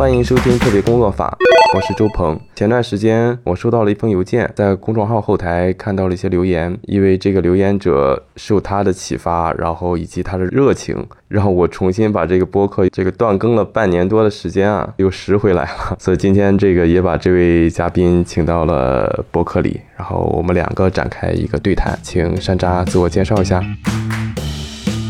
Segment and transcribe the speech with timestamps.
[0.00, 1.36] 欢迎收听特别工作法，
[1.74, 2.40] 我是周鹏。
[2.54, 15.96] 前段时间我收到了一封邮件，在公众号后台看到了一些留言，因为这个留言者受他的启发，然后以及他的热情，让我重新把这个播客这个断更了半年多的时间啊，又拾回来了。
[15.98, 23.62] 所以今天这个也把这位嘉宾请到了播客里，然后我们两个展开一个对谈，请山楂自我介绍一下。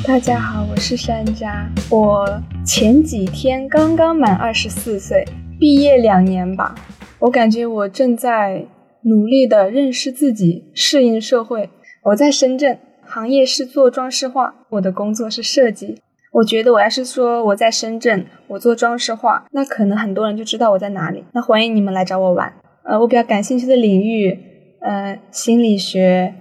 [0.07, 1.67] 大家好，我是山楂。
[1.91, 5.25] 我前几天刚刚满二十四岁，
[5.59, 6.75] 毕业两年吧。
[7.19, 8.65] 我感觉我正在
[9.03, 11.69] 努力的认识自己，适应社会。
[12.05, 15.99] 我在深圳，行业是做装饰画，我的工作是设计。
[16.33, 21.25] 我觉得我要是说我在深圳，我做装饰画，那可能很多人就知道我在哪里。
[21.33, 22.51] 那欢迎你们来找我玩。
[22.85, 24.39] 呃，我比较感兴趣的领域，
[24.81, 26.35] 呃，心理学、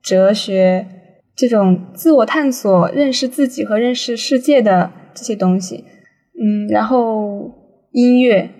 [0.00, 0.86] 哲学。
[1.40, 5.84] 这种自我探索、认识自己和认识世界的这些东西，
[6.38, 7.50] 嗯，然后
[7.92, 8.50] 音乐，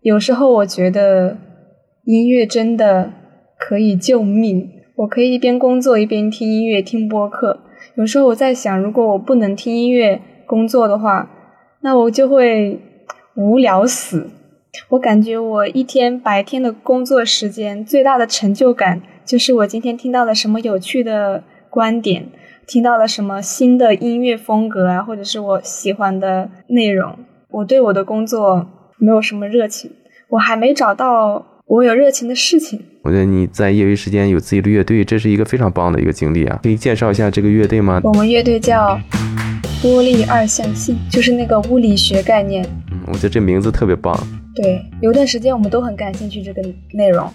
[0.00, 1.38] 有时候我觉得
[2.06, 3.12] 音乐真的
[3.56, 4.68] 可以救命。
[4.96, 7.60] 我可以一边工作一边听音乐、听播客。
[7.94, 11.30] 有时候我在想，如果我不能听音乐工作的话，
[11.82, 12.80] 那我就会
[13.36, 14.28] 无聊死。
[14.88, 21.44] 我感觉我一天白天的工作时间最大的成就感，就是我今天听到了什么有趣的。
[21.70, 22.26] 观点
[22.66, 27.16] 听到了什么新的音乐风格啊，或者是我喜欢的内容。
[27.50, 28.66] 我对我的工作
[28.98, 29.90] 没有什么热情，
[30.30, 32.82] 我还没找到我有热情的事情。
[33.02, 36.60] 我觉得你在业余时间有自己的乐队，这是一个非常棒的一个经历啊！
[36.62, 38.00] 可以介绍一下这个乐队吗？
[38.04, 39.00] 我们乐队叫
[39.80, 42.62] 玻璃二象性，就是那个物理学概念。
[42.92, 44.14] 嗯，我觉得这名字特别棒。
[44.54, 46.60] 对，有段时间我们都很感兴趣这个
[46.92, 47.26] 内容。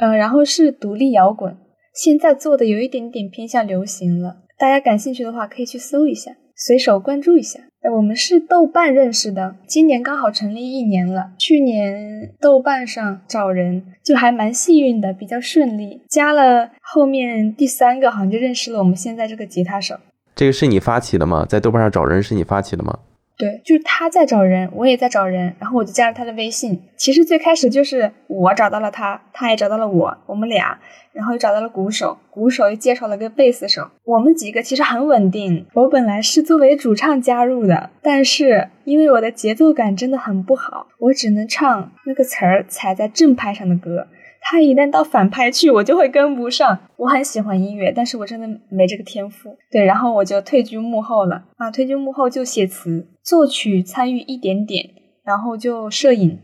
[0.00, 1.56] 嗯，然后是独立摇滚。
[1.96, 7.60] 现在做的有一点点偏向流行了，大家感兴趣的话可以去搜一下，随手关注一下。
[7.80, 11.30] 哎，我们是豆瓣认识的，今年刚好成立一年了。
[11.38, 19.96] 去年豆瓣上找人就还蛮幸运的，比较顺利，加了后面第三个好像就认识了我们现在这个吉他手。
[20.34, 21.46] 这个是你发起的吗？
[21.48, 22.98] 在豆瓣上找人是你发起的吗？
[23.38, 26.82] 对，就是他在找人，我也在找人，然后我就加了他的微信。
[26.96, 30.78] 其实最开始就是我找到了他，他也找到了我，我们俩，
[31.16, 33.88] 然后又找到了鼓手，鼓手又介绍了个贝斯手。
[34.04, 35.64] 我们几个其实很稳定。
[35.72, 44.06] 我本来是作为主唱加入的，但是因为我的节奏感真的很不好，我只能唱那个词儿踩在正拍上的歌。
[44.42, 46.78] 他一旦到反拍去，我就会跟不上。
[46.96, 49.56] 我很喜欢音乐，但是我真的没这个天赋。
[49.72, 51.70] 对，然后我就退居幕后了啊！
[51.70, 54.90] 退居幕后就写词、作曲，参与一点点，
[55.24, 56.38] 然后就摄影。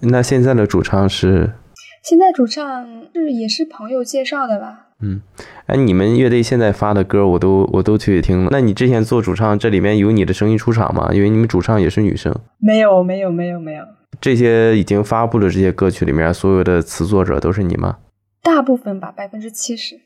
[0.00, 1.52] 那现在的主唱是？
[2.08, 4.90] 现在主唱是也是朋友介绍的吧？
[5.02, 5.20] 嗯，
[5.66, 8.48] 哎，你们乐队现在发的歌我都我都去听了。
[8.52, 11.10] 那你之前做主唱，这里面有你的声音出场吗？
[11.12, 12.32] 因为你们主唱也是女生。
[12.58, 13.84] 没有，没有，没有，没有。
[14.20, 17.98] 这些已经发布的这些歌曲里面，所有的词作者都是你吗？
[18.40, 19.98] 大部分吧，百分之七十。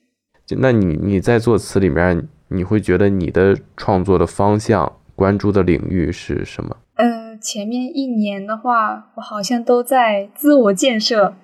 [0.47, 6.79] 就那你你在作词里面，你会觉得你的创作的方向、关注的领域是什么？
[6.95, 11.35] 呃，前面一年的话，我好像都在自我建设，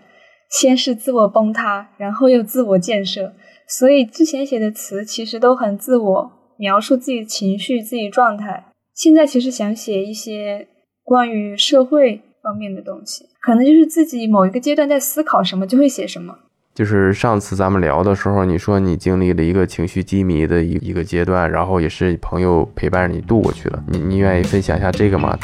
[0.51, 3.33] 先是自我崩塌，然后又自我建设，
[3.69, 8.67] 所以之前写的词其实都很自我，描述自己情绪、自己状态。
[8.95, 10.69] 现在其实想写一些
[11.03, 12.23] 关于社会。
[12.47, 16.33] 方面的东西，可能就是自己某一个阶段在思考什么，就会写什么。
[16.73, 23.83] 就是上次咱们聊的时候，你说你经历了一个情绪低迷的一一个阶段，然后也是朋友陪伴着你度过去了。
[23.89, 25.37] 你你愿意分享一下这个吗？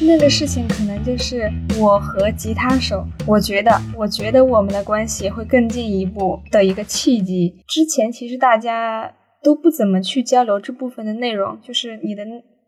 [0.00, 7.54] 那个事情可能就是我和吉他手，我觉得，我觉得我们的关系会更进一步的一个契机。
[7.66, 9.12] 之前其实大家
[9.42, 12.24] 都不怎么去交流这部分的内容，就是你的。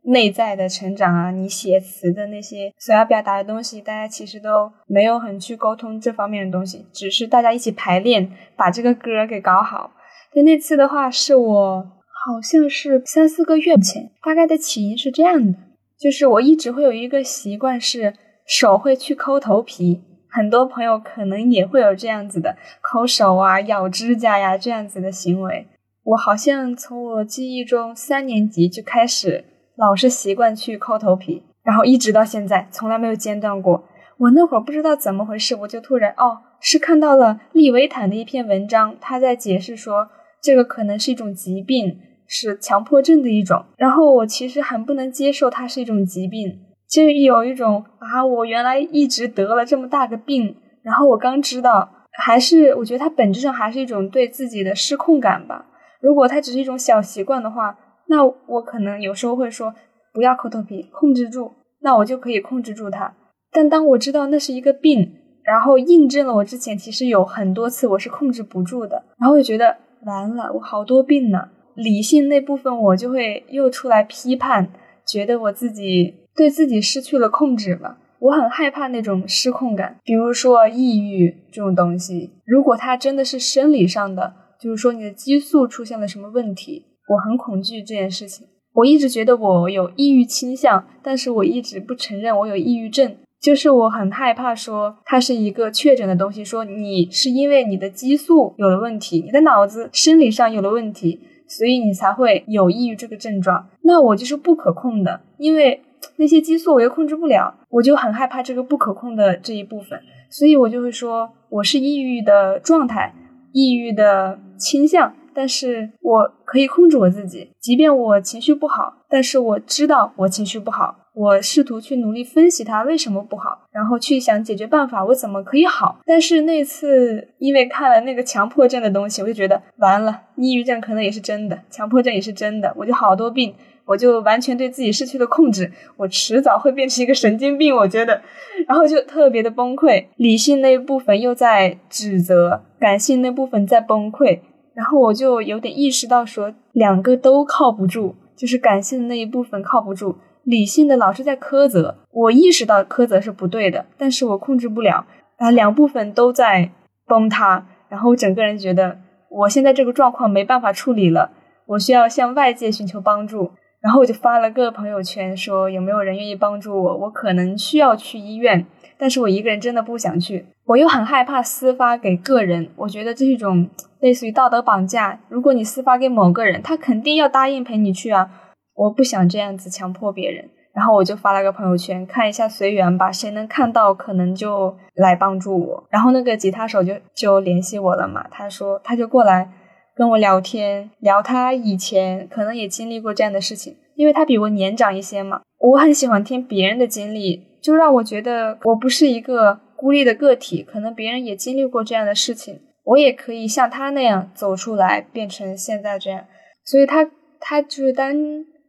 [0.06, 9.92] 内在的成长啊，你写词的那些所要表达的东西，大家其实都没有很去沟通这方面的东西，只是大家一起排练，把这个歌给搞好。
[10.34, 15.58] 就那次的话，是我好像是三四个月前，大概的起因是这样的，
[15.98, 18.14] 就是我一直会有一个习惯，是
[18.46, 25.66] 手会去抠头皮，很多朋友可能也会有这样子的抠手啊、咬指甲呀这样子的行为。
[26.02, 29.44] 我好像从我记忆中三年级就开始。
[29.76, 33.82] 老是习惯去抠头皮，然后一直到现在从来没有间断过。
[34.18, 40.08] 我那会儿不知道怎么回事，我就突然哦，是看到了利维坦的一篇文章，他在解释说
[40.40, 41.98] 这个可能是一种疾病，
[42.34, 43.64] 是强迫症的一种。
[43.76, 46.58] 然后我其实很不能接受它是一种疾病，
[46.88, 55.66] 就有一种啊，我原来一直得了这么大个病，然后我刚知道，还是我觉得它本质上还是一种对自己的失控感吧。
[56.00, 57.78] 如果它只是一种小习惯的话。
[58.06, 59.74] 那我可能有时候会说
[60.12, 61.52] 不要抠头皮，控制住。
[61.80, 63.14] 那我就可以控制住它。
[63.50, 65.10] 但当我知道那是一个病，
[65.42, 71.48] 然后印证了我之前其实有很多次我是控制不住的，然后就觉得完了，我好多病呢。
[71.74, 74.68] 理性那部分我就会又出来批判，
[75.06, 77.98] 觉得我自己对自己失去了控制吧。
[78.20, 88.46] 我很害怕那种失控感，比如说抑郁这种东西，如果它真的是生理上的，就是说你的激素出现了什么问题，我很恐惧这件事情。
[88.72, 101.20] 我一直觉得我有抑郁倾向，但是我一直不承认我有抑郁症，就是我很害怕说它是一个确诊的东西，说你是因为你的激素有了问题，你的脑子生理上有了问题。
[101.56, 105.80] 所以你才会有抑郁这个症状，那我就是不可控的，因为
[106.16, 113.14] 那些激素我又控制不了，我就很害怕这个不可控的这一部分，所以我就会说我是抑郁的状态，
[113.52, 115.14] 抑郁的倾向。
[115.36, 126.00] 但是我可以控制我自己，即便我情绪不好，但是我知道我情绪不好，我试图去努力分析它为什么不好，然后去想解决办法，我怎么可以好。
[126.04, 138.20] 但是那次因为看了那个强迫症的东西，我就觉得完了，抑郁症可能也是真的，强迫症也是真的，我就好多病，我就完全对自己失去了控制，我迟早会变成一个神经病，我觉得，
[138.66, 144.40] 然后就特别的崩溃，理性那一部分又在指责，感性那部分在崩溃。
[144.74, 151.98] 然后我就有点意识到，说两个都靠不住，就是感性的那一部分靠不住，理性的老是在苛责。
[152.12, 155.06] 我意识到苛责是不对的，但是我控制不了，
[155.38, 156.70] 啊，两部分都在
[157.06, 157.66] 崩塌。
[157.88, 158.98] 然后我整个人觉得，
[159.28, 161.30] 我现在这个状况没办法处理了，
[161.66, 163.50] 我需要向外界寻求帮助。
[163.80, 166.96] 然后我就发了个朋友圈，说有没有人愿意帮助我？
[166.96, 168.64] 我可能需要去医院，
[168.96, 170.46] 但是我一个人真的不想去。
[170.64, 173.68] 我又很害怕私发给个人，我觉得这是一种
[174.00, 175.20] 类似于道德绑架。
[175.28, 178.30] 如果你私发给某个人，他肯定要答应陪你去啊！
[178.74, 185.84] 我不想这样子强迫别人，然后我就发了个朋友圈，看一下随缘吧，谁能看到可能就来帮助我。
[185.90, 189.50] 然后那个吉他手就就联系我了嘛，他说他就过来
[189.94, 195.42] 跟我聊天，聊他以前可能也经历过这样的事情，因为他比我年长一些嘛。
[195.58, 199.60] 我很喜欢听别人的经历，就让我觉得我不是一个。
[199.76, 206.24] 孤立的个体，可能别人也经历过这样的事情，我也可以像他那样走出来，变成现在这样。
[206.64, 208.16] 所以，他他就是单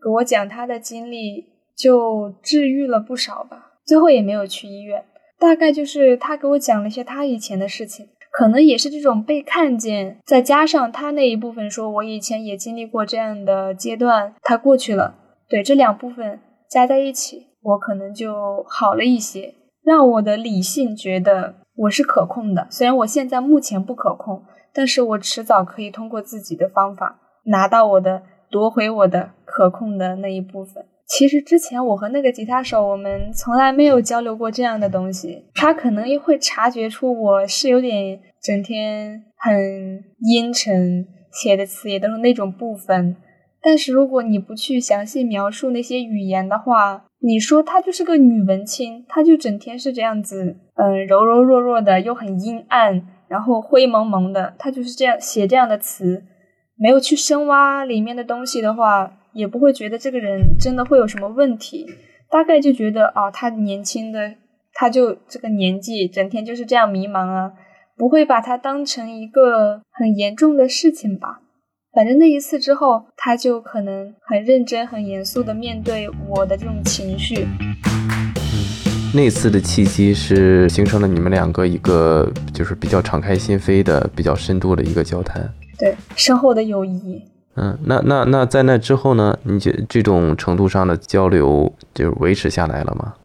[0.05, 3.71] 给我讲他的经历，就治愈了不少吧。
[3.83, 5.03] 最后也没有去医院，
[5.39, 15.15] 大概就是他给我讲了一些他以前的事情，可能也是这种被看见，再加上他那一部分说，我以前也经历过这样的阶段，他过去了。
[15.49, 19.55] 对，这两部分加在一起，我可能就好了一些。
[19.83, 28.21] 让我的理性觉得我是可控的，虽然我现在目前不可控，但是我迟早可以通过自己的方法拿到我的
[28.55, 30.85] 夺回我的可控的那一部分。
[31.05, 35.43] 其实之前我和那个吉他手，我们从来没有交流过这样的东西。
[35.53, 43.17] 他可能也会察觉出我是有点整天很阴沉，写的词也都是那种部分。
[43.61, 56.23] 但是如果你不去详细描述那些语言的话，你说她就是个女文青，她就整天是这样子，嗯，柔柔弱弱的，又很阴暗，然后灰蒙蒙的，她就是这样写这样的词，
[56.77, 61.85] 没有去深挖里面的东西的话，也不会觉得这个人真的会有什么问题，
[62.29, 64.35] 大概就觉得哦，他年轻的，
[64.73, 67.53] 他就这个年纪，整天就是这样迷茫啊，
[67.95, 71.39] 不会把它当成一个很严重的事情吧。
[71.93, 77.47] 反正那一次之后，他就可能很认真、很严肃的面对我的这种情绪。
[77.61, 78.33] 嗯，
[79.15, 85.49] 那次的契机是形成了你们两个一个就是比较敞开心扉的、比较深度的一个交谈。
[85.77, 87.23] 对，深厚的友谊。
[87.55, 89.37] 嗯，那那那在那之后呢？
[89.43, 93.15] 你觉这种程度上的交流就维持下来了吗？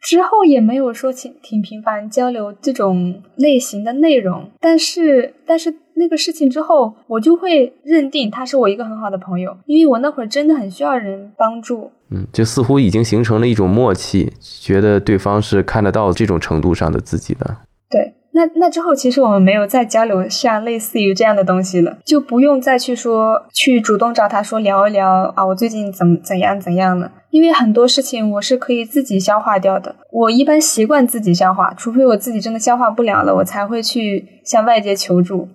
[0.00, 11.90] 之后也没有说挺挺频繁交流这种类型的内容，但是但是那个事情之后，我就会认定他是我一个很好的朋友，因为我那会儿真的很需要人帮助。
[12.10, 17.56] 嗯，就似乎已经形成了一种默契，觉得对方是看得到这种程度上的自己的。
[17.90, 18.14] 对。
[18.32, 27.10] 那那之后，其实我们没有再交流像类似于这样的东西了，就不用再去说去主动找他说聊一聊啊，我最近怎么怎样怎样了？
[27.30, 29.96] 因为很多事情我是可以自己消化掉的。
[30.12, 35.48] 我一般习惯自己消化，除非我自己真的消化不了了，我才会去向外界求助。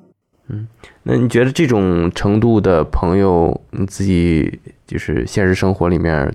[0.48, 0.68] 嗯，
[1.04, 6.34] 那你觉得这种程度的朋友，你自己就是现实生活里面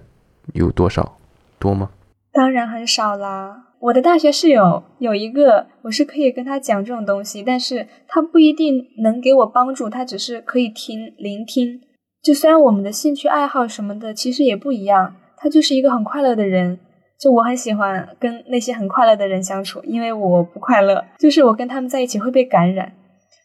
[0.55, 1.17] 有多少？
[1.59, 1.91] 多吗？
[2.33, 3.65] 当然很少啦。
[3.81, 11.81] 我的大学室友有一个，我是可以跟他讲这种东西，但是他不一定能给我帮助，他只是可以听、聆听。
[12.23, 16.79] 就虽然我们的兴趣爱好什么的其实也不一样，他就是一个很快乐的人，
[17.19, 22.93] 就我很喜欢跟那些很快乐的人相处，因为我不快乐，就是我跟他们在一起会被感染。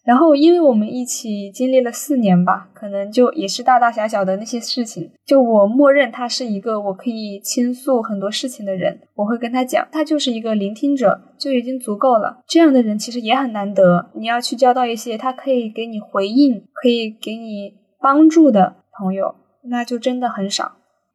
[0.05, 12.43] 然后，因为我们一起经历了四年吧，可能就也是大大小小的那些事情，就我默认他是一个我可以倾诉很多事情的人，我会跟他讲，他就是一个聆听者，就已经足够了。
[12.47, 19.33] 这样的人其实也很难得，你要去交到一些他可以给你回应、可以给你帮助的朋友，
[19.63, 20.73] 那就真的很少。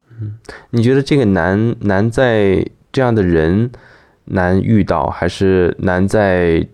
[0.09, 0.37] 嗯，
[0.71, 3.71] 你觉得这个难难在这样的人
[4.25, 6.67] 难遇到，还是难在？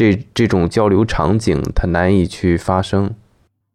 [0.00, 3.14] 这这种交流场景，它难以去发生，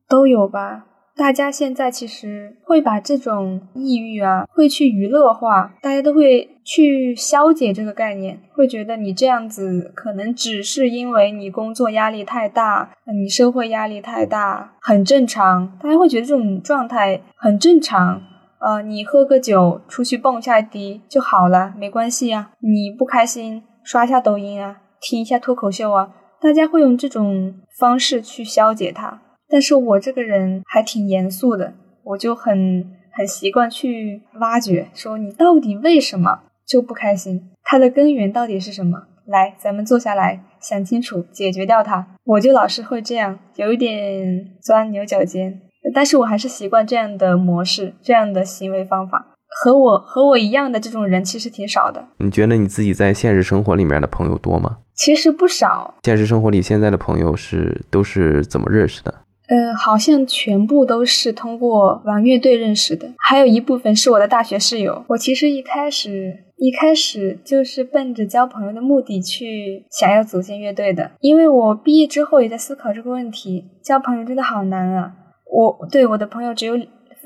[0.10, 0.88] 都有吧。
[1.16, 15.78] 大家现在其实会把这种抑郁啊，会去娱乐化，大家都会去消解这个概念，会觉得你这样子可能只是因为你工作压力太大，你社会压力太大，很正常。
[15.80, 18.24] 大家会觉得这种状态很正常，
[18.58, 22.50] 呃，你喝个酒，出去蹦下迪就好了，没关系呀。
[22.62, 24.78] 你不开心，刷下抖音啊。
[25.08, 29.22] 听一下脱口秀啊，大家会用这种方式去消解它。
[29.48, 37.52] 但是我这个人还挺严肃的，我就很很习惯去挖掘，说你到底为什么就不开心？
[37.62, 39.04] 它的根源到底是什么？
[39.28, 42.08] 来，咱们坐下来想清楚，解决掉它。
[42.24, 45.62] 我就老是会这样，有一点钻牛角尖，
[45.94, 49.35] 但是我还是习惯这样的模式，这样的行为方法。
[49.58, 52.06] 和我和我一样的这种人其实挺少的。
[52.18, 54.80] 你觉得你自己在现实生活里面的朋友多吗？
[54.94, 55.94] 其实不少。
[56.04, 59.14] 现实生活里现在的朋友是都是怎么认识的？
[59.48, 65.06] 呃，好像全部都是通过玩乐队认识的，还有一部分是我的大学室友。
[65.08, 75.14] 我其实一开始一开始就是奔着交朋友的目的去想要组建乐队的，因为我毕业之后也在思考这个问题，交朋友真的好难啊！
[75.50, 76.76] 我对我的朋友只有。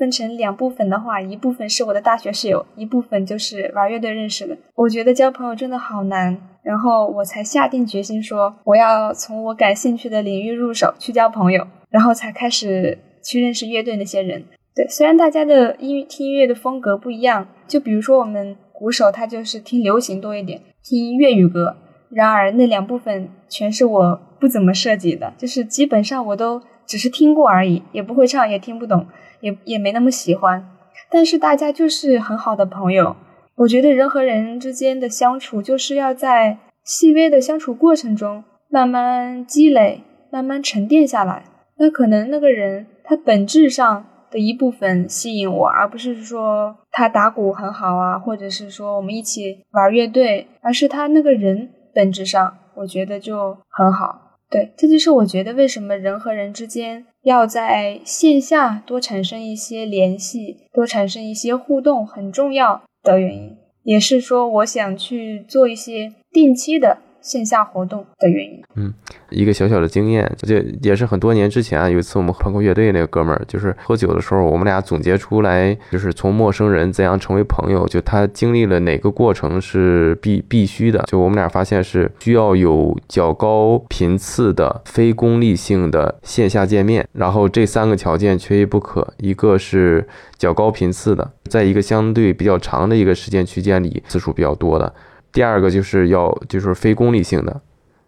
[0.00, 4.56] 分成两部分的话，一部分是我的大学室友，一部分就是玩乐队认识的。
[4.74, 14.42] 我觉得交朋友真的好难，然后我才下定决心说，我要从我感兴趣的领域入手去交朋友，然后才开始去认识乐队那些人。
[14.74, 21.76] 对，虽然大家的音听音乐的风格不一样，就比如说我们鼓手他就是听流行多一点，听粤语歌，
[22.10, 29.06] 然而那两部分全是我不怎么涉及的，就是基本上我都只是听过而已，也不会唱，也听不懂。
[29.40, 30.68] 也也没那么喜欢，
[31.10, 33.16] 但是大家就是很好的朋友。
[33.54, 41.44] 我觉得人和人之间的相处，就是要在细微的相处过程中慢慢积累，慢慢沉淀下来。
[41.78, 54.29] 那可能那个人他本质上的一部分吸引我，而不是说他打鼓很好啊，或者是说我们一起玩乐队，而是他那个人本质上，我觉得就很好。
[54.50, 57.06] 对，这就是我觉得为什么人和人之间。
[57.22, 66.96] 要在线下多产生一些联系，多产生一些互动，很重要的原因，也是说我想去做一些定期的。
[67.20, 68.92] 线下活动的原因，嗯，
[69.28, 90.06] 一个小小的经验，就也是很多年之前啊，有一次我们朋克乐队那个哥们儿，就是喝酒的时候，我们俩总结出来，就是从陌生人怎样成为朋友，就他经历了哪个过程是必必须的，就我们俩发现是需要有较高频次的非功利性的线下见面，然后这三个条件缺一不可，一个是
[90.38, 94.92] 较高频次的，在一个相对比较长的一个时间区间里次数比较多的。
[95.32, 97.60] 第二个就是要就是非功利性的，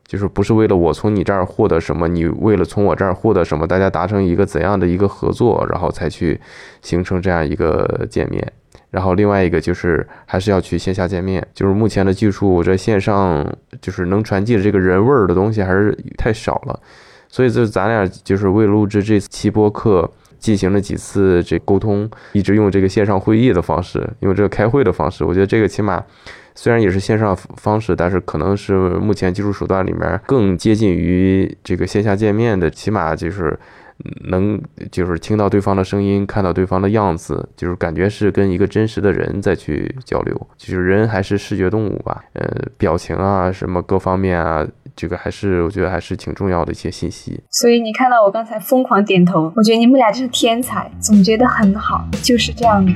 [0.06, 6.40] 就是不是为了我从你这儿获得什么，你为了从我这儿获得什么，大家达成一个怎样的一个合作，然后才去
[6.80, 8.52] 形成这样一个见面。
[8.90, 13.50] 然后另外一个就是还是要去线下见面，就是目前的技术在线上
[13.80, 16.78] 就是能传递的这个人味儿的东西还是太少了，
[17.28, 26.04] 所以就咱俩就是为录制这期播客进行了几次这沟通，一直用这个线上会议的方式，用这个开会的方式，我觉得这个起码。
[26.54, 33.58] 虽然也是线上方式，但是可能是目前技术手段里面更接近于这个线下见面的，起码就是
[34.30, 40.48] 能就是听到对方的声音，看到对方的样子，就是感觉是跟一个真实的人在去交流。
[40.56, 44.66] 就是人还是视觉动物吧，呃，表情啊什么各方面啊，
[44.96, 47.40] 这个还是我觉得还是挺重要的一些信息。
[47.50, 52.92] 所以你看到我刚才疯狂点头，我觉得你们俩就是天才，总结的很好，就是这样的。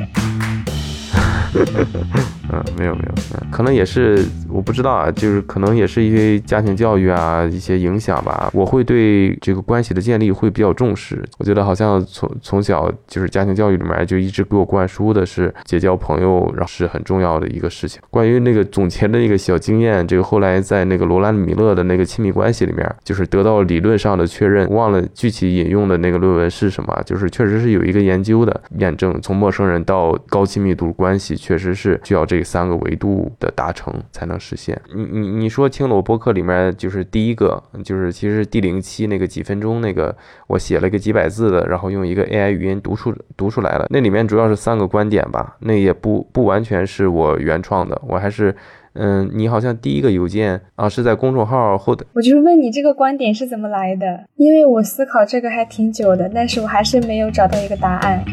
[2.53, 8.49] 嗯，没有没有，可能也是我不知道啊，就是可能也是因为家庭教育啊一些影响吧。
[8.53, 11.21] 我会对这个关系的建立会比较重视。
[11.39, 18.01] 我觉得好像从从小就是家庭教育里面就一直给我灌输的是结交朋友，然后是很重要的一个事情。
[18.11, 24.73] 关于那个总结的那个小经验，这个后来在那个罗兰米勒的那个亲密关系里面，就是得到理论上的确认。
[24.73, 32.36] 忘了具体引用的那个论文是什么，就是确实是有一个研究的验证，从陌生人到高亲密度关系，确实是需要这。
[32.37, 34.79] 这三个维度的达成才能实现。
[34.95, 40.15] 你你你说青裸播客里面就是第一个，就是其实第零期那个几分钟那个，
[40.49, 43.87] 我写了个几百字的，然后用一个 AI 语音读出读出来了。
[43.89, 48.55] 那里面主要是三个观点吧，那也不不完全是我原创的，我还是。
[48.99, 52.07] 嗯，你好像第一个邮件啊是在公众号后的。
[52.15, 58.25] 我就是问你这个观点是怎么来的，因为我思考这个还挺久的，但是我还是没有找到一个答案。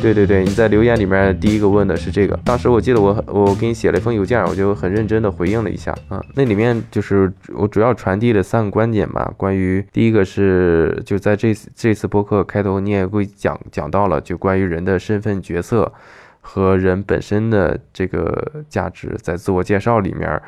[0.00, 15.92] 对对对，你在留言里面第一个问的是这个，当时我记得我我给你写了一封邮件，我就很认真的回应了一下啊，那里面就是我主要传递了三个观点吧，关于第一个是就在这这次播客开头你也会讲讲到了，就关于人的身份角色。
[16.42, 20.40] 和人本身的这个价值，在自我介绍里面，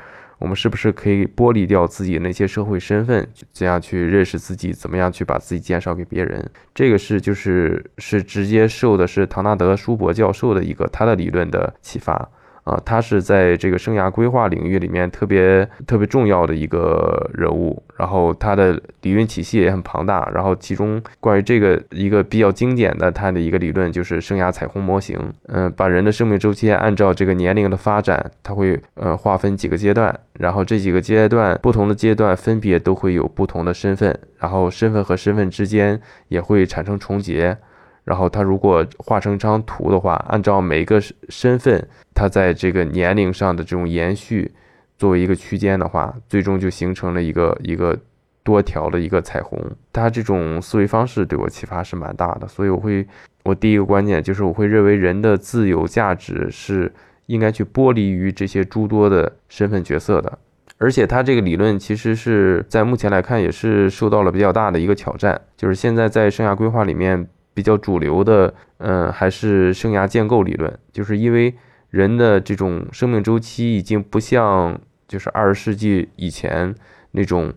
[0.43, 6.51] 我们是不是可以剥离掉自己那些社会身份，怎样去认识自己，怎么样去把自己介绍给别人？
[6.75, 12.29] 这个是就是是直接受的是唐纳德·舒伯教授的一个他的理论的启发。
[12.65, 37.59] 啊，他是在这个生涯规划领域里面特别特别重要的一个人物，然后他的理论体系也很庞大，然后其中关于这个一个比较经典的他的一个理论就是生涯彩虹模型，嗯，把人的生命周期按照这个年龄的发展，他会呃划分几个阶段，然后这几个阶段不同的阶段分别都会有不同的身份，然后身份和身份之间也会产生重叠。
[38.05, 44.51] 然后他如果画成一张图的话，按照每个身份，他在这个年龄上的这种延续，
[44.99, 47.97] 作为一个区间的话，最终就形成了一个一个
[48.43, 49.57] 多条的一个彩虹。
[49.93, 53.07] 他这种思维方式对我启发是蛮大的，所以我会，
[53.45, 56.93] 我第一个观念就是我会认为人的自由价值是
[57.27, 60.37] 应该去剥离于这些诸多的身份角色的。
[60.79, 67.29] 而且他这个理论其实是在目前来看也是受到了比较大的一个挑战，就是现在在生涯规划里面。
[67.55, 71.55] 比较主流的，嗯，还是生涯建构理论，就是因为
[71.91, 76.75] 人的这种生命周期已经不像就是二十世纪以前
[77.11, 77.53] 那种，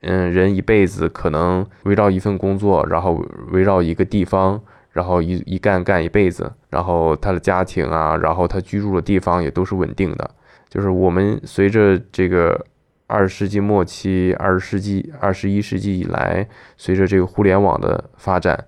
[0.00, 10.30] 嗯，人一辈子可能围绕一份工作，然后围绕一个地方，然后一一干干一辈子，然后他的家庭啊，然后他居住的地方也都是稳定的。
[10.68, 12.66] 就是我们随着这个
[13.06, 18.66] 二十世纪末期、二十世纪、二十一世纪以来，随着这个互联网的发展。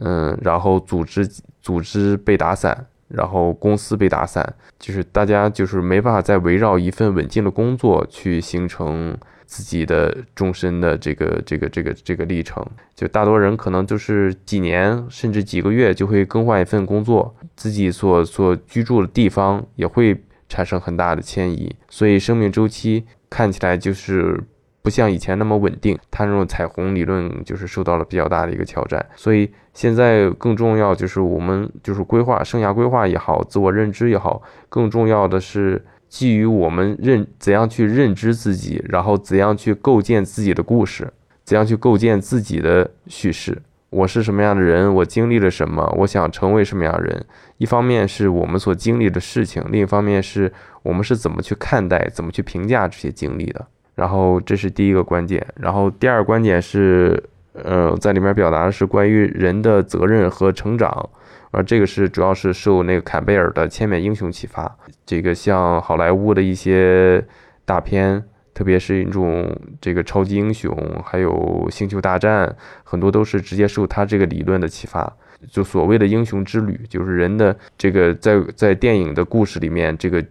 [0.00, 1.26] 嗯，然后组织
[1.62, 12.64] 组织被打散，然后公司被打散，就是大家就是没办法再围绕一份稳定的工作去形成自己的终身的这个这个这个这个历程。
[12.94, 24.42] 就大多人可能就是几年甚至几个月就会更换一份工作，自己所所居住的地方也会产生很大的迁移，所以生命周期看起来就是。
[24.84, 41.10] 不像以前那么稳定，它那种彩虹理论就是受到了比较大的一个挑战，所以现在更重要就是我们就是规划生涯规划也好，自我认知也好，更重要的是基于我们认怎样去认知自己，然后怎样去构建自己的故事，
[41.44, 43.62] 怎样去构建自己的叙事。
[43.88, 44.94] 我是什么样的人？
[44.96, 45.90] 我经历了什么？
[45.96, 47.24] 我想成为什么样的人？
[47.56, 53.66] 一方面是我们所经历的事情，另一方面是我们是怎么去看待、怎么去评价这些经历的。
[53.94, 61.08] 然后这是第一个观点，然后第二个观点是，呃，在里面表达的是关于人的责任和成长，
[61.52, 64.76] 而这个是主要是受那个坎贝尔的《千面英雄》启发。
[65.06, 67.24] 这个像好莱坞的一些
[67.64, 68.20] 大片，
[68.52, 72.52] 特别是一种这个超级英雄，还有星球大战，
[72.82, 75.16] 很多都是直接受他这个理论的启发。
[75.52, 80.24] 就所谓的英雄之旅，就是人的这个在在电影的故事里面这个。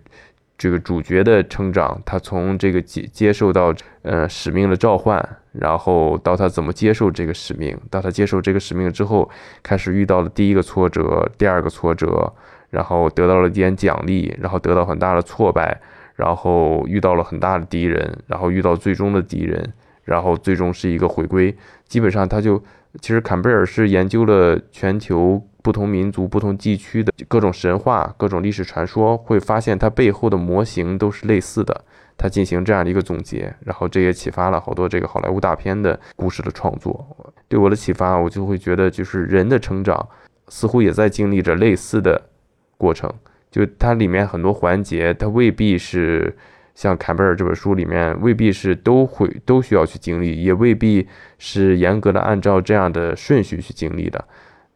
[0.57, 9.29] 这个主角的成长，他从这个接接受到呃使命的召唤，然后到他怎么接受这个使命，到他接受这个使命之后，
[9.61, 12.31] 开始遇到了第一个挫折，第二个挫折，
[12.69, 15.81] 然后得到了一点奖励，然后得到很大的挫败，
[16.15, 21.53] 然后遇到了很大的敌人，然后遇到最终的敌人，然后最终是一个回归。
[21.87, 22.63] 基本上他就
[23.01, 25.41] 其实坎贝尔是研究了全球。
[25.63, 31.83] 不同民族、不同地区的各种神话、各种历史传说，会发现它背后的模型都是类似的。
[32.15, 37.03] 他进行这样的一个总结，然后这也启发了好多这个好莱坞大片的故事的创作。
[37.47, 40.07] 对我的启发，我就会觉得，就是人的成长
[40.47, 42.21] 似乎也在经历着类似的
[42.77, 43.11] 过程。
[43.49, 46.37] 就它里面很多环节，它未必是
[46.75, 51.07] 像坎贝尔这本书里面，未必是都会都需要去经历，也未必
[51.39, 54.23] 是严格的按照这样的顺序去经历的。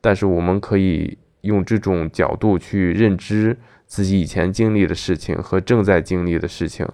[0.02, 6.88] 但是我们可以用这种角度去认知自己以前经历的事情和正在经历的事情，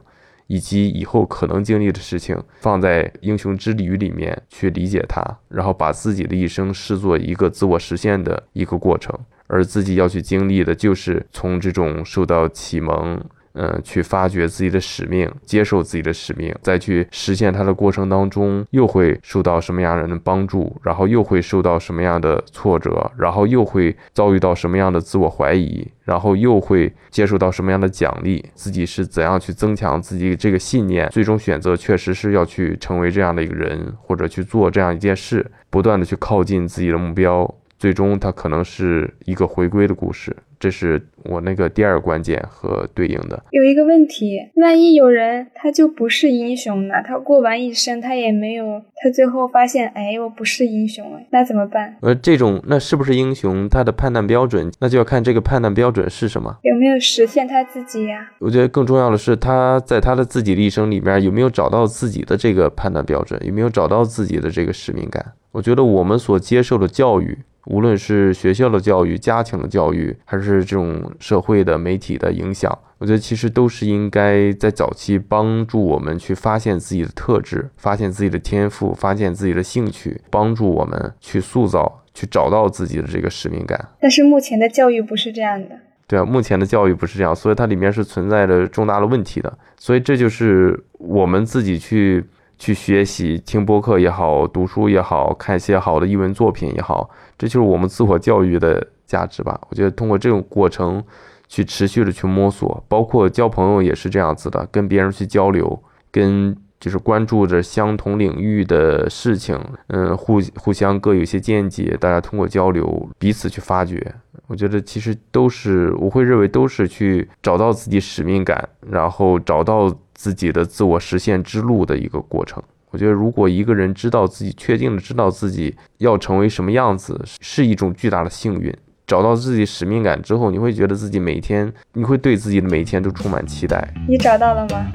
[0.48, 9.18] 以及以后可能经历的事情，放在英雄之旅里面去理解它，然后把自己的一生视作一个自我实现的一个过程。
[9.48, 13.24] 而自己要去经历的就是从这种受到启蒙。
[13.54, 37.54] 嗯，去发掘自己的使命，接受自己的使命，再去实现它的过程当中，又会受到什么样人的帮助，然后又会受到什么样的挫折，然后又会遭遇到什么样的自我怀疑，然后又会接受到什么样的奖励，自己是怎样去增强自己这个信念，最终选择确实是要去成为这样的一个人，或者去做这样一件事，不断的去靠近自己的目标，
[37.84, 40.34] 最终它可能是一个回归的故事。
[40.58, 43.44] 这是我那个第二个关键和对应的。
[43.52, 46.94] 有一个问题，万一有人他就不是英雄呢？
[47.06, 51.98] 他过完一生，他也没有，他最后发现，哎，我不是英雄了，那怎么办？
[52.00, 53.68] 呃，这种那是不是英雄？
[53.68, 56.58] 他的判断标准，那就要看这个判断标准是什么。
[56.62, 58.32] 有没有实现他自己呀？
[58.40, 65.34] 我觉得更重要的是，他在他的自己的一生里面有没有找到自己的这个判断标准，有没有找到自己的这个使命感？
[65.52, 67.40] 我觉得我们所接受的教育。
[67.66, 83.90] 无论是学校的教育、家庭的教育，还是这种社会的媒体的影响，我觉得其实都是应该在早期帮助我们去发现自己的特质、发现自己的天赋、发现自己的兴趣，帮助我们去塑造、去找到自己的这个使命感。
[84.02, 85.70] 但是目前的教育不是这样的。
[86.06, 89.58] 对啊，目前的教育不是这样，所以它里面是存在着重大的问题的。
[89.78, 92.26] 所以这就是我们自己去。
[92.56, 99.60] 去学习听播客也好，读书也好，看一些好的译文作品也好，这就是我们自我教育的价值吧。
[99.70, 101.04] 我觉得通过这种过程
[101.48, 114.14] 去持续的去摸索，包括交朋友也是这样子的，跟别人去交流，跟就是关注着相同领域的事情，嗯，互互相各有些见解，大家通过交流彼此去发掘。
[114.48, 119.94] 我觉得其实都是，我会认为都是去找到自己使命感，然后找到。
[120.16, 122.62] 自己的自我实现之路的一个过程。
[122.94, 128.72] 我觉得，如果一个人知道自己确定的知道自己要成为什么样子，是一种巨大的幸运。
[129.08, 133.92] 找到自己使命感之后，你会觉得自己每天，你会对自己的每一天都充满期待。
[134.08, 134.92] 你找到了吗？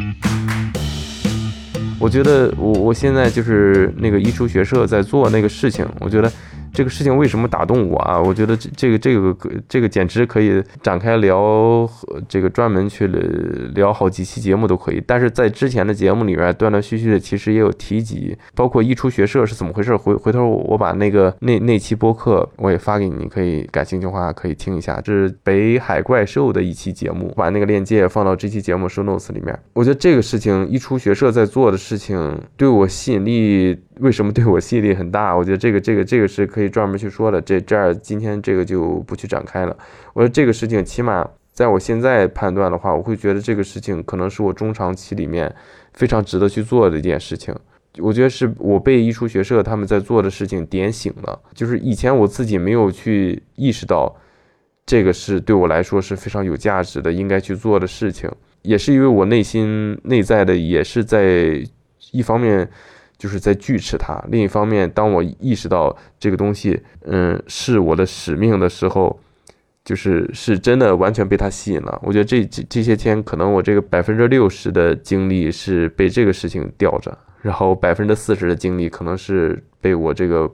[1.98, 5.84] 我觉得，我我现在就是那个艺术学社在做那个事情。
[5.98, 6.30] 我觉得。
[6.78, 8.20] 这个事情为什么打动我啊？
[8.20, 9.36] 我觉得这这个这个
[9.68, 11.90] 这个简直可以展开聊，
[12.28, 13.08] 这个专门去
[13.74, 15.02] 聊好几期节目都可以。
[15.04, 19.96] 但是在之前的节目里边断断续续的，其实也有提及，包括一出学社是怎么回事。
[19.96, 25.00] 回回头我把那个那那期播客我也发给你，可以感兴趣的话可以听一下。
[25.00, 29.58] 这是北海怪兽的一期节目，把那个链接放到这期节目 show notes 里面。
[29.72, 33.76] 我觉得这个事情一出学社在做的事情对我吸引力。
[34.00, 35.34] 为什么对我吸引力很大？
[35.37, 37.40] 我觉得这个、这个、这个是可以专门去说的。
[37.40, 39.76] 这这儿今天这个就不去展开了。
[40.12, 45.52] 我说这个事情，起码在我现在判断的话，我会觉得这个事情可能是我中长期里面
[45.92, 47.54] 非常值得去做的一件事情。
[47.98, 54.14] 我觉得是我被艺术学社他们在做的事情点醒了，就是以前我自己没有去意识到
[54.87, 58.30] 这个是对我来说是非常有价值的，应该去做的事情，
[58.62, 61.61] 也是因为我内心内在的也是在
[62.12, 62.68] 一方面。
[63.18, 64.18] 就是在拒斥它。
[64.28, 69.20] 另一方面，当我意识到这个东西，嗯，是我的使命的时候，
[69.85, 72.00] 就是是真的完全被它吸引了。
[72.02, 80.50] 我觉得这这这些天，可能我这个百分之六十的精力是被这个事情吊着，然后百分之四十的精力可能是被我这个。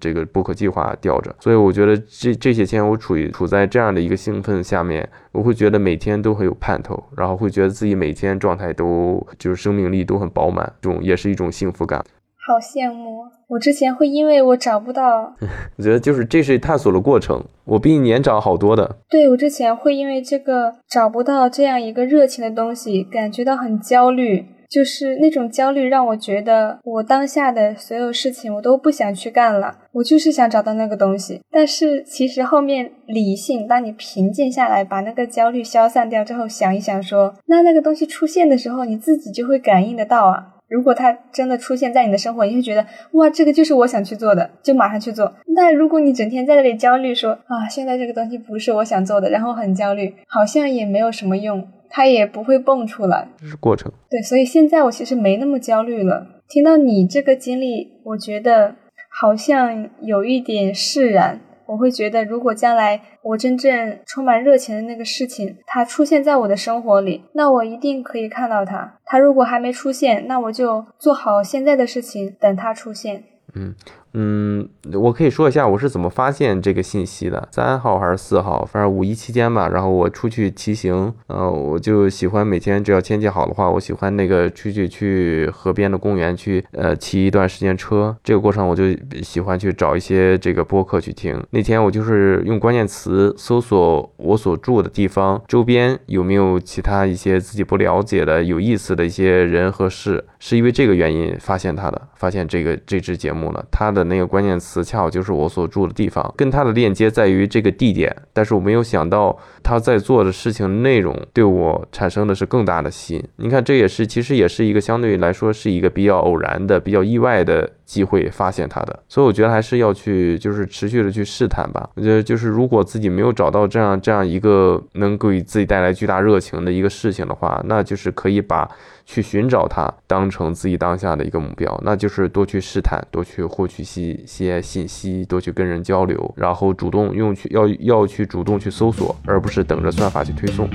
[0.00, 12.04] 这个播客计划吊着，所以我觉得这这些天我处于处在这样的一个兴奋下面，我会觉得每天都很有盼头，然后会觉得自己每天状态都就是生命力都很饱满，这种也是一种幸福感。
[12.44, 15.32] 好羡慕，我之前会因为我找不到，
[15.78, 18.96] 我觉得就是这是探索的过程，我比你年长好多的。
[19.08, 24.46] 对我之前会因为这个找不到这样一个热情的东西，感觉到很焦虑。
[24.72, 29.80] 就是那种焦虑，让我觉得我当下的所有事情我都不想去干了。
[29.92, 40.48] 我就是想找到那个东西，但是其实后面理性，当你平静下来，把那个焦虑消散掉之后，想一想，说那那个东西出现的时候，你自己就会感应得到啊。
[40.68, 45.30] 如果它真的出现在你的生活，你会觉得哇，这个就是我想去做的，就马上去做。
[45.54, 51.62] 但如果你整天在那里焦虑，说啊，现在这个东西不是我想做的，然后很焦虑，好像也没有什么用。
[51.94, 53.92] 它也不会蹦出来，这是过程。
[54.08, 56.26] 对，所以现在我其实没那么焦虑了。
[56.48, 58.74] 听到你这个经历，我觉得
[59.10, 61.40] 好像有一点释然。
[61.64, 68.98] 我会觉得，如果将来我真正充满热情的那个事情，它出现在我的生活里，那我一定可以看到它。
[69.04, 73.24] 它如果还没出现，那我就做好现在的事情，等它出现。
[73.54, 73.74] 嗯，
[74.14, 77.48] 嗯，我可以说一下我是怎么发现这个信息的。
[77.50, 79.68] 三号还是四号，反正五一期间吧。
[79.68, 88.14] 然后我出去骑行，呃，我就喜欢每天只要天气好的话，我喜欢那个出去去河边的公园去，呃，骑一段时间车。
[88.22, 88.84] 这个过程我就
[89.22, 91.42] 喜欢去找一些这个播客去听。
[91.50, 103.64] 那天我就是用关键词搜索我所住的地方周边有没有其他一些自己不了解的有意思的一些人和事，是因为这个原因发现他的，发现这个这支节目了。
[103.70, 113.24] 他的那个关键词恰好就是我所住的地方，跟他的链接在于这个地点，但是我没有想到他在做的事情内容对我产生的是更大的吸引。
[113.36, 121.90] 你看，这也是其实也是一个相对来说是一个比较偶然的、比较意外的机会发现它的，所以我觉得还是要去就是持续的去试探吧。
[121.94, 128.66] 我觉得就是如果自己没有找到这样这样一个能给自己带来巨大热情的一个事情的话，那就是可以把。
[129.04, 140.70] 去寻找它，当成自己当下的一个目标，那就是多去试探，多去获取一些信息，多去跟人交流，然后主动用去要要去主动去搜索，而不是等着算法去推送。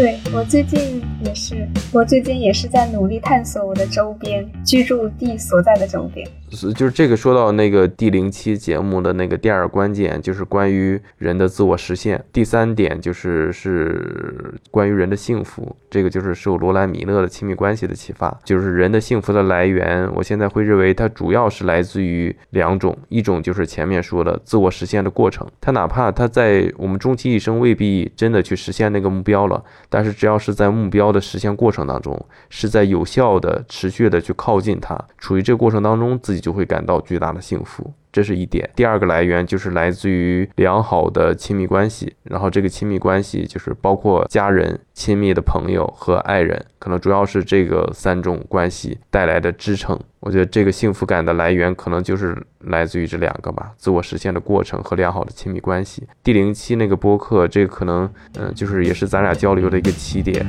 [0.00, 6.26] 对我最近也是，我最近也是在努力探索我的周边居住地所在的周边。
[6.56, 12.22] 是，就是这个说到那个第零期节目的那个第二关键，就是关于人的自我实现。
[12.32, 20.10] 第三点就是是关于人的幸福，这个就是受罗兰米勒的亲密关系的启发，就是人的幸福的来源。
[20.14, 36.39] 我现在会认为它主要是来自于两种，一种就是前面说的自我实现的过程，他哪怕他在我们终其一生未必真的去实现那个目标了，但是只要是在目标的实现过程当中，是在有效的、持续的去靠近它，处于这个过程当中自己。
[36.40, 38.68] 就会感到巨大的幸福，这是一点。
[38.74, 49.98] 第二个来源就是来自于良好的亲密关系，然后这个亲密关系就是包括家人、亲密的朋友和爱人，可能主要是这个三种关系带来的支撑。
[50.20, 56.06] 我觉得这个幸福感的来源可能就是来自于这两个吧：自我实现的过程和良好的亲密关系。
[56.22, 60.44] 第零期那个播客，这可能嗯，就是也是咱俩交流的一个起点。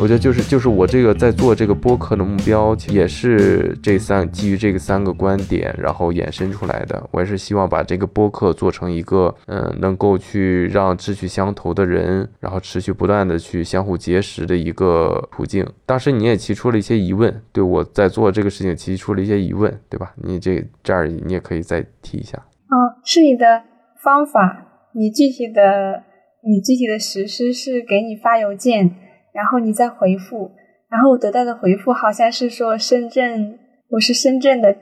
[0.00, 7.08] 我觉得就是就是我这个在做这个播客的目标，也是这三基于这个三个观点，然后衍生出来的。
[7.10, 15.66] 我也是希望把这个播客做成一个，嗯，能够去让志趣相投的人，然后持续不断的去相互结识的一个途径。
[15.86, 20.12] 当时你也提出了一些疑问，对我在做这个事情提出了一些疑问，对吧？
[20.16, 22.36] 你这这儿你也可以再提一下。
[22.36, 23.62] 哦，是你的
[24.02, 26.02] 方法，你具体的
[26.42, 28.96] 你具体的实施是给你发邮件。
[29.34, 30.52] 然后你再回复，
[30.88, 33.58] 然后我得到的回复好像是说深圳，
[33.90, 34.76] 我是深圳的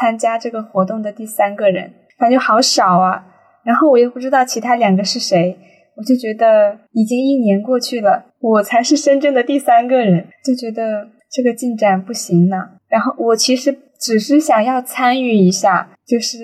[0.00, 3.26] 参加这个活动的第三个人，感觉好少啊。
[3.64, 5.58] 然后我又不知道其他两个是谁，
[5.94, 12.56] 我就觉得已经一年过去了，我才是深圳的第三个人，就觉得这个进展不行呢。
[12.88, 16.38] 然后我其实只是想要参与一下，就是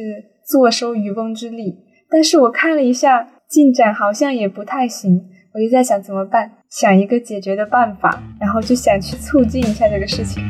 [0.46, 1.78] 坐收渔翁之利，
[2.10, 5.30] 但是我看了一下进展，好像也不太行。
[5.54, 10.42] 我就在想怎么办，想一个解决的办法，然后就想去促进一下这个事情。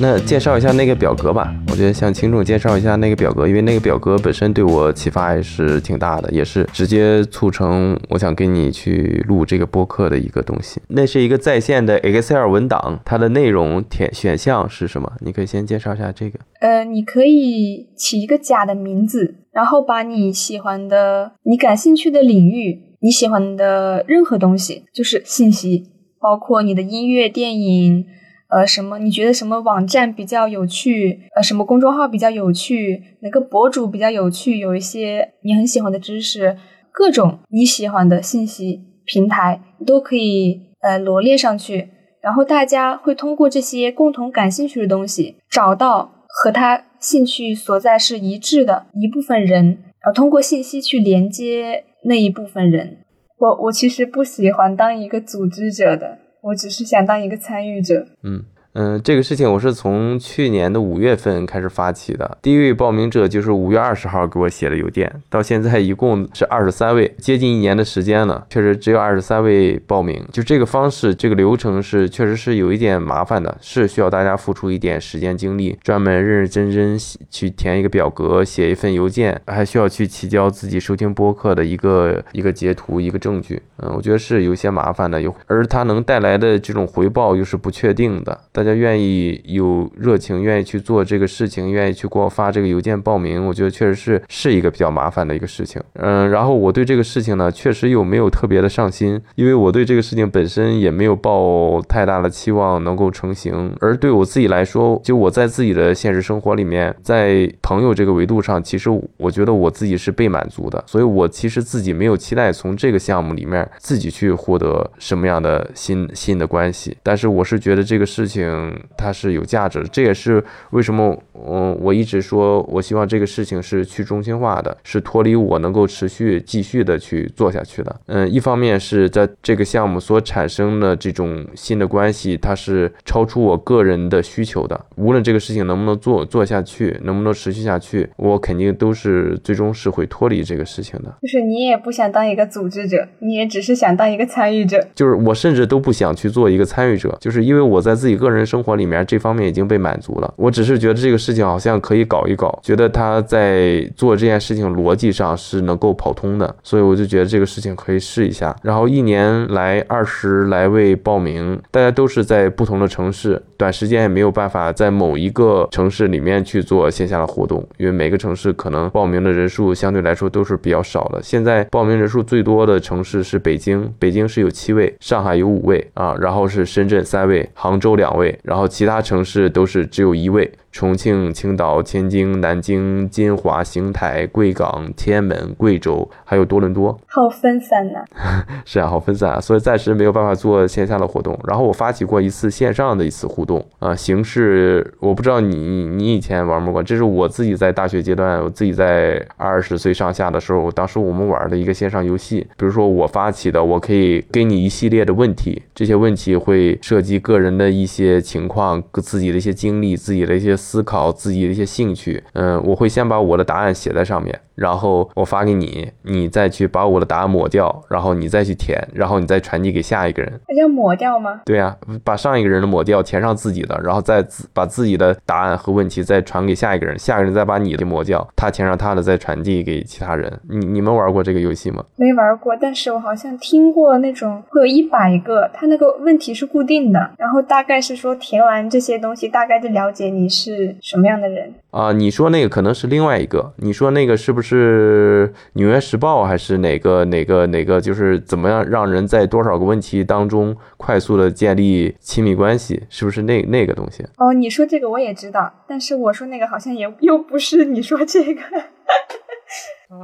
[0.00, 10.80] 那介绍一下那个表格吧，我觉得向听众介绍一下那个表格，因为那个表格本身对我启发还是挺大的，也是直接促成我想跟你去录这个播客的一个东西。
[10.88, 15.12] 那是一个在线的 Excel 文档，它的内容填选项是什么？
[15.20, 16.38] 你可以先介绍一下这个。
[16.62, 22.89] 呃，你可以起一个假的名字，然后把你喜欢的、你感兴趣的领域。
[23.02, 25.86] 你喜欢的任何东西就是信息，
[26.20, 28.04] 包括你的音乐、电影，
[28.50, 36.58] 呃，什么你觉得什么网站比较有趣，呃，什么公众号比较有趣，哪个博主比较有趣，有一些你很喜欢的知识，
[36.92, 41.88] 各种你喜欢的信息平台你都可以呃罗列上去，
[42.20, 49.64] 然后大家会通过这些共同感兴趣的东西，找到和他兴趣所在是一致的一部分人，
[50.02, 51.84] 然后通过信息去连接。
[52.04, 52.98] 那一部分人，
[53.38, 58.06] 我我其实不喜欢当一个组织者的，我只是想当一个参与者。
[58.22, 58.44] 嗯。
[58.80, 62.38] 嗯，这个事情我是从去年的五月份开始发起的。
[62.40, 70.24] 第一位报名者就是五月二十号给我写的邮件，到现在一共是二十三位，接近一年的时间了，确实只有二十三位报名。
[70.32, 83.60] 就这个方式，这个流程是确实是有一点麻烦的，是需要大家付出一点时间精力，专门认认真真去填一个表格，写一份邮件，还需要去提交自己收听播客的一个一个截图、一个证据。
[83.82, 88.40] 嗯，我觉得是有些麻烦的，有而它能带来的这种回报又是不确定的。
[88.52, 95.80] 大家愿意有热情，愿意去做这个事情，愿意去给我发这个邮件报名，我觉得确实是是一个比较麻烦的一个事情。
[95.94, 103.74] 嗯，然后我对这个事情呢，确实又没有特别的上心，因为我对这个事情本身也没有抱太大的期望能够成型。
[103.80, 116.96] 而对我自己来说，就我在自己的现实生活里面，在朋友这个维度上，其实我觉得我自己是被满足的，所以我其实自己没有期待从这个项目里面自己去获得什么样的新新的关系。
[117.02, 118.49] 但是我是觉得这个事情
[118.96, 121.16] 它是有价值的，这也是为什么，
[121.48, 128.00] 嗯，我一直说我希望这个事情是去中心化的，是脱离我能够持续继续的去做下去的。
[128.06, 134.78] 嗯，一方面是在这个项目所产生的这种新的关系，它是超出我个人的需求的。
[134.96, 141.14] 无论这个事情能不能做做下去，能不能持续下去，我肯定都是最终是会脱离这个事情的。
[141.22, 144.86] 就是你也不想当一个组织者，你也只是想当一个参与者。
[144.94, 150.34] 就是我甚至都不想去做一个参与者，就是因为我在自己个人生活里面这方面已经被满足了。
[150.36, 158.54] 我只是觉得这个事情好像可以搞一搞，觉得他在做这件事情逻辑上是能够跑通的，所以我就觉得这个事情可以试一下。
[158.62, 171.20] 然后一年来二十来位报名，大家都是在不同的城市，短时间也没有办法在某一个城市里面去做线下的活动，因为每个城市可能报名的人数相对来说都是比较少的。
[171.22, 180.50] 现在报名人数最多的城市是北京，北京是有七位，上海有五位啊，然后是深圳三位，杭州两位，然后其他城市都是只有一位。
[180.72, 187.98] 重庆、青岛、天津、南京、金华、邢台、贵港、天安门、贵州，还有多伦多，好分散呐。
[188.64, 191.36] 是啊，好分散啊，所以暂时没有办法做线下的活动。
[191.48, 202.46] 然后我发起过一次线上的一次互动啊，形式我不知道你你以前玩没过，这是我自己在大学阶段，我自己在二十岁上下的时候，当时我们玩的一个线上游戏。
[202.56, 210.59] 比如说我发起的，我可以给你一系列的问题，这些问题会涉及个人的一些情况、自己的一些经历、自己的一些。
[210.60, 220.40] 思考自己的一些兴趣，嗯，我会先把我的答案写在上面，然后我发给你，你再去把我的答案抹掉，然后你再去填，然后你再传递给下一个人。
[220.48, 221.40] 那叫抹掉吗？
[221.46, 230.30] 对呀，把上一个人的抹掉，填上自己的，然后再把自己的答案和问题再传给下一个人，下一个人再把你的抹掉，他填上他的再传递给其他人。
[230.48, 231.82] 你你们玩过这个游戏吗？
[231.96, 240.49] 没玩过，但是我好像听过那种会有一百个，他那个问题是固定的，然后大概是说填完这些东西，大概就了解你是。
[240.54, 241.92] 是什么样的人啊？
[241.92, 247.80] 你说那个可能是另外一个，你说那个是不是《纽约时报》还是哪个哪个哪个？
[247.80, 252.82] 就是怎么样让人在多少个问题当中快速的建立亲密关系？
[252.88, 254.04] 是不是那那个东西？
[254.16, 258.42] 哦，你说这个我也知道，但是我说那个好像也 又不是你说这个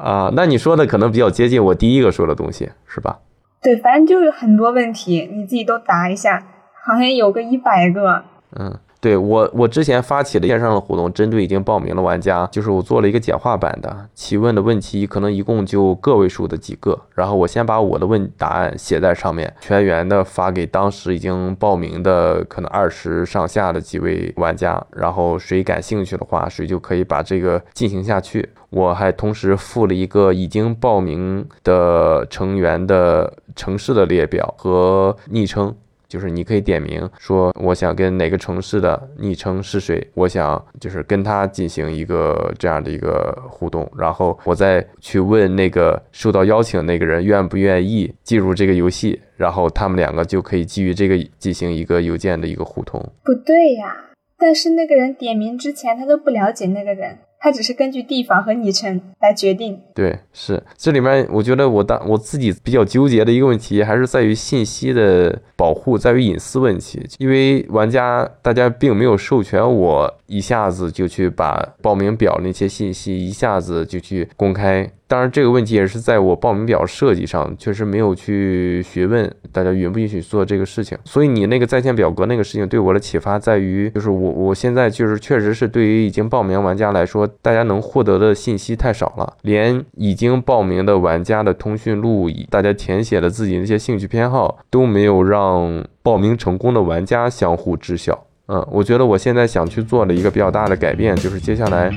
[0.00, 0.32] 啊。
[0.34, 3.18] 那你说的可能比较接近我第一个说的东西，是吧？
[3.62, 6.46] 对，反正就是很多问题，你自己都答一下，
[6.84, 8.22] 好像有个一百个。
[8.58, 8.78] 嗯。
[9.06, 28.48] 对我，我之前发起的线上的活动，针对已经报名的玩家，就是我做了一个简化版的，提问的问题可能一共就个位数的几个，然后我先把我的问答案写在上面，全员的发给当时已经报名的可能二十上下的几位玩家，然后谁感兴趣的话，谁就可以把这个进行下去。
[28.70, 35.72] 我还同时附了一个已经报名的成员的城市的列表和昵称。
[36.08, 53.00] 就是你可以点名说，我想跟哪个城市的昵称是谁，我想就是跟他进行一个这样的一个互动，然后我再去问那个受到邀请那个人愿不愿意进入这个游戏，然后他们两个就可以基于这个进行一个邮件的一个互通。
[53.24, 53.96] 不对呀，
[54.38, 57.18] 但是那个人点名之前他都不了解那个人。
[57.38, 59.80] 它只是根据地方和昵称来决定。
[59.94, 67.06] 对，是这里面，我觉得我当我自己比较纠结的一个问题，还是在于信息的保护，在于隐私问题。
[67.18, 74.90] 因为玩家大家并没有授权我一下子就去把报名表那些信息一下子就去公开。
[75.08, 80.98] 当然，这个问题也是在我报名表设计上确实没有去询问大家允不允许做这个事情。
[81.04, 98.26] 所以你那个在线表格那个事情对我的启发在于，就是我我现在就是确实是对于已经报名玩家来说，大家能获得的信息太少了，连已经报名的玩家的通讯录，大家填写了自己那些兴趣偏好都没有让报名成功的玩家相互知晓。
[98.48, 101.92] 嗯，我觉得我现在想去做的一个比较大的改变，就是接下来。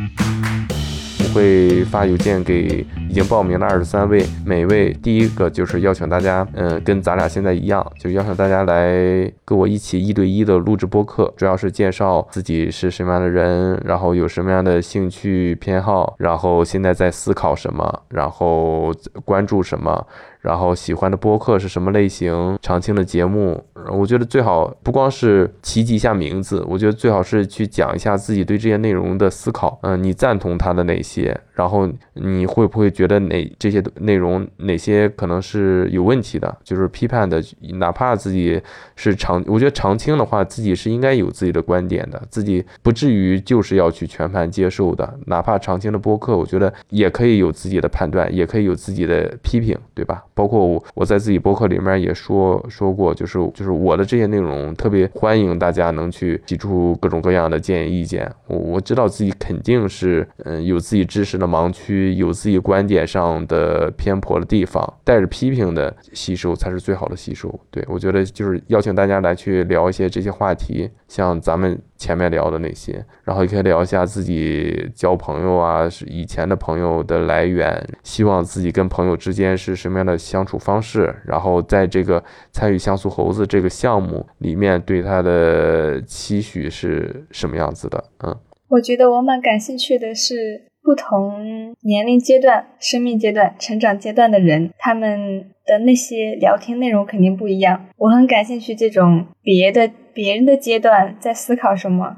[1.34, 18.94] 会发邮件给已经报名的二十三位，每位第一个就是邀请大家，嗯，跟咱俩现在一样，就邀请大家来跟我一起一对一的录制播客，主要是介绍自己是什么样的人，然后有什么样的兴趣偏好，然后现在在思考什么，然后
[19.25, 20.06] 关注什么，
[20.42, 23.63] 然后喜欢的播客是什么类型，常听的节目。
[23.92, 29.80] 我觉得最好不光是提及一下名字，我觉得最好是去讲一下自己对这些内容的思考。
[29.82, 31.19] 嗯，你赞同他的哪些？
[31.54, 36.58] 然后你会不会觉得哪这些内容哪些可能是有问题的？
[36.63, 37.44] 就是批判的，
[37.80, 38.62] 哪怕自己
[38.96, 45.13] 是常，我觉得常青的话，自己是应该有自己的观点的，自己不至于就是要去全盘接受的。
[45.26, 50.24] 哪怕常青的播客，我觉得也可以有自己的判断，也可以有自己的批评，对吧？
[50.34, 58.32] 包括我我在自己播客里面也说说过，就是就是我的这些内容特别欢迎大家能去提出各种各样的建议意见。
[58.48, 67.54] 我我知道自己肯定是嗯有自己知识的盲区，有自己观点上的偏颇的地方，带着批评的吸收才是最好的吸收。
[67.70, 71.78] 对我觉得就是邀请大家来去聊一些这些话题，像咱们。
[72.00, 88.02] 前面聊的那些，然后也可以聊一下自己交朋友啊，是以前的朋友的来源，希望自己跟朋友之间是什么样的相处方式，然后在这个参与像素猴子这个项目里面，对他的期许是什么样子的？
[88.24, 88.34] 嗯，
[88.70, 97.85] 我觉得我蛮感兴趣的是不同年龄阶段、生命阶段、成长阶段的人，他们的那些聊天内容肯定不一样。
[97.98, 99.92] 我很感兴趣这种别的。
[100.12, 102.17] 别人的阶段在思考什么？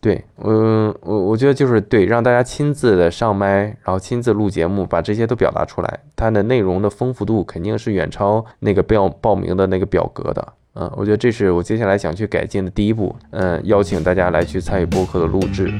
[0.00, 10.52] 对，嗯，我我觉得就是对，让大家亲自的上麦，然后亲自录节目，把这些都表达出来，它的内容的丰富度肯定是远超那个报报名的那个表格的。
[10.76, 13.14] 嗯，我觉得这是我接下来想去改进的第一步。
[13.32, 15.70] 嗯，邀请大家来去参与播客的录制。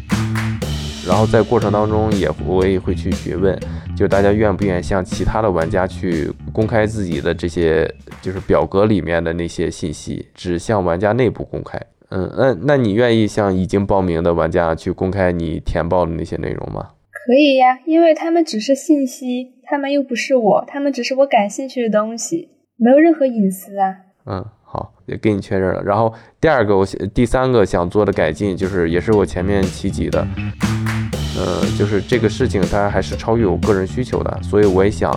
[1.07, 3.59] 然后在过程当中也我也会去询问，
[3.97, 11.81] 就大家愿不愿意向其他的玩家去公开自己的这些就是表格里面的那些信息，只向玩家内部公开。
[12.11, 16.91] 嗯，那那你愿意向已经报名的玩家去公开你填报的那些内容吗？
[17.27, 23.97] 可以呀，因为他们只是信息，他们又不是我，他们只是我感兴趣的东西，没有任何隐私啊。
[24.27, 25.83] 嗯，好，也给你确认了。
[25.83, 26.11] 然后
[26.41, 30.27] 第二个，我第三个想做的改进就是，也是我前面提及的。
[31.37, 35.13] 呃，就是这个事情，它还是超越我个人需求的，所以我也想，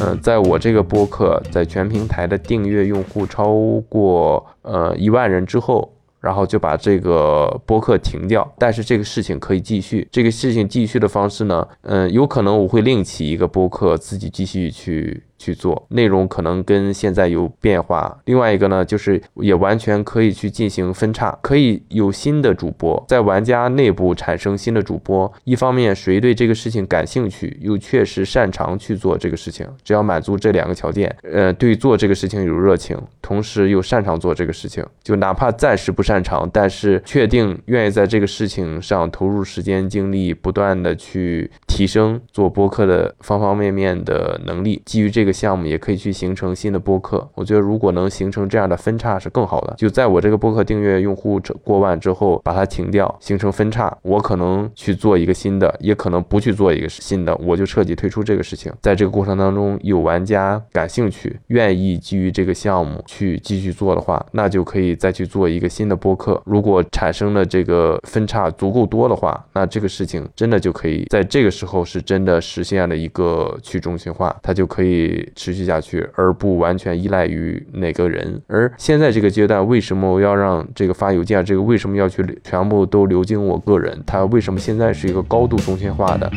[0.00, 3.54] 呃，在我这个播客在全平台的订阅用户超
[3.90, 8.50] 过呃一万人之后，然后就把这个播客停掉。
[8.58, 15.22] 但是这个事情可以继续，这个事情继续的方式呢，嗯，有可能我会另起一个播客，自己继续去。
[15.38, 25.30] 去做内容可能跟现在有变化，另外一个呢，就是也完全可以去进行分叉，可以有新的主播在玩家内部产生新的主播。
[25.44, 45.33] 一方面，谁对这个事情感兴趣，又确实擅长去做这个事情，只要满足这两个条件，呃，对做这个事情有热情，同时又擅长做这个事情，就哪怕暂时不擅长，但是确定愿意在这个事情上投入时间精力，不断的去提升做播客的方方面面的能力，基于这个。
[45.34, 49.74] 项目也可以去形成新的播客，我觉得如果能形成这样的分叉是更好的。
[49.76, 58.72] 就在我这个播客订阅用户过万之后，把它停掉，形成分叉，我可能去做一个新的，也可能不去做一个新的，我就彻底退出这个事情。
[58.80, 66.40] 在这个过程当中，有玩家感兴趣，愿意基于这个项目去继续做的话，那就可以再去做一个新的播客。
[66.46, 75.13] 如果产生的这个分叉足够多的话，那这个事情真的就可以在这个时候是真的实现了一个去中心化，它就可以。
[75.34, 78.40] 持续下去，而不完全依赖于哪个人。
[78.46, 81.44] 而现在这个阶段，为什么要让这个发邮件？
[81.44, 84.02] 这个为什么要去全部都流经我个人？
[84.06, 86.30] 它为什么现在是一个高度中心化的？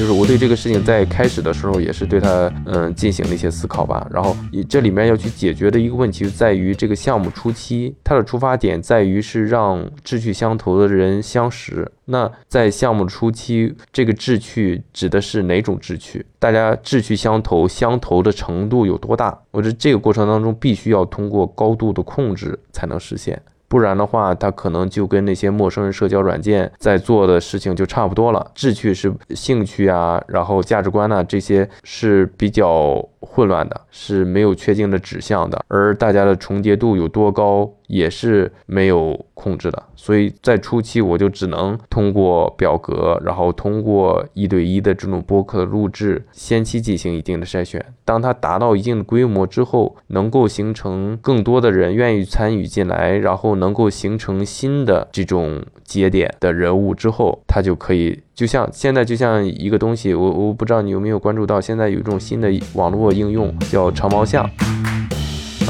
[0.00, 4.08] 就是我对这个事情在开始的时候也是对它嗯进行了一些思考吧。
[4.10, 4.34] 然后
[4.66, 11.86] 这里面要去解决的一个问题就在于这个项目初期，它的出发点在于是让志趣相投的人相识。
[12.06, 16.24] 那在项目初期，这个志趣指的是哪种志趣？
[16.38, 19.38] 大家志趣相投，相投的程度有多大？
[19.50, 23.38] 我觉得这个过程当中必须要通过高度的控制才能实现。
[23.70, 28.50] 不然的话，他可能就跟那些陌生人社交软件在做的事情就差不多了。
[28.52, 37.70] 志趣是兴趣啊，然后价值观呢，这些是比较混乱的，是没有确定的指向的，而大家的重叠度有多高？
[37.90, 47.84] 也是没有控制的，所以在初期我就只能通过表格，然后通过一对一的这种播客的录制，先期进行一定的筛选。
[48.04, 64.48] 当它达到一定的规模之后，能够形成更多的人愿意参与进来，然后能够形成新的这种节点的人物之后，它就可以就像现在就像一个东西，我我不知道你有没有关注到，现在有一种新的网络应用叫长毛象。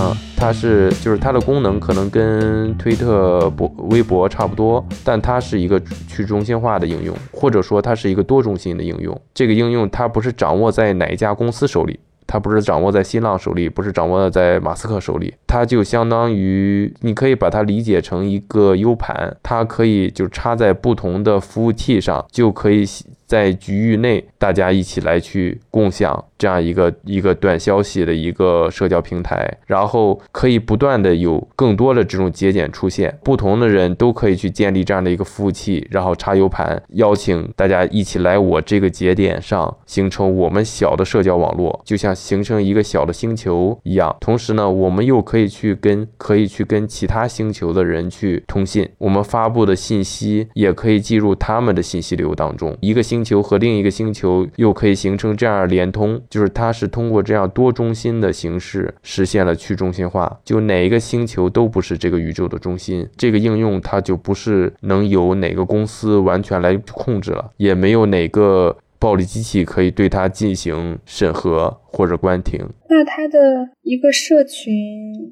[0.01, 5.79] 嗯，它是就是它的功能可能跟推特、博、微博差不多，但它是一个
[6.09, 9.21] 去中心化的应用，或者说它是一个多中心的应用。
[9.35, 12.01] 这个应用它不是掌握在哪一家公司手里。
[12.27, 22.87] 它不是掌握在新浪手里，不是掌握在马斯克手里，它就相当于你可以把它理解成一个 U 盘，它可以就插在不同的服务器上，就可以。
[23.31, 44.17] 在局域内，大家一起来去共享这样一个一个短消息的一个社交平台，然后可以不断的有更多的这种节点出现，不同的人都可以去建立这样的一个服务器，然后插 U 盘，邀请大家一起来我这个节点上形成我们小的社交网络，就像形成一个小的星球一样。
[44.19, 53.20] 同时呢，我们又可以去跟可以去跟其他星球的人去通信，我们发布的信息也可以进入他们的信息流当中，一个星。
[53.21, 60.41] 星球和另一个星球又可以形成这样连通，就是它是通过这样多中心的形式实现了去中心化。
[60.43, 72.59] 就哪一个星球都不是这个宇宙的中心，这个应用它就不是能由哪个公司完全来控制了，也没有哪个暴力机器可以对它进行审核或者关停。
[72.89, 74.73] 那它的一个社群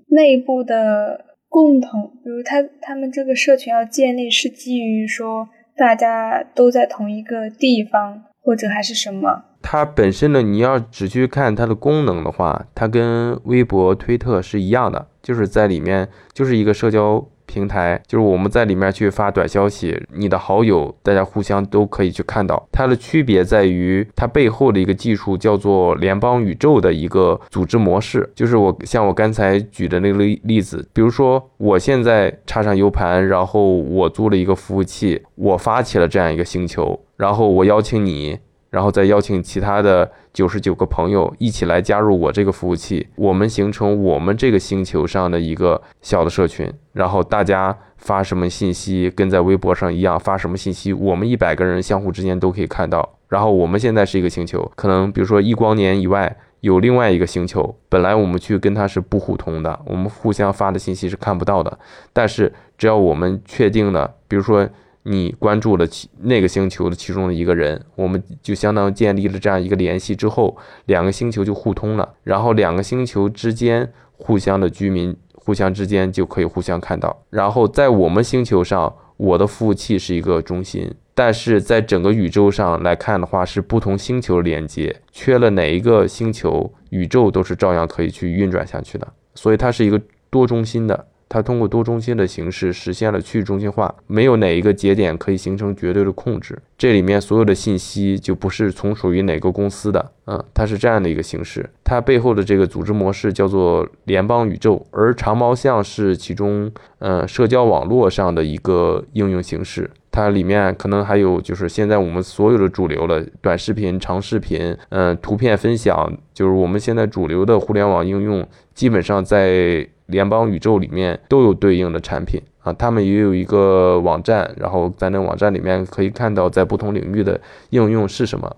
[0.09, 5.49] 内部的共同，比如它他们这个社群要建立是基于说。
[5.79, 9.45] 大家都在同一个地方，或者还是什么？
[9.62, 17.29] 它本身呢，你要只去看它的功能的话，它跟微博、推特是一样的，就是在里面就是一个社交。
[17.49, 22.68] 平台就是我们在里面去发短消息，你的好友大家互相都可以去看到。
[22.70, 28.30] 它的区别在于它背后的一个技术叫做联邦宇宙的一个组织模式。
[28.34, 38.38] 就是我像我刚才举的那个例例子，比如说我现在插上 U 盘，然后我租了一个服务器，我发起了这样一个星球，然后我邀请你。
[38.70, 46.72] 然后再邀请其他的九十九个朋友一起来加入我这个服务器，我们形成我们这个星球上的一个小的社群。
[46.93, 53.16] 然后大家发什么信息，跟在微博上一样发什么信息，我们一百个人相互之间都可以看到。
[53.26, 61.76] 然后我们现在是一个星球，可能比如说一光年以外有另外一个星球，本来我们去跟它是不互通的，我们互相发的信息是看不到的。
[62.12, 64.68] 但是只要我们确定了，比如说。
[65.09, 70.55] 你关注了其那个星球的其中的一个人，我们就相当于建立了这样一个联系之后，
[70.85, 77.25] 两个星球就互通了，然后两个星球之间互相的居民互相之间就可以互相看到。
[77.31, 89.99] 然后在我们星球上，我的服务器是一个中心，但是在整个宇宙上来看的话，是不同星球连接，缺了哪一个星球，宇宙都是照样可以去运转下去的，所以它是一个
[90.29, 91.07] 多中心的。
[91.29, 96.59] 它通过多中心的形式实现了去中心化，没有哪一个节点可以形成绝对的控制。
[96.76, 101.68] 这里面所有的信息就不是从属于哪个公司的，嗯，它是这样的一个形式。
[101.85, 106.70] 它背后的这个组织模式叫做联邦宇宙，而长毛象是其中，
[107.01, 109.91] 嗯，社交网络上的一个应用形式。
[110.19, 119.89] 它里面可能还有就是现在我们所有的主流的短视频、长视频，嗯，图片分享，就是我们现在主流的互联网应用，基本上在。
[120.09, 127.39] 联邦宇宙里面都有对应的产品啊，他们也有一个网站，然后在那网站里面可以看到在不同领域的
[127.69, 128.51] 应用是什么。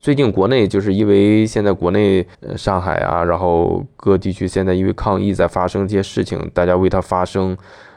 [0.00, 7.54] 最近国内就是因为现在国内上海啊，然后各地区现在因为抗疫在发生这些事情，大家为它发声。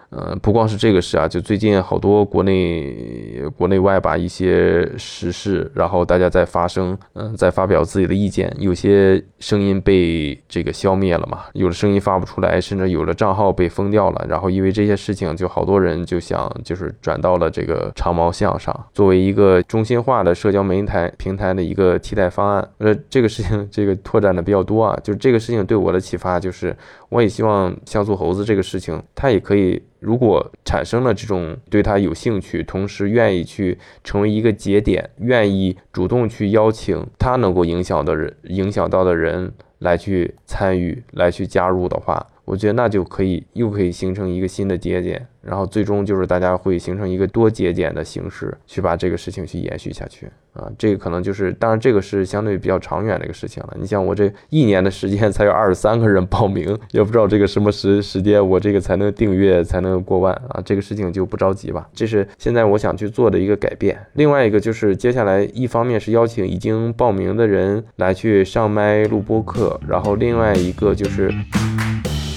[0.10, 22.66] 呃，不光是这个事啊，就最近好多国内国内外吧一些时事，然后大家在发声，嗯，在发表自己的意见，有些声音被这个消灭了嘛，有的声音发不出来，甚至有的账号被封掉了，然后因为这些事情，就好多人就想就是转到了这个长毛象上，作为一个中心化的社交媒体平台的一个替代方案。
[22.78, 26.74] 呃，这个事情这个拓展的比较多啊，就是这个事情对我的启发就是，
[27.10, 29.84] 我也希望像做猴子这个事情，它也可以。
[30.00, 45.28] 如果产生了这种对他有兴趣，同时愿意去成为一个节点，愿意主动去邀请他能够影响的人、影响到的人来去参与、来去加入的话，我觉得那就可以又可以形成一个新的节点。
[45.42, 50.70] 然后最终就是大家会形成一个多节点的形式，去把这个事情去延续下去啊。
[50.78, 53.74] 这个可能就是，当然这个是相对比较长远的一个事情了。
[53.80, 60.62] 你像我这一年的时间才有二十三个人报名，也不知道这个什么时时间我这个才能订阅才能过万啊。
[60.66, 61.88] 这个事情就不着急吧。
[61.94, 63.98] 这是现在我想去做的一个改变。
[64.16, 71.32] 另外一个就是接下来一方面是邀请已经报名的人来去上麦录播课，然后另外一个就是。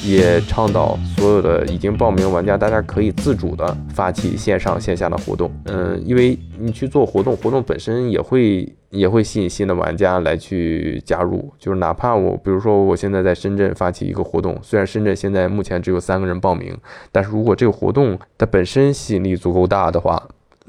[0.04, 5.50] 也倡导所有的已经报名玩家，大家可以自主的发起线上线下的活动。
[5.64, 11.52] 嗯，因为你去做活动，活动本身也会也会吸引新的玩家来去加入。
[11.58, 16.76] 就是哪怕我，比如说我现在在深圳发起一个活动，虽然深圳现在目前只有三个人报名，
[17.12, 20.22] 但是如果这个活动它本身吸引力足够大的话，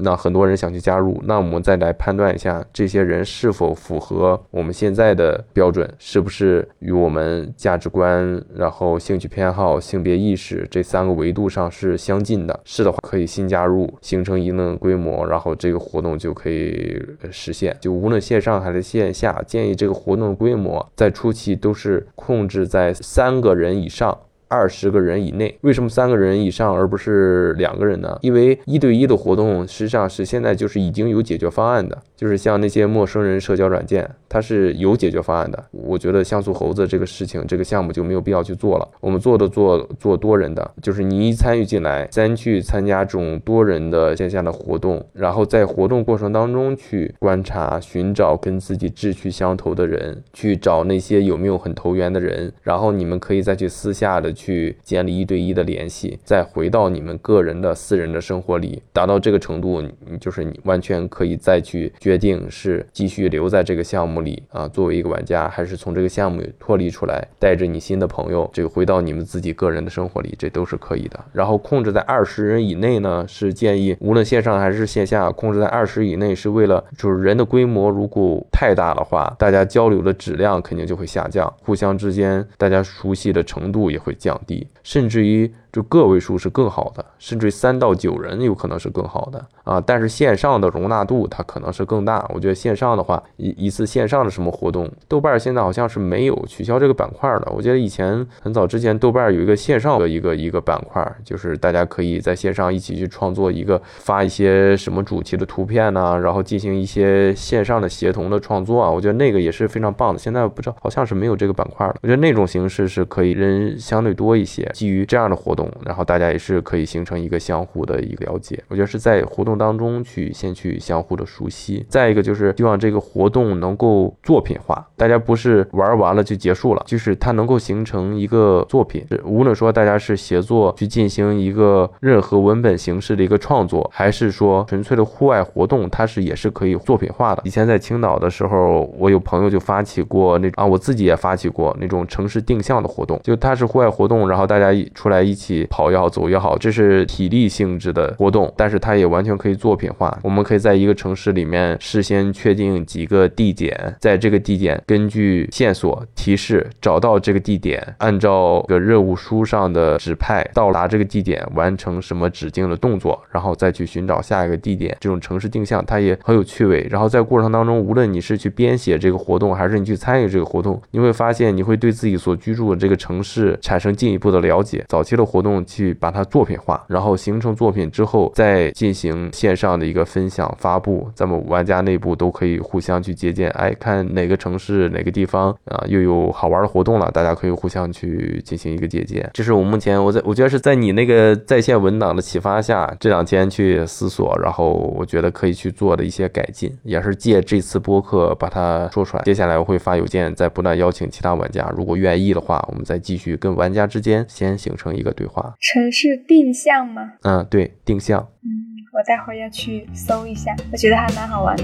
[0.03, 12.59] 那很多人想去加入，那我们再来判断一下这些人是否符合我们现在的标准，是不是与我们价值观、然后兴趣偏好、性别意识这三个维度上是相近的。
[12.65, 17.75] 是的话，可以新加入，形成一定的规模，然后这个活动就可以实现。
[17.79, 24.17] 就无论线上还是线下，建议这个活动的规模在初期都是控制在三个人以上。
[24.51, 28.19] 二十个人以内，为什么三个人以上而不是两个人呢？
[28.21, 35.63] 因为一对一的活动实际上是现在就是已经有解决方案的，就是像那些陌生人社交软件，它是有解决方案的。
[35.71, 38.85] 我觉得像素猴子这个事情，这个项目就没有必要去做了。
[38.99, 54.29] 我们做的做做多人的，就是你一参与进来，先去参加这种多人的线下的活动，然后在活动过程当中去观察、寻找跟自己志趣相投的人，去找那些有没有很投缘的人，然后你们可以再去私下的。
[54.41, 71.19] 去建立一对一的联系，再回到你们个人的私人的生活里，达到这个程度，你就是你完全可以再去决定是继续留在这个项目里啊，作为一个玩家，还是从这个项目脱离出来，带着你新的朋友，这个回到你们自己个人的生活里，这都是可以的。
[71.31, 84.30] 然后控制在二十人以内呢，是建议无论线上还是线下，控制在二十以内，是为了就是人的规模如果太大的话，大家交流的质量肯定就会下降，互相之间大家熟悉的程度也会降。
[84.31, 85.53] 降低，甚至于。
[85.71, 89.81] 就个位数是更好的，甚至三到九人有可能是更好的啊。
[89.85, 92.29] 但是线上的容纳度它可能是更大。
[92.33, 97.51] 我觉得线上的话，一一次线上的什么活动，豆瓣现在好像是没有取消这个板块的。
[97.55, 108.89] 我记得以前很早之前，豆瓣有一个线上的一个一个板块，就是大家可以在线上一起去创作一个发一些什么主题的图片呢，然后进行一些线上的协同的创作啊。
[108.89, 110.19] 我觉得那个也是非常棒的。
[110.19, 111.95] 现在不知道好像是没有这个板块了。
[112.01, 115.60] 我觉得那种形式是可以人相对多一些，基于这样的活动。
[115.85, 121.85] 然后大家也是可以形成一个相互的一个了解，我觉得是在活动当中去先去相互的熟悉。
[121.89, 129.05] 再一个就是希望这个活动能够作品化，大家不是玩完了就结束了，就是它能够形成一个作品。
[129.25, 137.41] 无论说大家是协作去进行一个任何文本形式的一个创作，还是说纯粹的户外活动，它是也是可以作品化的。
[137.45, 145.91] 以前在青岛的时候，我有朋友就发起过那啊，我自己也发起过那种城市定向的活动，就它是户外活动，然后大家一出来一起跑。
[145.91, 150.17] 也好，走也好，这是体力性质的活动，但是它也完全可以作品化。
[150.23, 164.95] 我们可以在一个城市里面事先确定几个地点，在这个地点根据线索提示找到这个地点，按照个任务书上的指派到达这个地点，完成什么指定的动作，然后再去寻找下一个地点。
[165.01, 166.87] 这种城市定向它也很有趣味。
[166.89, 174.85] 然后在过程当中，无论你是去编写这个活动，还是你去参与这个活动，你会发现你会对自己所居住的这个城市产生进一步的了解。
[174.87, 175.61] 早期的活活动。
[175.65, 189.29] 去把它作品化，然后形成作品之后，再进行线上的一个分享发布，咱们玩家内部都可以互相去借鉴，哎，看哪个城市哪个地方啊又有好玩的活动了，大家可以互相去进行一个借鉴。
[189.33, 199.23] 这是我目前我在我觉得是在你那个在线文档的启发下，这两天去思索，然后我觉得可以去做的一些改进，也是借这次播客把它说出来。
[199.23, 205.30] 接下来我会发邮件，再不断邀请其他玩家，如果愿意的话，我们再继续跟玩家之间先形成一个对话。
[205.59, 207.13] 城市定向吗？
[207.23, 208.19] 嗯，对，定向。
[208.19, 208.49] 嗯，
[208.93, 211.63] 我待会儿要去搜一下，我觉得还蛮好玩的。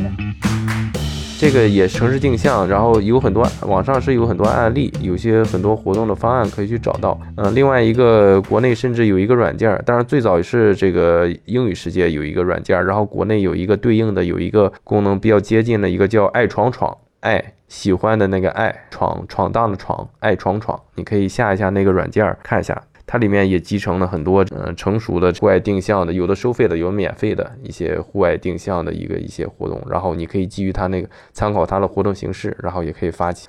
[1.39, 7.19] 这个也城市定向，然后有很多网上是有很多案例，有些很多活动的方案可以去找到。
[7.35, 22.81] 嗯，另外一个国内甚至有一个软件，当然最早是这个英语世界有一个软件，然后国内有一个对应的有一个功能比较接近的一个叫爱闯闯，爱喜欢的那个爱闯闯荡的闯，爱闯闯，你可以下一下那个软件看一下。
[23.07, 33.47] 它里面也集成了很多嗯成熟的户外定向的，有的收费的，有免费的一些户外定向的一个一些活动，然后你可以基于它那个参考它的活动形式，然后也可以发起，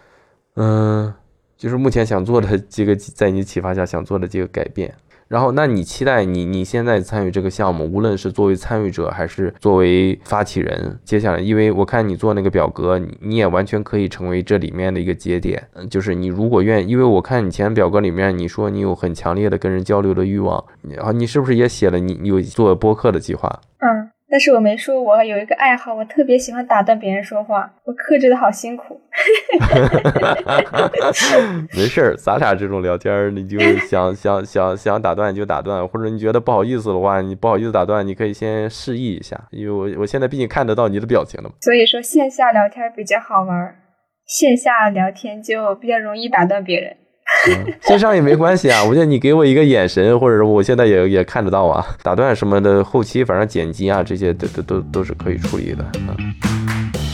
[0.55, 1.13] 嗯，
[1.57, 4.95] 就是目前想做的这个，在你启发下想做的这个改变。
[5.29, 15.69] 然后，那你期待你你现在参与这个项目，无论是作为参与者还是作为发起人，接下来，因为我看你做那个表格，你也完全可以成为这里面的一个节点。
[15.75, 23.61] 嗯，就是你如果愿意，因为我看你前表格里面你说你有很强烈的跟人交流的欲望，然后你是不是也写了你有做播客的计划？
[23.81, 24.11] 嗯。
[24.31, 29.01] 但是我没说，我有一个爱好，我特别喜欢打断别人说话，我克制的好辛苦。
[31.75, 41.55] 没事儿，咱俩这种聊天，你就想想想想打断就打断，或者你觉得不好意思的话，你不好意思打断，你可以先示意一下，因为我我现在毕竟看得到你的表情了嘛。
[41.63, 43.75] 所以说线下聊天比较好玩，
[44.27, 46.97] 线下聊天就比较容易打断别人。
[47.83, 55.85] 线上也没关系啊，我觉得你给我一个眼神，或者说我现在也也看得到啊，打断什么的，后期反正剪辑啊这些都都都都是可以处理的。
[55.85, 56.17] 啊，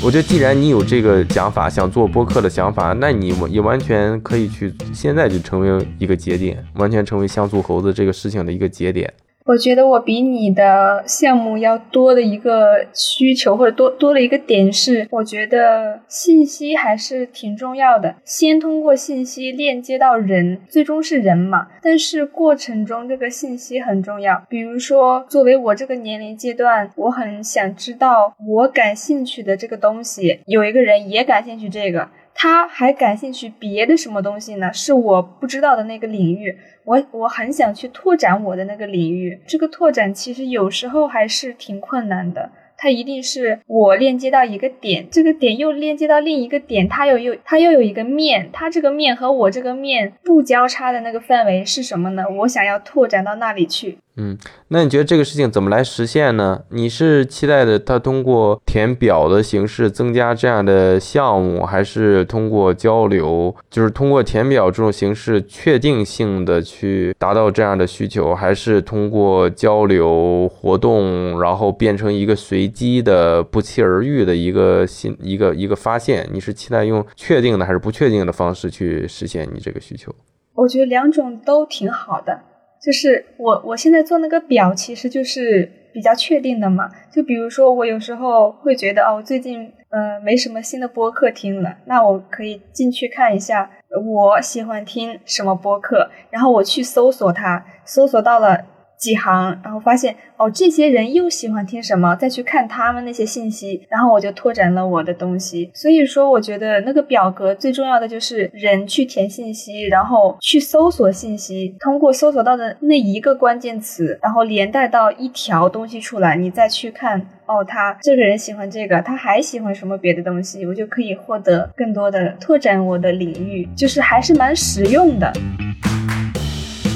[0.02, 9.12] 我觉得既然你有这个想法，想做播客的想法，那你也完全可以去现在就成为一个节点，完全成为像素猴子这个事情的一个节点。
[9.46, 18.14] 我觉得我比你的项目要多的一个需求，或者多多了一个点是，我觉得信息还是挺重要的。
[18.24, 21.68] 先通过信息链接到人，最终是人嘛。
[21.82, 24.42] 但是过程中这个信息很重要。
[24.48, 32.08] 比如说，作为我这个年龄阶段，我很想知道我感兴趣的这个东西，有一个人也感兴趣这个。
[32.34, 34.72] 他还感兴趣别的什么东西呢？
[34.72, 39.40] 是我不知道的那个领域，我我很想去拓展我的那个领域。
[39.46, 42.50] 这个拓展其实有时候还是挺困难的。
[42.76, 52.24] 它一定是我链接到一个点，这个点又链接到另一个点，它又又它又有一个面，它这个面和我这个面不交叉的那个范围是什么呢？
[52.28, 53.96] 我想要拓展到那里去。
[54.16, 54.38] 嗯，
[54.68, 56.62] 那你觉得这个事情怎么来实现呢？
[56.68, 76.28] 你是期待的他通过填表的形式增加这样的项目，还是通过交流，就是通过填表这种形式确定性的去达到这样的需求，还是通过交流活动，然后变成一个随机的不期而遇的一个新一个一个发现？
[76.32, 80.14] 你是期待用确定的还是不确定的方式去实现你这个需求？
[80.54, 82.42] 我觉得两种都挺好的。
[82.84, 86.90] 就是我我现在做那个表，其实就是比较确定的嘛。
[87.10, 98.66] 就比如说，我有时候会觉得，哦，最近呃没什么新的播客听了，那我可以进去看一下，我喜欢听什么播客，然后我去搜索它，搜索到了。
[99.04, 105.70] 几行，然后发现哦，这些人又喜欢听什么，再去看他们那些信息，然后我就拓展了我的东西。
[105.74, 125.30] 所以说，我觉得那个表格最重要的就是人去填信息，然后去搜索信息，通过搜索到的那一个关键词，然后连带到一条东西出来，你再去看哦，他这个人喜欢这个，他还喜欢什么别的东西，我就可以获得更多的拓展我的领域，就是还是蛮实用的。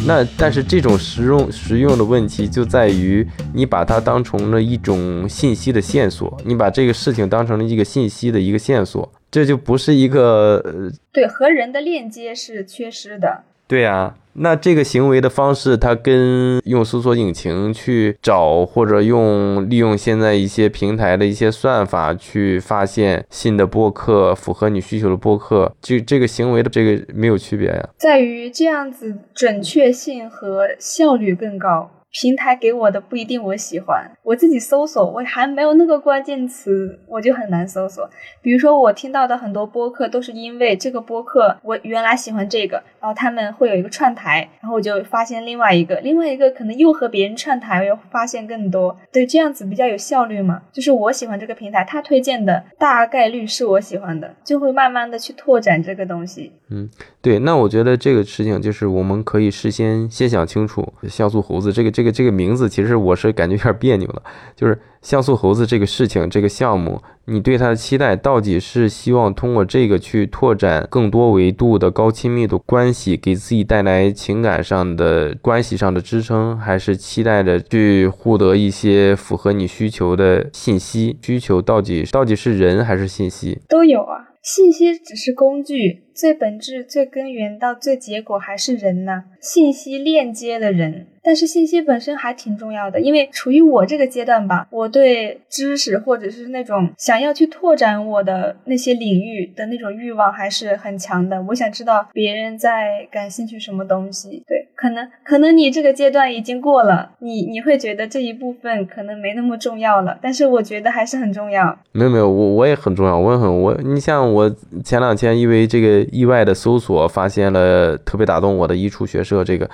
[0.08, 13.44] 那但是这种实用实用的问题就在于你把它当成了一种信息的线索，你把这个事情当成了一个信息的一个线索，这就不是一个对和人的链接是缺失的。
[13.68, 14.16] 对呀。
[14.40, 31.90] 那这个行为的方式，它跟用搜索引擎去找，或者用利用现在一些平台的一些算法去发现新的播客，符合你需求的播客，就这个行为的这个没有区别呀，在于这样子准确性和效率更高。
[32.20, 38.10] 平台给我的不一定我喜欢，我自己搜索我还没有那个关键词，我就很难搜索。
[38.42, 48.98] 比如说我听到的很多播客都是因为这个播客我原来喜欢这个，然后他们会有一个串台，然后我就发现另外一个，另外一个可能又和别人串台，又发现更多。
[49.12, 50.62] 对，这样子比较有效率嘛。
[50.72, 56.52] 就是我喜欢这个平台，他推荐的大概率是我喜欢的，就会慢慢的去拓展这个东西。
[56.68, 56.90] 嗯，
[57.20, 61.88] 对，那我觉得这个事情就是我们可以事先先想清楚，像素猴子这个。
[61.98, 64.22] 这个这个名字其实我是感觉有点别扭了，
[64.54, 81.18] 就是像素猴子这个事情这个项目，你对它的期待到底是希望通过这个去拓展更多维度的高亲密的关系，给自己带来情感上的关系上的支撑，还是期待着去获得一些符合你需求的信息？
[81.22, 83.60] 需求到底到底是人还是信息？
[83.68, 86.04] 都有啊，信息只是工具。
[86.14, 89.24] 最本质、最根源到最结果还是人呢？
[89.42, 101.42] 信息链接的人，但是信息本身还挺重要的，因为处于我这个阶段吧，我对知识或者是那种想要去拓展我的那些领域的那种欲望还是很强的。
[101.42, 104.42] 我想知道别人在感兴趣什么东西。
[104.48, 111.78] 对，可能可能你这个阶段已经过了，你你会觉得这一部分可能没那么重要了，但是我觉得还是很重要。
[111.92, 114.50] 没有没有，我我也很重要，我也很我，你像我
[114.82, 115.98] 前两天因为这个。
[116.10, 119.68] 意外的搜索发现了特别打动我的一处学社，这个。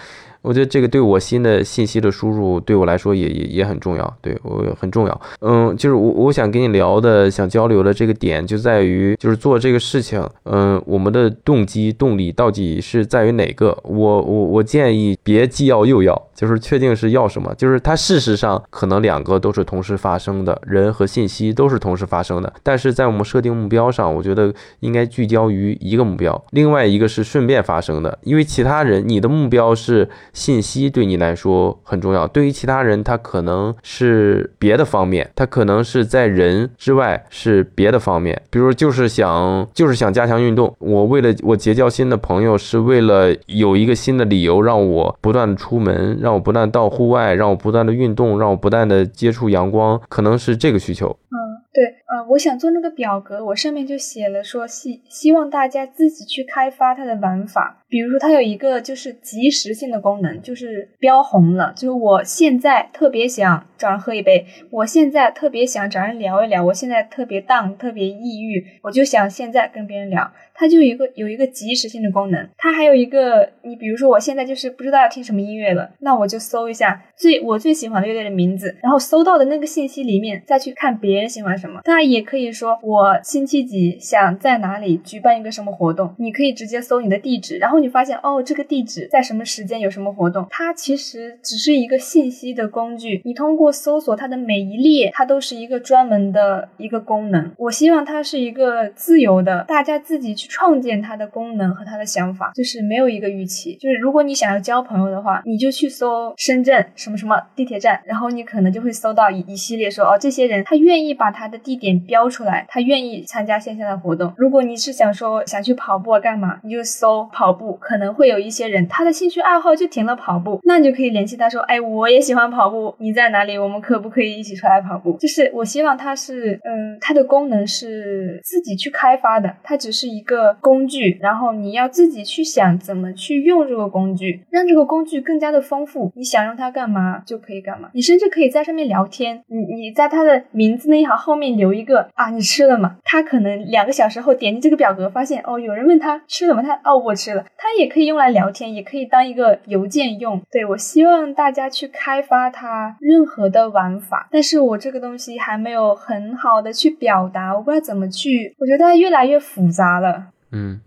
[0.45, 5.21] 我觉得这个对我新的信息的输入，对我来说也也也很重要，对我很重要。
[5.41, 13.75] 嗯，就是我我想跟你聊的、想交流的这个点，就在于就是做这个事情，嗯，我们的动机动力到底是在于哪个？
[13.85, 17.55] 我我我建议别既要又要，就是确定是要什么。
[17.57, 30.07] 就是它事实上可能两个都是同时发生的，人和信息都是同时发生的，但是在我们设定目标上，我觉得应该聚焦于一个目标，另外一个是顺便发生的，因为其他人你的目标是。
[30.35, 51.17] 信息对你来说很重要，对于其他人他可能是别的方面，他可能是在人之外是别的方面，比如就是想就是想加强运动，我为了我结交新的朋友，是为了有一个新的理由让我不断的出门，让我不断到户外，让我不断的运动，让我不断的接触阳光，可能是这个需求。
[51.31, 51.39] 嗯。
[51.75, 51.83] 对，
[52.15, 57.83] 呃，我想做那个表格，我上面就写了说希希望大家自己去开发它的玩法。
[57.89, 70.31] 比如说，它有一个就是即时性的功能，就是标红了，就是我现在特别想找人喝一杯，我现在特别想找人聊一聊，我现在特别 down，特别抑郁，我就想现在跟别人聊。
[70.57, 81.81] 它就有一个有一个即时性的功能，它还有一个，你比如说我现在就是不知道要听什么音乐了，那我就搜一下最我最喜欢的乐队的名字，然后搜到的那个信息里面再去看别人喜欢什么。
[81.83, 97.53] 当然也可以说我星期几想在哪里举办一个什么活动，你可以直接搜你的地址，然后你发现哦这个地址在什么时间有什么活动，它其实只是一个信息的工具，你通过搜索它的每一列，它都是一个专门的一个功能。
[97.59, 100.49] 我希望它是一个自由的，大家自己去。
[100.55, 103.75] 创建它的功能和它的想法，就是没有一个预期。
[103.75, 114.33] 就是如果你想要交朋友的话，你就去搜深圳什么什么地铁站，然后你可能就会搜到一一系列说哦，这些人他愿意把他的地点标出来，他愿意参加线下的活动。
[114.37, 123.59] 如果你是想说想去跑步啊干嘛，你就搜跑步，可能会有一些人他的兴趣爱好就停了跑步，那你就可以联系他说，哎，我也喜欢跑步，你在哪里？
[123.59, 125.17] 我们可不可以一起出来跑步？
[125.19, 130.55] 就是我希望它是，嗯，它的功能是自己去开发的，它只是一个。
[130.61, 136.11] 工具，然后你要自己去想怎么去用这个工具，让这个工具更加的丰富。
[136.15, 139.43] 你想用它干嘛就可以干嘛，你甚至可以在上面聊天。
[139.49, 142.97] 你你在它的名字那一行后面留一个啊，你吃了吗？
[143.05, 146.63] 他可能两个小时后点击这个表格，发现哦，有人问他吃了吗？
[146.63, 147.45] 他哦，我吃了。
[147.59, 150.41] 他也可以用来聊天，也可以当一个邮件用。
[150.51, 158.55] 对我希望大家去开发它任何的玩法，但是我这个东西还没有很好的去表达，我不知道怎么去。
[158.59, 160.27] 我觉得它越来越复杂了。
[160.53, 160.81] 嗯，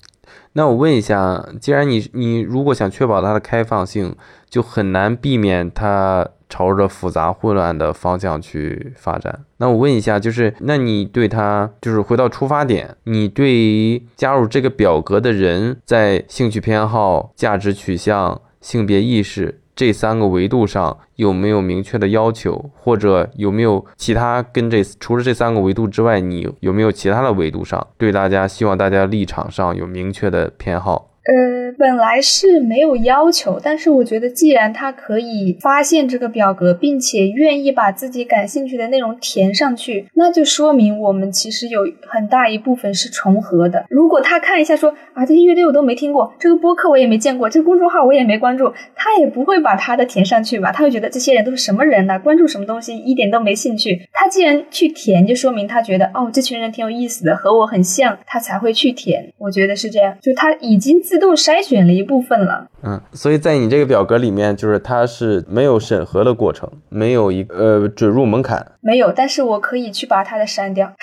[0.53, 4.15] 那我问一下，既然你你如果想确保它的开放性，
[4.49, 9.43] 就很难避免它朝着复杂混乱的方向去发展。
[9.57, 19.61] 那我问一下，就是那你对他，就是回到出发点，你对于加入这个表格的人，在兴趣偏好、价值取向、性别意识。
[19.75, 31.11] 这三个维度上有没有明确的要求，或者有没有其他跟这除了这三个维度之外，你有没有其他的维度上对大家希望大家立场上有明确的偏好？
[31.27, 43.85] 呃，本来是没有要求，但是我觉得，既然他可以发现这个表格，并且愿意把自己感兴趣的内容填上去，那就说明我们其实有很大一部分是重合的。
[43.89, 50.71] 如果他看一下说啊，这些乐队我都没听过，这个播客我也没见过，这个公众号我也没关注，他也不会把他的填上去吧？
[50.71, 52.17] 他会觉得这些人都是什么人呢？
[52.17, 54.07] 关注什么东西一点都没兴趣。
[54.13, 59.33] 他既然去填，就说明他觉得哦，这群人挺有意思的，和我很像，他才会去填。
[59.37, 61.16] 我觉得是这样，就他已经自。
[61.17, 70.93] 自动筛选了一部分了，嗯，所以在你这个表格里面，就是它是没有审核的过程，没有一呃准入门槛，没有，但是我可以去把它的删掉。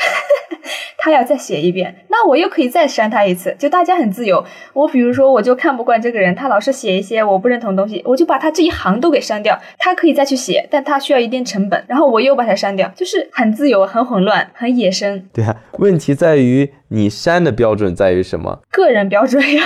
[1.04, 4.42] 他要再写一遍，那我又可以再删他一次，就大家很自由。
[4.72, 9.60] 我比如说，我就看不惯这个人，他老是写一些我不认同的东西，我就把他这一行都给删掉。
[9.76, 15.22] 他可以再去写，但他需要一定成本，然后我又把它删掉，就是很自由、很混乱、很野生。
[15.34, 18.60] 对啊，问题在于你删的标准在于什么？
[18.70, 19.62] 个人标准呀。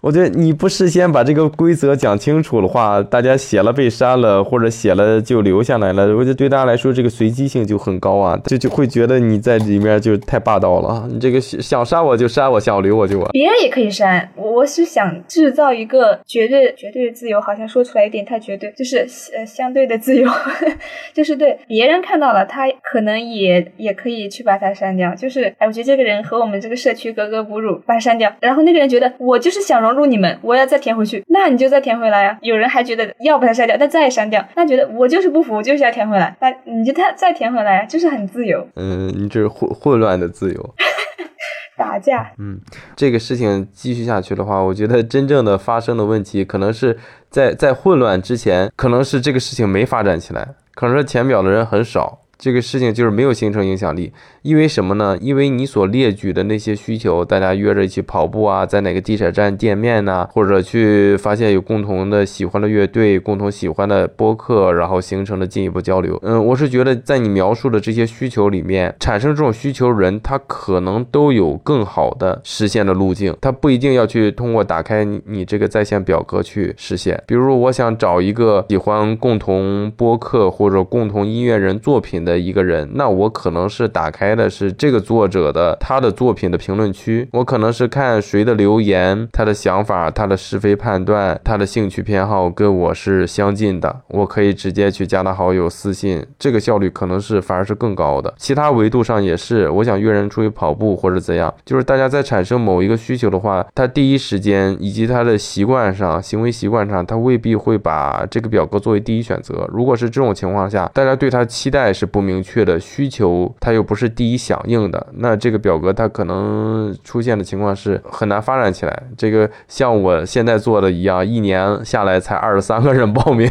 [0.00, 11.06] 我觉得你不事先把这个规则讲清楚的话，大家写了被删了，或者写了就留下来了，我觉得对大家来说这个随机性就很高啊，就就会觉得你在里面就太霸道了。
[11.10, 13.20] 你这个想删我就删，我想留我就。
[13.32, 20.26] 别人也可以删，我是想制造一个绝对绝对的自由，好像说出来有点太绝对，就是呃相对的自由，
[21.12, 25.14] 就是对别人看到了，他可能也也可以去把它删掉。
[25.14, 28.32] 就是哎，我觉得这个人和我们这个社区格格不入，把它删掉。
[28.40, 29.89] 然后那个人觉得我就是想融。
[29.90, 32.38] 融入你们，我要再填回去，那你就再填回来呀。
[32.42, 38.66] 有人还觉得要把它删掉，那再删掉，那觉得我就是不服，就是要填回来，那你就再再填回来呀，就是很自由。
[38.76, 40.74] 嗯，你这是混混乱的自由，
[41.76, 42.30] 打架。
[42.38, 42.60] 嗯，
[42.94, 46.96] 这个事情继续下去的话，我觉得真正的发生的问题，可能是
[47.28, 52.20] 在在混乱之前，可能是这个事情没发展起来，可能是填表的人很少。
[52.40, 54.12] 这个事情就是没有形成影响力。
[54.40, 55.18] 因为什么呢？
[55.20, 60.26] 因为你所列举的那些需求，大家约着一起跑步啊，在哪个地铁站见面呢？
[60.32, 66.18] 或者去发现有共同的喜欢的乐队、共同喜欢的播客，然后形成了进一步交流。
[66.22, 77.22] 嗯，我是觉得在你描述的这些需求里面，产生这种需求人，他可能都有更好的实现的路径，他不一定要去通过打开你你这个在线表格去实现。
[77.26, 84.30] 比如我想找一个喜欢共同播客或者共同音乐人作品的的一个人，那我可能是打开。
[84.30, 98.32] 的是这个作者的他的作品的评论区，我可能是看谁的留言，他的想法，他的是非判断，他的兴趣偏好跟我是相近的，我可以直接去加他好友私信，这个效率可能是反而是更高的。
[98.36, 109.68] 其他维度上也是，我想约人出去跑步或者怎样，就是大家在产生某一个需求的话，他第一时间以及他的习惯上、行为习惯上，他未必会把这个表格作为第一选择。
[109.72, 114.10] 如果是这种情况下，大家对他期待是不明确的，需求它又不是。
[114.10, 119.02] 第一响应的那这个表格，它可能出现的情况是很难发展起来。
[119.16, 123.48] 这个像我现在做的一样，一年下来才二十三个人报名。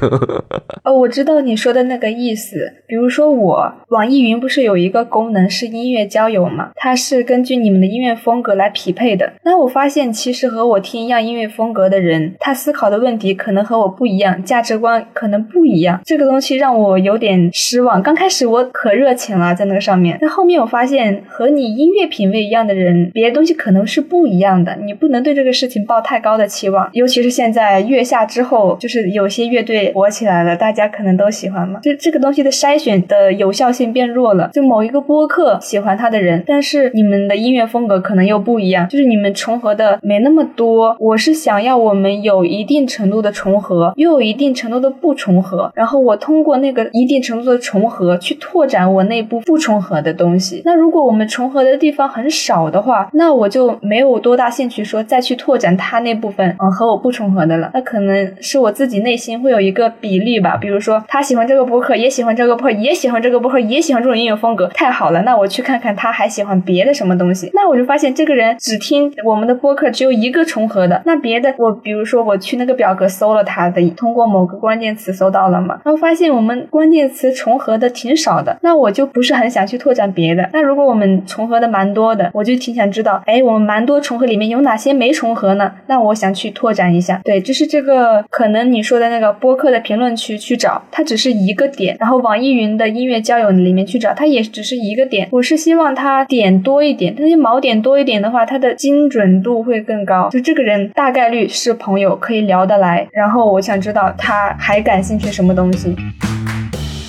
[0.84, 2.58] 哦， 我知道你说的那个意思。
[2.86, 6.72] 比如说我网易云不是有一个功能是音乐交友嘛？
[6.76, 9.34] 它是根据你们的音乐风格来匹配的。
[9.44, 16.02] 那我发现其实和我听一样音乐风格的人，他思考的问题可能和我不一样，价值观可能不一样。
[16.04, 18.04] 这个东西让我有点失望。
[18.04, 20.60] 刚开始我可热情了，在那个上面，但后面。
[20.60, 24.76] 我发现和你音乐品味一样的人，别的东西可能是不一样的。
[24.84, 31.80] 你不能对这个事情抱太高的期望，尤其是现在月下之后，就是有些乐队火起来了，大家可能都喜欢嘛。
[31.80, 34.50] 就这个东西的筛选的有效性变弱了。
[34.52, 40.98] 就某一个播客喜欢他的人，但是你们的音乐风格可能又不一样，就是你们重合的没那么多。
[41.00, 50.64] 我是想要我们有一定程度的重合，又有一定程度的不重合，然后我通过那个一定程度的重合去拓展我内部不重合的东西。
[50.66, 57.70] 那如果我们重合的地方很少的话，那我就没有多大兴趣说再去拓展他那部分嗯和我不重合的了。
[57.76, 65.22] 那可能是我自己内心会有一个比例吧，比如说他喜欢这个博客，也喜欢这个博客，也喜欢这个博客，也喜欢这种音乐风格，太好了。
[65.22, 67.52] 那我去看看他还喜欢别的什么东西。
[67.54, 80.50] 那我就发现这个人只听我们的播客只有一个重合的，那别的我比如说我去那个表格搜了他的，通过某个关键词搜到了嘛，然后发现我们关键词重合的挺少那我就不是很想去拓展别的。
[80.54, 85.72] 那如果我们重合的蛮多的，我就挺想知道，哎，我们蛮多重合里面有哪些没重合呢？
[85.88, 87.22] 那我想去拓展一下。
[87.24, 95.28] 对，就是这个可能你说的那个播客的评论区去找，它只是一个点；然后网易云的音乐交友里面去找，它也只是一个点。
[95.32, 100.30] 我是希望它点多一点，那些锚点多一点的话，它的精准度会更高。
[100.30, 103.08] 就这个人大概率是朋友，可以聊得来。
[103.12, 105.96] 然后我想知道他还感兴趣什么东西。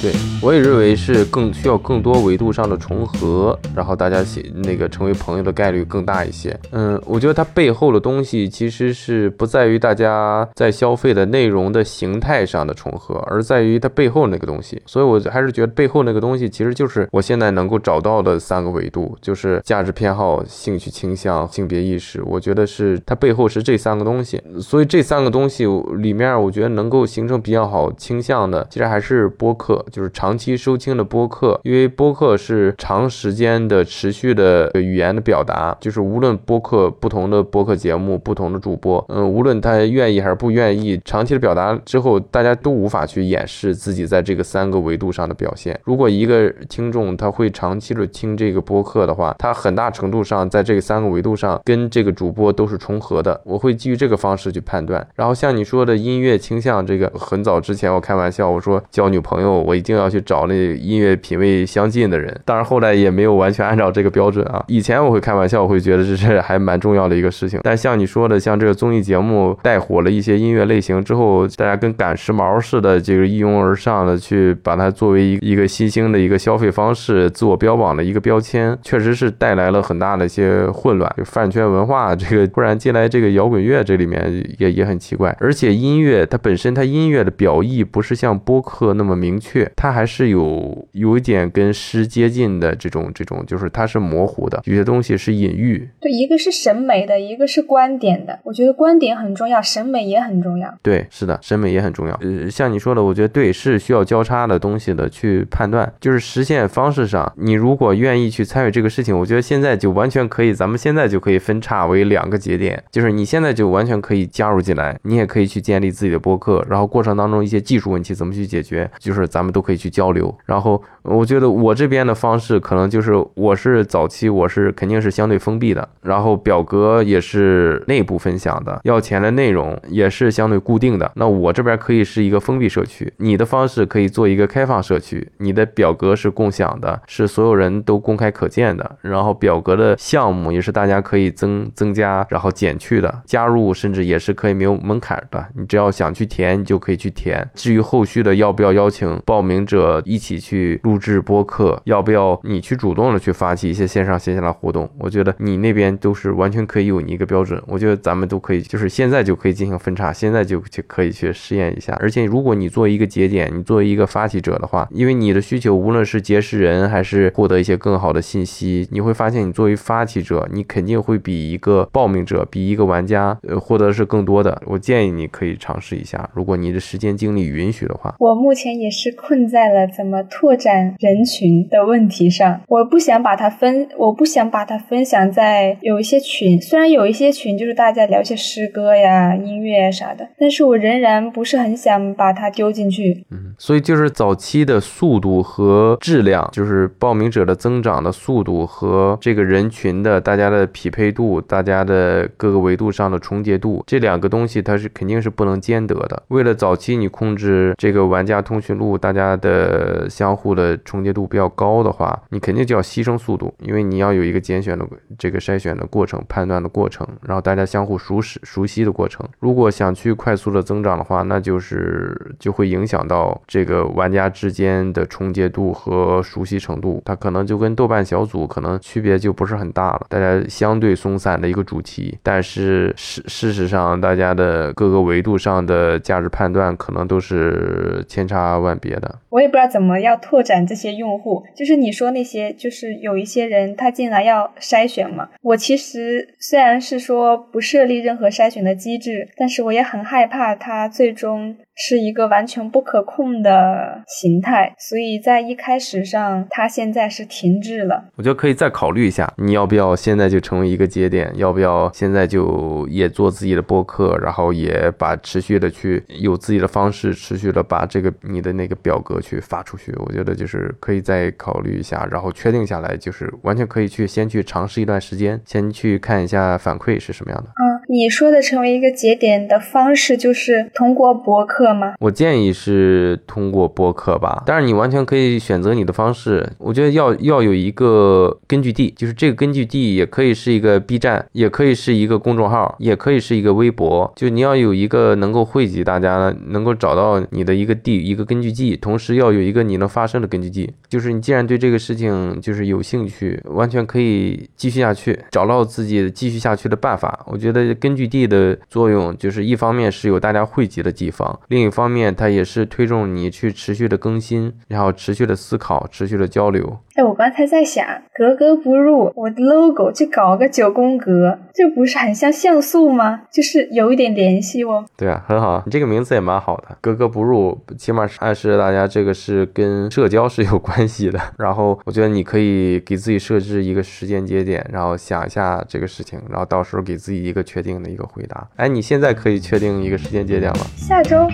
[0.03, 6.59] 对，我也认为是更需要更多维度上的重合，然后大家写那个成为朋友的概率更大一些。
[6.71, 14.81] 嗯，我觉得它背后的东西其实是不在于大家在消费的内容的形态上的重合，而在于它背后那个东西。
[14.87, 22.23] 所以我还是觉得背后那个东西其实就是我现在能够找到的三个维度，就是价值偏好、兴趣倾向、性别意识。
[22.25, 24.43] 我觉得是它背后是这三个东西。
[24.63, 25.67] 所以这三个东西
[25.99, 29.85] 里面，我觉得能够形成比较好倾向的，其实还是播客。
[29.91, 45.79] 就是长期收听的播客，因为播客是长时间的持续的语言的表达，就是无论播客不同的播客节目，不同的主播，嗯，无论他愿意还是不愿意，长期的表达之后，大家都无法去掩饰自己在这个三个维度上的表现。
[45.85, 53.41] 如果一个听众他会长期的听这个播客的话，他很大程度上在这个三个维度上跟这个主播都是重合的。
[53.45, 55.05] 我会基于这个方式去判断。
[55.17, 59.80] 然后像你说的音乐倾向，这个很早之前我开玩笑我说交女朋友我。
[59.81, 64.63] 一定要去找那音乐品味相近的人，当然后来也没有完全按照这个标准啊。
[64.69, 67.59] 以前我会开玩笑，我会觉得这是还蛮重要的一个事情。
[67.63, 81.11] 但像你说的，像这个综艺节目带火了一些音乐类型之后，大家跟赶时髦似的，这个一拥而上的去把它作为一一个新兴的一个消费方式、自我标榜的一个标签，确实是带来了很大的一些混乱。
[81.17, 85.35] 就饭圈文化这个突然进来这个摇滚乐，这里面也也很奇怪。
[85.41, 89.70] 而且音乐它本身它音乐的表意不是像播客那么明确。
[89.77, 95.89] 它还是有有一点跟诗接近的这种这种，就是它是模糊的，有些东西是隐喻。
[96.01, 98.39] 对，一个是审美的，一个是观点的。
[98.43, 100.75] 我觉得观点很重要，审美也很重要。
[100.83, 102.19] 对，是的，审美也很重要。
[102.23, 105.91] 呃，像你说的，我觉得对，是需要交叉的东西的去判断。
[106.01, 119.60] 就是实现方式上，你如果愿意去参与这个事情，我觉得现在就完全可以，咱们现在就可以分叉为两个节点，就是你现在就完全可以加入进来，你也可以去建立自己的播客，然后过程当中一些技术问题怎么去解决，就是咱们都。
[119.61, 120.35] 都可以去交流。
[120.47, 131.11] 然后我觉得我这边的方式可能就是我是早期我是肯定是相对封闭的，然后表格也是内部分享的，要钱的内容也是相对固定的。
[131.17, 147.49] 那我这边可以是一个封闭社区，你的方式可以做一个开放社区，你的表格是共享的，是所有人都公开可见的，然后表格的项目也是大家可以增增加，然后减去的，加入甚至也是可以没有门槛的，你只要想去填，你就可以去填。
[147.55, 161.97] 至于后续的要不要邀请报名名者一起去录制播客，要不要你去主动的去发起一些线上线下的活动，我觉得你那边都是完全可以有你一个标准，我觉得咱们都可以，就是现在就可以进行分叉，现在就就可以去试验一下。
[162.01, 174.63] 而且如果你作为一个节点，你作为一个发起者的话，因为你的需求无论是结识人还是获得一些更好的信息，你会发现你作为发起者，你肯定会比一个报名者，比一个玩家，呃，获得是更多的。
[174.67, 178.15] 我建议你可以尝试一下，如果你的时间精力允许的话。
[178.19, 193.25] 我目前也是困在了怎么拓展人群的问题上，我不想把它分，我不想把它分享在有一些群，虽然有一些群就是大家聊些诗歌呀、音乐啥的，但是我仍然不是很想把它丢进去。
[193.31, 206.21] 嗯，所以就是早期的速度和质量，就是报名者的增长的速度和这个人群的大家的匹配度、大家的各个维度上的重叠度，这两个东西它是肯定是不能兼得的。
[206.27, 214.87] 为了早期你控制这个玩家通讯录，大家家的相互的重叠度比较高的话，你肯定就要牺牲速度，因为你要有一个拣选的
[215.19, 219.29] 这个筛选的过程、判断的过程，然后大家相互熟识、熟悉的过程。
[219.39, 230.07] 如果想去快速的增长的话，那就是就会影响到这个玩家之间的重叠度和熟悉程度，它可能就跟豆瓣小组可能区别就不是很大了。
[230.09, 239.10] 大家相对松散的一个主题，但是事事实上，大家的各个维度上的价值判断可能都是千差万别的。
[239.29, 245.29] 我也不知道怎么要拓展这些用户，就是你说那些，就是有一些人他进来要筛选嘛。
[245.43, 251.57] 我其实虽然是说不设立任何筛选的机制，但是我也很害怕他最终。
[251.77, 258.05] 是一个完全不可控的形态，所以在一开始上，它现在是停滞了。
[258.17, 261.33] 我觉得可以再考虑一下，你要不要现在就成为一个节点？
[261.37, 269.91] 要不要现在就也做自己的播客，然后也把持续的去有自己的方式，持续的把这个你的那个表格去发出去？
[270.05, 277.49] 我觉得就是可以再考虑一下，然后确定下来，就是完全可以去先去尝试一段时间，先去看一下反馈是什么样的。
[277.51, 281.70] 嗯，你说的成为一个节点的方式，就是通过博客。
[281.99, 286.49] 我建议是通过播客吧，但是你完全可以选择你的方式。
[286.59, 294.13] 我觉得要要有一个根据地，就是这个根据地也可以是一个 B 站，也可以是一个公众号，也可以是一个微博。
[294.17, 300.73] 就你要有一个能够汇集大家，能够找到你的一个地，一个根据地，同时要有一个你能发声的根据地。
[300.89, 307.25] 就是你既然对这个事情就是有兴趣，完全可以继续下去，找到自己继续下去的办法。
[307.27, 311.61] 我觉得根据地的作用就是一方面是有大家汇集的地方，另。
[311.61, 316.79] 一方面，它也是推动你去持续的更新，然后持续的思考，持续的交流。
[316.95, 323.25] 哎，我刚才在想，格格不入，我的 logo 就搞个九宫格，这不是很像像素吗？
[323.31, 324.87] 就是有一点联系哦。
[324.97, 331.21] 对啊，很好，你这个名字也蛮好的，格格不入，起码是暗示大家这个是跟社交是有关系的。
[331.37, 338.49] 然后我觉得你可以给自己设置一个时间节点，然后想一下这个事情，然后到时候给自己一个确定的一个回答。
[338.57, 340.65] 哎，你现在可以确定一个时间节点吗？
[340.75, 341.29] 下周。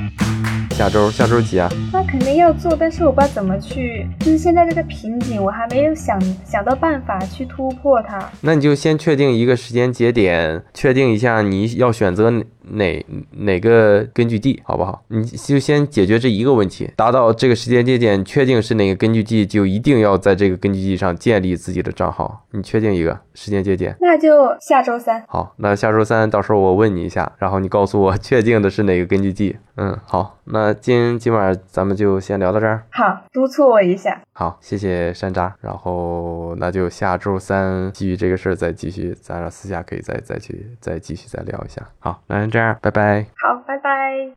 [0.70, 1.70] 下周下周几啊？
[1.92, 8.30] 那肯定要做，但是我不知道怎么去，就是现在这个瓶颈，我还没有想想到办法去突破它。
[8.42, 12.30] 那你就先确定一个时间节点，确定一下你要选择
[12.72, 15.02] 哪哪个根据地，好不好？
[15.08, 22.44] 你就先解决这一个问题，达到这个时间节点，确定是哪个根据地，就一定要在这个根据地上建立自己的账号。
[22.50, 25.22] 你确定一个时间节点，那就下周三。
[25.28, 29.56] 好，那下周三到时候我问你一下，然后你告诉我确定的是哪个根据地。
[29.78, 32.84] 嗯，好，那今今晚咱们就先聊到这儿。
[32.90, 34.22] 好，督促我一下。
[34.32, 35.52] 好，谢谢山楂。
[35.60, 41.86] 然后那就下周三基于这个事儿再继续，咱俩私下可以再再去再继续再聊一下。
[41.98, 43.26] 好，那这样，拜拜。
[43.36, 44.32] 好，拜拜。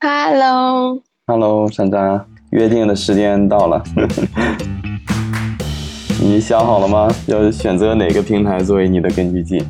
[0.00, 3.82] Hello，Hello，山楂，约定的时间到了。
[6.22, 7.08] 你想好了吗？
[7.26, 9.62] 要选择哪个平台作为你的根据地？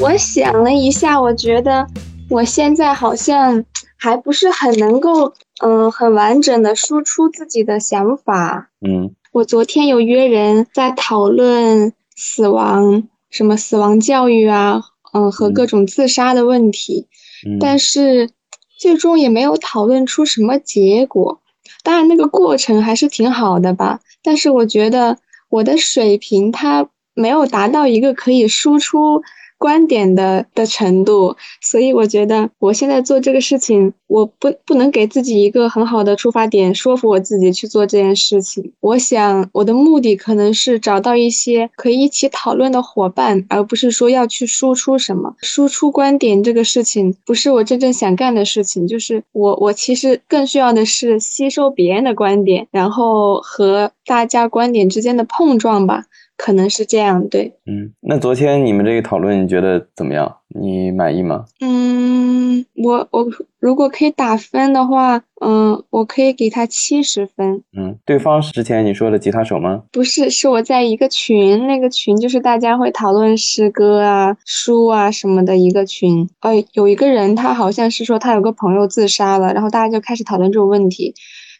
[0.00, 1.86] 我想了一下，我觉得
[2.30, 3.64] 我现在好像
[3.96, 5.32] 还不是很能够，
[5.62, 8.70] 嗯，很完整的输出自己的想法。
[8.86, 13.04] 嗯，我昨天有约人在讨论死亡，
[13.36, 14.80] 什么死亡教育啊，
[15.12, 17.06] 嗯，和各种自杀的问题。
[17.46, 18.30] 嗯，但是
[18.78, 21.42] 最终也没有讨论出什么结果。
[21.82, 24.00] 当然，那个过程还是挺好的吧。
[24.22, 25.18] 但是我觉得
[25.50, 29.22] 我的水平它没有达到一个可以输出。
[29.58, 38.72] 观点的的程度，所以我觉得我现在做这个事情，我不不能给自己一个很好的出发点，说服我自己去做这件事情。
[38.80, 45.34] 我想我的目的可能是找到一些可以一起讨论的伙伴，而不是说要去输出什么。
[45.42, 56.04] 输出观点这个事情不是我真正想干的事情，就是我我其实更需要的是吸收别人的观点，然后和大家观点之间的碰撞吧。
[56.36, 57.54] 可能是这样，对。
[57.66, 60.36] 嗯，那昨天你们这个讨论，你觉得怎么样？
[60.48, 61.44] 你满意吗？
[61.60, 63.26] 嗯，我我
[63.58, 67.62] 如果可以打分的话，嗯，我可以给他七十分。
[67.76, 69.82] 嗯，对方是之前你说的吉他手吗？
[69.92, 76.28] 不是，是我在一个群，那个群就是大家会讨论诗歌啊、书啊什么的一个群。
[76.40, 81.12] 呃，有一个人他好像是说他有个朋友自杀了，然后大家就开始讨论这种问题。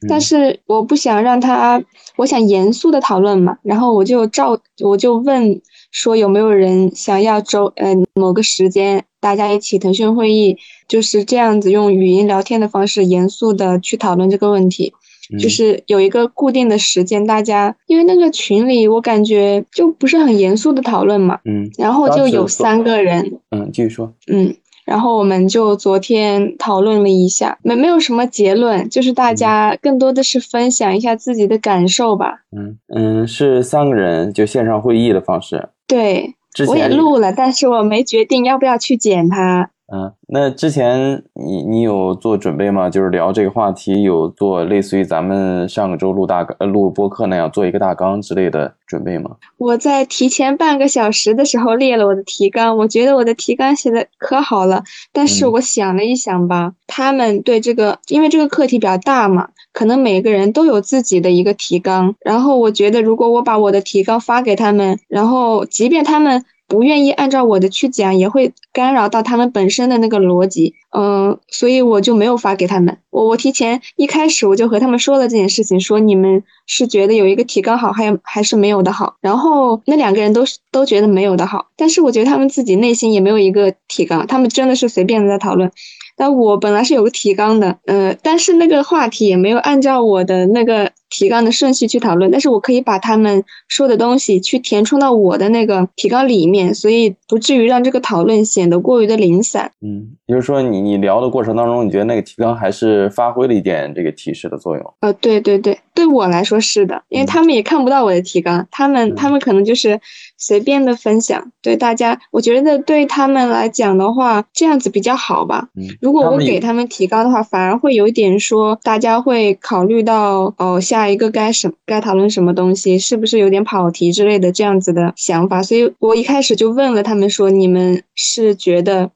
[0.08, 1.82] 但是我不想让他，
[2.16, 5.60] 我想严肃的讨论嘛，然后我就照我就问
[5.90, 10.56] 说有没有人想要周呃某个时间大家一起腾讯会议
[10.86, 14.92] 就是这样子用语音聊天的方式严肃的去讨论这个问题，
[15.40, 24.54] 就是有一个固定的时间，大家因为那个群里我感觉就不是很严肃的讨论嘛，嗯，然后就有三个人，嗯，继续说，嗯。
[24.86, 32.42] 然后我们就昨天讨论了一下，没没有什么结论，就是大家更多的是分享一下自己的感受吧。
[32.56, 35.68] 嗯嗯，是三个人就线上会议的方式。
[35.88, 36.34] 对，
[36.68, 39.70] 我也录了，但是我没决定要不要去剪它。
[39.88, 42.90] 嗯，那之前你你有做准备吗？
[42.90, 49.36] 就是聊这个话题，有做类似于咱们上个周录大呃录播课那样做一个大纲之类的准备吗？
[49.58, 54.82] 我在提前半个小时的时候列了我的提纲，我觉得我的提纲写的可好了。
[55.12, 62.16] 但是我想了一想吧，他们对这个，因为这个课题比较大嘛，可能每个人都有自己的一个提纲。
[62.24, 66.44] 然后我觉得，如果我把我的提纲发给他们，然后即便他们。
[66.68, 72.98] 不愿意按照我的去讲，也会干扰到他们本身的那个逻辑，嗯，所以我就没有发给他们。
[73.10, 79.16] 我我提前一开始我就和他们说了这件事情，说你们是觉得有一个提纲好，还有还是没有的好。
[79.20, 85.70] 然后那两个人都是都觉得没有的好，但是我觉得他们自己内心也没有一个提纲，他们真的是随便的在讨论。
[86.16, 99.70] 但我本来是有个提纲的，呃，但是那个话题也没有按照我的那个提纲的顺序去讨论，但是我可以把他们说的东西去填充到我的那个提纲里面，所以不至于让这个讨论显得过于的零散。
[99.82, 104.94] 嗯，就是说你你聊的过程当中，你觉得那个提纲还是发挥了一点这个提示的作用？
[105.00, 110.00] 呃，对对对，对我来说是的，因为他们也看不到我的提纲，他们他们可能就是。
[110.38, 115.68] 随便的分享，对大家，我觉得对他们来讲的话，这样子比较好吧。
[115.74, 125.62] 嗯，如果我给他们提高的话，反而会有一点说，大家会考虑到哦，下一个该什该讨论什么东西，是不是有点跑题之类的这样子的想法。
[125.62, 129.10] 所以我一开始就问了他们说，你们是觉得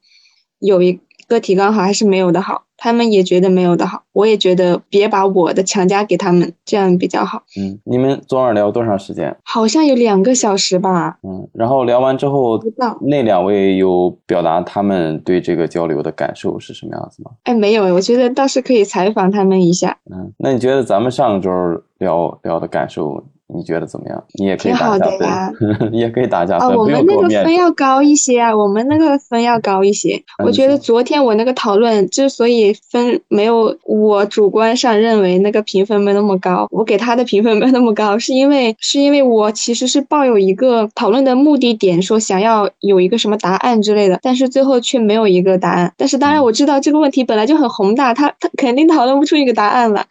[0.59, 2.63] 有一个提纲好，还是没有的好？
[2.83, 7.43] 他们也觉得没有的好，我也觉得别把我的强加给他们，这样比较好。
[7.55, 9.37] 嗯，你们昨晚聊多长时间？
[9.43, 11.19] 好像有两个小时吧。
[11.21, 12.59] 嗯，然后聊完之后，
[13.01, 17.29] 那两位有表达他们对这个交流的感受是什么样子吗？
[17.43, 19.99] 哎，没有，我觉得倒是可以采访他们一下。
[20.11, 21.51] 嗯，那你觉得咱们上周
[21.99, 23.23] 聊聊的感受？
[23.53, 24.23] 你觉得怎么样？
[24.33, 26.69] 你也可以打加分， 也可以打加分。
[26.69, 30.21] 哦，我们那个分要高一些啊，我们那个分要高一些。
[30.43, 45.93] 我觉得昨天我那个讨论之所以分没有我主观上认为那个评分没那么高，我给他的评分没那么高，是因为是因为我其实是抱有一个讨论的目的点，说想要有一个什么答案之类的，但是最后却没有一个答案。
[45.97, 50.05] 但是当然我知道这个问题本来就很宏大，他他肯定讨论不出一个答案了。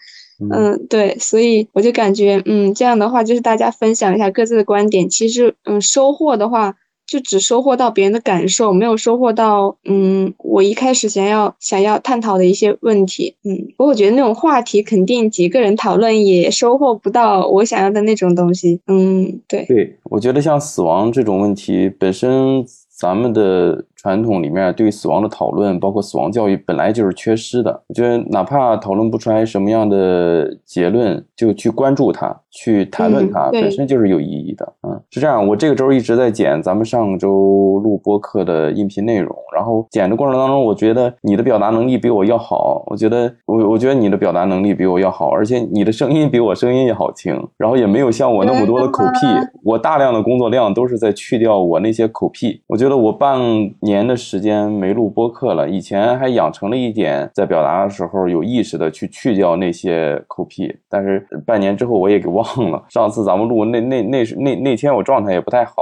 [0.50, 5.08] 嗯，对，所以我就感觉，嗯，这样的话就是大家分享一下各自的观点。
[5.08, 6.76] 其实，嗯，收获的话
[7.06, 13.36] 就只收获到别人的感受，没有收获到，嗯，我一开始想要想要探讨的一些问题。
[13.44, 18.80] 嗯，不过我觉得那种话题肯定几个人讨论也收获不到我想要的那种东西。
[18.86, 19.64] 嗯，对。
[19.66, 23.84] 对，我觉得像死亡这种问题本身，咱们的。
[24.02, 27.82] 传统里面对死亡的讨论，包括死亡教育，本来就是缺失的。
[27.88, 34.72] 我觉得哪怕讨论不出来什么样的结论，就去关注它，去谈论它，本身就是有意义的。
[34.88, 35.46] 嗯，是这样。
[35.46, 42.82] 我这个周一直在剪咱们上周录播课的音频内容，然后剪的过程当中，我觉得你的表达能力比我要好。
[42.86, 49.26] 我觉得我我觉得你的表达能力比我要好，而且你的声音比我声音也好听，然后也没有像我那么多的口癖。
[49.62, 52.62] 我大量的工作量都是在去掉我那些口癖。
[52.66, 53.38] 我觉得我办
[53.80, 53.89] 你。
[53.90, 62.80] 年的时间没录播客了，以前还养成了一点在表达的时候有意识的去去掉那些口癖，但是半年之后我也给忘了。
[62.88, 65.74] 上次咱们录那那那那那天我状态也不太好，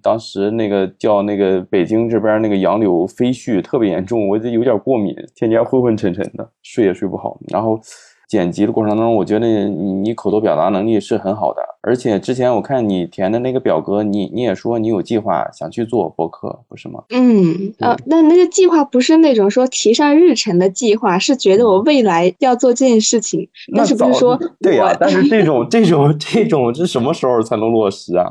[0.00, 7.80] 当时那个叫那个北京这边那个杨柳飞絮特别严重，我就有点过敏，天天昏昏沉沉的，睡也睡不好，然后。
[8.28, 17.02] 剪辑的过程当中，我觉得你你口头表达能力是很好的，而且之前我看你填的那个表格，你你也说你有计划想去做博客，不是吗？
[17.08, 24.94] 嗯，呃，那那个计划不是那种说提上日程的计划，是觉得我未来要做这件事情，但是不是说对呀？
[25.00, 28.26] 但是这种这种这种是什么时候才能落实啊？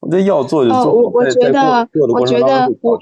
[0.00, 0.92] 我这要做就做。
[0.94, 2.98] 我我觉得我觉得我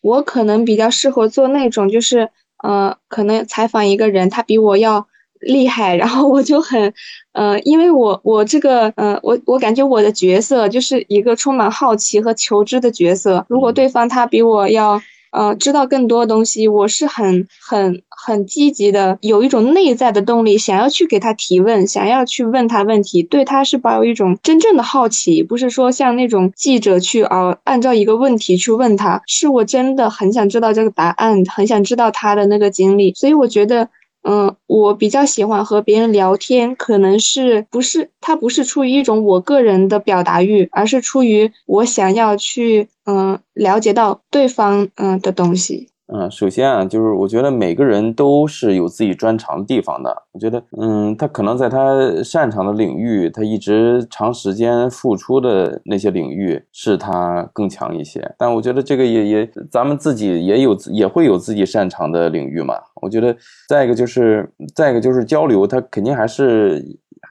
[0.00, 2.30] 我可能比较适合做那种，就是
[2.62, 5.06] 呃，可能采访一个人，他比我要。
[5.44, 6.92] 厉害，然后我就很，
[7.32, 13.44] 呃，因为我我这个，呃，我我感觉我的角色就是一个充满好奇和求知的角色。
[13.48, 15.00] 如果对方他比我要，
[15.32, 33.88] 呃，知道更多的东西，我是很很很积极的，有一种内在的动力，想要去给他提问，想要去问他问题，对他是抱有一种真正的好奇，不是说像那种记者去啊，按照一个问题去问他，是我真的很想知道这个答案，很想知道他的那个经历，所以我觉得。
[34.24, 45.88] 嗯，我比较喜欢和别人聊天，可能是不是他不是出于一种我个人的表达欲，而是出于我想要去嗯了解到对方嗯的东西。
[46.12, 50.14] 嗯，首先啊，就是我觉得每个人都是有自己专长的地方的。
[50.32, 58.34] 我觉得，嗯，他可能在他擅长的领域，他一直长时间付出的那些领域，是他更强一些。
[58.36, 62.74] 但我觉得这个也也，咱们自己也有也会有自己擅长的领域嘛。
[63.00, 63.34] 我觉得，
[63.68, 66.84] 再一个就是，再一个就是交流，他肯定还是。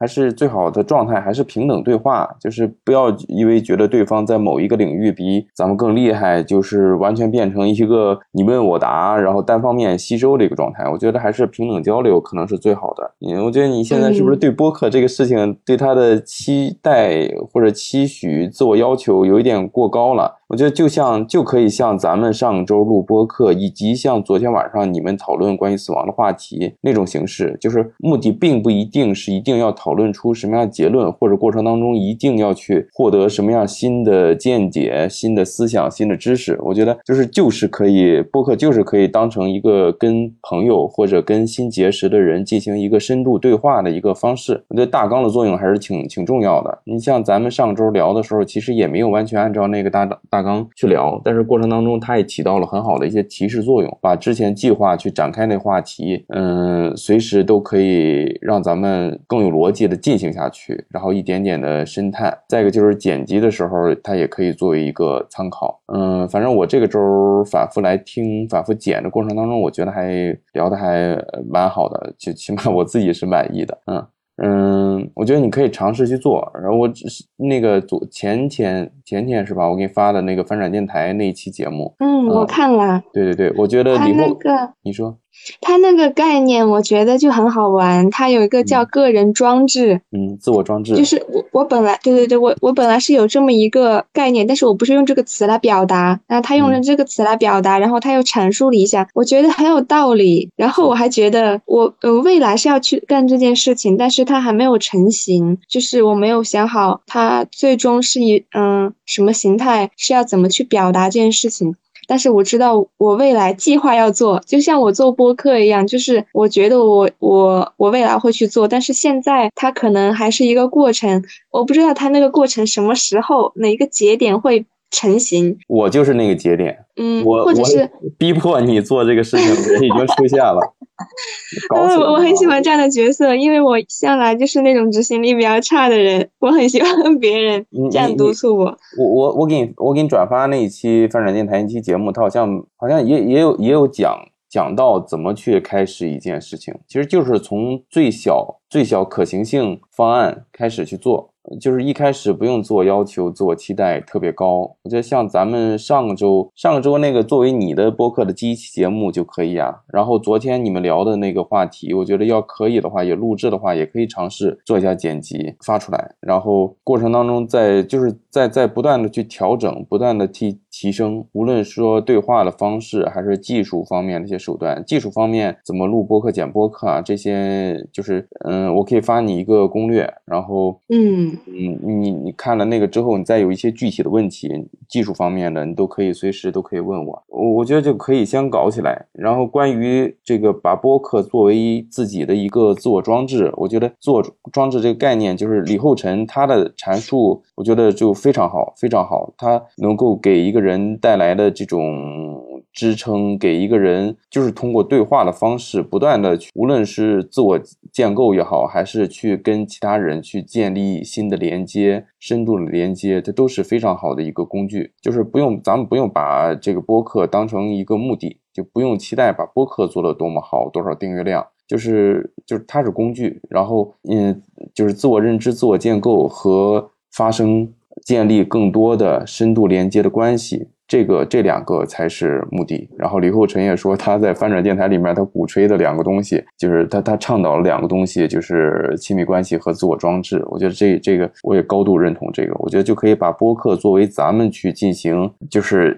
[0.03, 10.89] 还是最好的状态，还是平等对话，就是不要因为觉得对方在某一个领域比咱们更厉害，就是完全变成一个你问我答，然后单方面吸收的一个状态。
[10.89, 13.11] 我觉得还是平等交流可能是最好的。
[13.19, 20.41] 你，我觉得你现在是不是对播客这个事情对他的期待或者期许、自我要求有一点过高了？
[20.53, 36.55] 我觉得就像就可以像咱们上周录播课，以及像昨天晚上你们讨论关于死亡的话题那种形式，就是目的并不一定是一定要讨论出什么样的结论，或者过程当中一定要去获得什么样新的见解、新的思想、新的知识。
[36.61, 44.63] 我觉得就是就是可以播客就是可以当成一个跟朋友或者跟新结识的人进行一个深度对话的一个方式。
[44.67, 46.77] 我觉得大纲的作用还是挺挺重要的。
[46.83, 50.42] 你像咱们上周聊的时候，其实也没有完全按照那个大大。
[50.43, 62.37] 刚去聊，但是过程当中，它也起到了很好的一些提示作用，把之前计划去展开那话题，嗯，随时都可以让咱们更有逻辑的进行下去，然后一点点的深探。
[62.47, 65.79] 再一个就是剪辑的时候，它也可以作为一个参考。
[65.93, 71.17] 嗯，反正我这个周反复来听、反复剪的过程当中，我觉得还聊的还
[71.49, 73.77] 蛮好的，就起码我自己是满意的。
[73.87, 74.05] 嗯。
[74.37, 76.51] 嗯，我觉得你可以尝试去做。
[76.55, 79.69] 然后我只是那个昨前前前天是吧？
[79.69, 81.93] 我给你发的那个翻转电台那一期节目。
[81.99, 83.01] 嗯，我看了。
[83.13, 84.37] 对对对，我觉得以后
[84.81, 85.17] 你说。
[85.61, 111.75] 它那个概念我觉得就很好玩，它有一个叫个人装置，嗯，自我装置，就是我我本来对对对，我我本来是有这么一个概念，但是我不是用这个词来表达，然后他用了这个词来表达，然后他又阐述了一下，我觉得很有道理，然后我还觉得我呃未来是要去干这件事情，但是它还没有成型，就是我没有想好它最终是以嗯什么形态是要怎么去表达这件事情。
[112.07, 125.57] 但是我知道我未来计划要做，就像我做播客一样，就是我觉得我我我未来会去做，但是现在它可能还是一个过程，我不知道它那个过程什么时候哪一个节点会成型。
[125.67, 130.59] 我就是那个节点，嗯，我或者是逼迫你做这个事情的人已经出现了。
[131.75, 138.77] 嗯，我很喜欢这样的角色，因为我向来就是那种执行力比较差的人，我很喜欢别人这样督促我。
[138.99, 142.47] 我我我给你我给你转发那一期翻转电台一期节目，他好像
[142.77, 144.15] 好像也也有也有讲
[144.47, 151.32] 讲到怎么去开始一件事情，其实就是从最小最小可行性方案开始去做。
[151.59, 154.75] 就是一开始不用自我要求、自我期待特别高。
[154.83, 159.81] 我觉得像咱们上周、上周那个作为你的播客的第一期节目就可以啊。
[159.91, 166.15] 然后昨天你们聊的那个话题，我觉得要可以的话，也录制的话，也可以尝试做一下剪辑发出来。
[166.21, 171.25] 然后过程当中，在就是在在不断的去调整，不断的提提升。
[171.33, 180.11] 无论说对话的方式，还是技术方面的一些手段，技术方面怎么录播客、剪播客啊，这些就是嗯，我可以发你一个攻略。
[180.25, 181.32] 然后嗯。
[181.47, 184.49] 嗯，你你看了那个之后，你再有一些具体的问题，
[184.87, 187.23] 技术方面的，你都可以随时都可以问我。
[187.27, 189.05] 我我觉得就可以先搞起来。
[189.11, 199.33] 然后关于这个把播客作为自己的一个自我装置，我觉得自我装置这个概念，就是李厚辰他的阐述，我觉得就非常好，非常好。
[199.37, 202.42] 他能够给一个人带来的这种。
[202.73, 207.59] 支撑给一个人，就是通过对话的方式，不断的去，无论是自我
[207.91, 214.91] 建构也好，还是去跟其他人去建立新的连接、深度的连接，这都是非常好的一个工具。
[215.01, 223.39] 就是不用，咱们不用把这个播客当成一个目的，就不用期待把播客做得多么好，多少订阅量，就是就是它是工具。
[223.49, 224.41] 然后，嗯，
[224.73, 227.71] 就是自我认知、自我建构和发生、
[228.03, 230.69] 建立更多的深度连接的关系。
[230.87, 232.89] 这个这两个才是目的。
[232.97, 240.43] 然后李厚辰也说，他在翻转电台里面，他鼓吹的两个东西，就是他他倡导了两个东西，就是亲密关系和自我装置。
[240.47, 242.53] 我觉得这这个我也高度认同这个。
[242.59, 245.97] 我觉得就可以把播客作为咱们去进行就是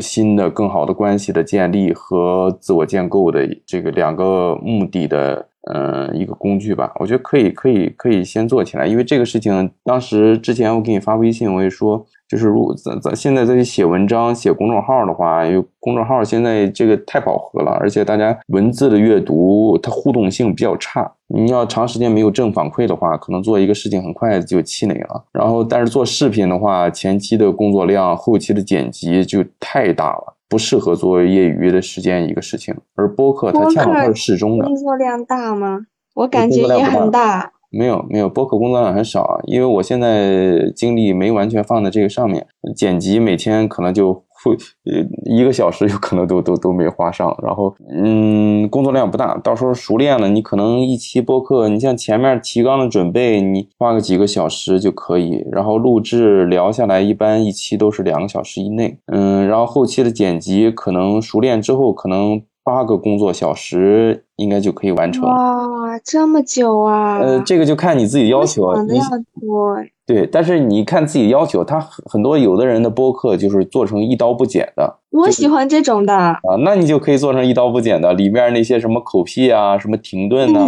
[0.00, 5.48] 新的更好的关系的建立和自我建构的这个两个目的的。
[5.72, 8.86] 嗯，一个工具吧，我觉得可以，可以，可以先做起来。
[8.86, 21.10] 因为这个事情，当时之前我给你发微信，我也说，就是如果咱咱现在在写文章、写公众号的话，因为公众号现在这个太饱和了，而且大家文字的阅读它互动性比较差。
[21.28, 25.24] 你要长时间没有正反馈的话，可能做一个事情很快就气馁了。
[25.32, 30.34] 然后，但是做视频的话，前期的工作量、后期的剪辑就太大了。
[30.46, 34.66] 不适合做业余的时间一个事情，而播客它恰好它是适中的。
[34.66, 35.80] 工作量大吗？
[36.14, 37.50] 我感觉也很大。
[37.76, 42.46] 没有没有，播客工作量很少，因为我现在精力没完全放在这个上面，
[42.76, 44.22] 剪辑每天可能就。
[44.44, 65.22] 会呃一个小时有可能都都都没花上，然后嗯工作量不大，到时候熟练了，你可能一期播客，你像前面提纲的准备，你花个几个小时就可以，然后录制聊下来，一般一期都是两个小时以内，嗯，然后后期的剪辑可能熟练之后，可能八个工作小时应该就可以完成。
[65.22, 67.18] 哇，这么久啊！
[67.18, 69.04] 呃，这个就看你自己要求，你要
[69.40, 69.76] 多。
[70.06, 74.98] 对，但是你看自己要求，他很很多有的人的播客就是做成一刀不剪的。
[75.10, 80.66] 我喜欢这种的啊，那你就可以做成一刀不剪的，里面那些什么口癖啊，什么停顿呐。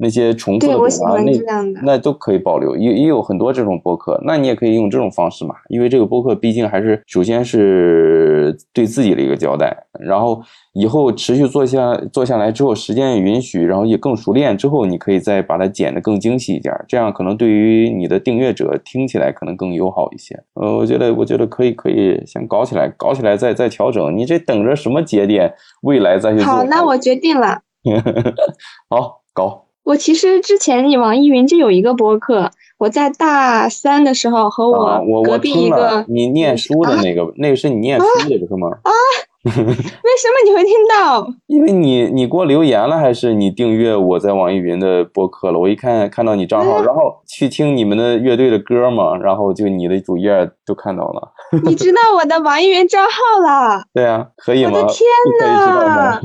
[0.00, 10.40] 那些重复的对，我喜欢这样的，那都可以保留，也也有很多这种播客，那你也可以用这种方式嘛，因为这个播客毕竟还是首先是对自己的一个交代，然后
[10.72, 20.34] 以后持续做下做下来之后，时间也允许，然后也更熟练之后，你可以再把它剪得更精细一点，这样可能对于你的订阅者听起来可能更友好一些。
[20.54, 25.52] 呃，我觉得我觉得可以可以先搞起来，搞起来再再调整，你这等着什么节点，
[25.82, 26.46] 未来再去做。
[26.46, 27.60] 好，那我决定了。
[28.88, 29.69] 好，搞。
[29.90, 32.48] 我其实之前你网易云就有一个播客，
[32.78, 38.68] 我在大三的时候和我隔壁一个你念书的那个，那个是你念书的不是吗？
[38.84, 38.90] 啊，
[39.44, 41.26] 为什么你会听到？
[41.48, 45.58] 因为你你给我留言了，还是你订阅我在网易云的播客了？
[45.58, 51.32] 我一看看到你账号，然后去听你们的乐队的歌嘛，然后就你的主页都看到了。
[51.64, 53.82] 你知道我的网易云账号了？
[53.92, 54.70] 对啊，可以吗？
[54.72, 55.08] 我的天
[55.50, 56.20] 呐！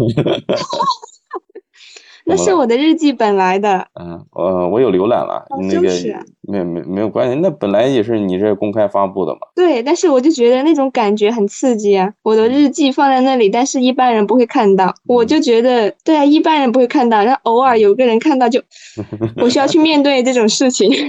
[2.26, 3.88] 那是我的日记本来的。
[3.99, 5.89] 嗯，呃，我有浏览了，那个
[6.41, 9.39] 没没没有关系，那本来也是你这公开发布的嘛。
[9.56, 12.11] 对，但是我就觉得那种感觉很刺激啊！
[12.23, 18.61] 我的日记放在那里，但是一般人不会看到，我就觉得，对啊，一般人不会看到，然后偶尔有个人看到， 就
[19.38, 20.91] 我需要去面对这种事情。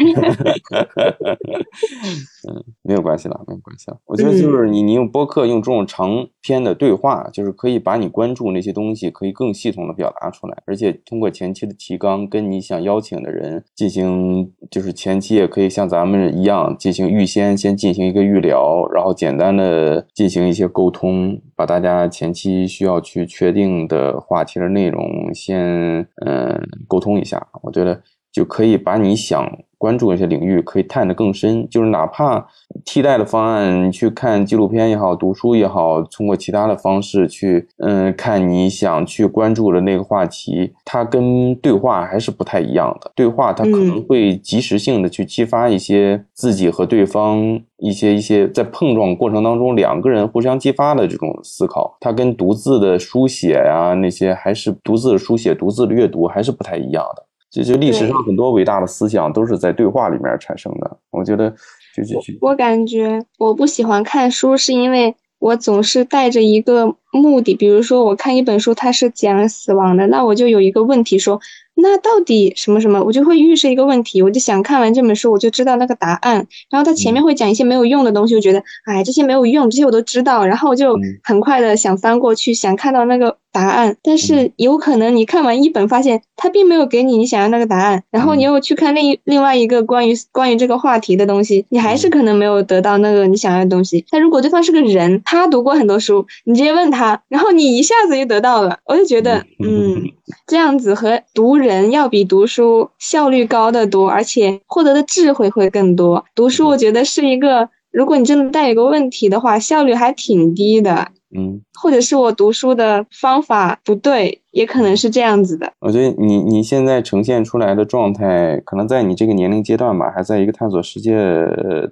[2.49, 3.99] 嗯，没有关系了，没有关系了。
[4.07, 28.01] 我觉得就是你，你用播客用这种长篇的对话，就是可以把你关注那些东西，可以更系统的表达出来，而且通过前期的提纲，跟你想邀请的人进行，就是前期也可以像咱们一样进行预先先进行一个预聊，然后简单的进行一些沟通，把大家前期需要去确定的话题的内容先嗯沟通一下，我觉得
[28.37, 29.59] 就可以把你想。
[29.79, 32.47] 关注一些领域可以探得更深，就是哪怕
[32.83, 43.13] 替代的方案，你去看纪录片也好，读书也好，通过其他的方式去，嗯，看你想去关注的那个话题，它跟对话还是不太一样的。
[43.15, 57.27] 对话它可能会及时性的去激发一些自己和对方一些一些在碰撞过程当中两个人互相激发的这种思考，它跟独自的书写呀那些还是独自的书写、独自的阅读还是不太一样的。
[57.57, 60.99] 就就历史上很多伟大的思想都是在对话里面产生的。
[61.11, 61.49] 我觉得，
[61.97, 67.55] 就就就我感觉我不喜欢看书，是因为我总是带着一个目的。
[67.55, 71.41] 比如说，我看一本书，它是讲死亡的，那我就有一个问题说：
[71.77, 76.47] 那到底什么什么，我就会预设一个问题，我就想看完这本书我就知道那个答案。
[76.69, 83.39] 然后它前面会讲一些没有用的东西，我觉得哎这些没有用，这些我都知道，然后我就很快的想翻过去，想看到那个。
[83.57, 94.05] 答案，但是有可能你看完一本，发现他并没有给你你想要那个答案，然后你又去看另另外一个关于关于这个话题的东西，你还是可能没有得到那个你想要的东西。
[94.11, 100.03] 但如果对方是个人，他读过很多书，你直接问他，然后你一下子就得到了，我就觉得，嗯，
[100.47, 106.27] 这样子和读人要比读书效率高得多，而且获得的智慧会更多。
[106.35, 111.09] 读书我觉得是一个，如果你真的带有个问题的话，效率还挺低的。
[111.35, 115.73] 嗯，或者是我读书的方法不对，也可能是这样子的。
[115.81, 121.17] 我觉得你你现在呈现出来的状态，可能在你这个年龄阶段吧，还在一个探索世界、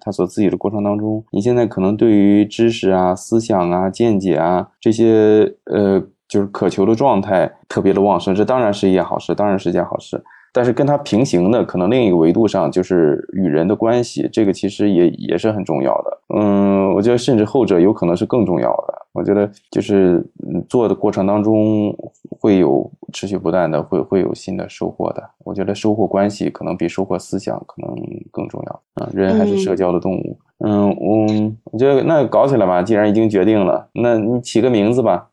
[0.01, 1.25] 探索自己的过程当中。
[1.33, 8.35] 你现在可能对于知识啊、思想啊、见解啊这些，呃，就是渴求的状态特别的旺盛。
[8.35, 10.23] 这当然是一件好事，当然是一件好事。
[10.53, 16.21] 但是跟它平行的，可能另一个维度上就是与人的关系，这个其实也也是很重要的。
[16.37, 19.04] 嗯，我觉得甚至后者有可能是更重要的。
[19.15, 20.23] 我觉得就是
[20.69, 21.97] 做的过程当中
[22.41, 25.23] 会有持续不断的，会会有新的收获的。
[25.45, 27.95] 我觉得收获关系可能比收获思想可能
[28.31, 28.83] 更重要。
[28.97, 30.37] 嗯，人还是社交的动物。
[30.59, 31.27] 嗯，我
[31.73, 35.31] 我觉得那搞起来吧，既然已经决定了，那你起个名字吧，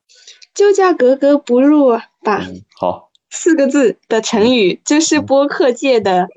[0.53, 1.89] 就叫格格不入
[2.23, 2.41] 吧。
[2.79, 3.10] 好。
[3.31, 6.27] 四个字的成语，这是播客界的，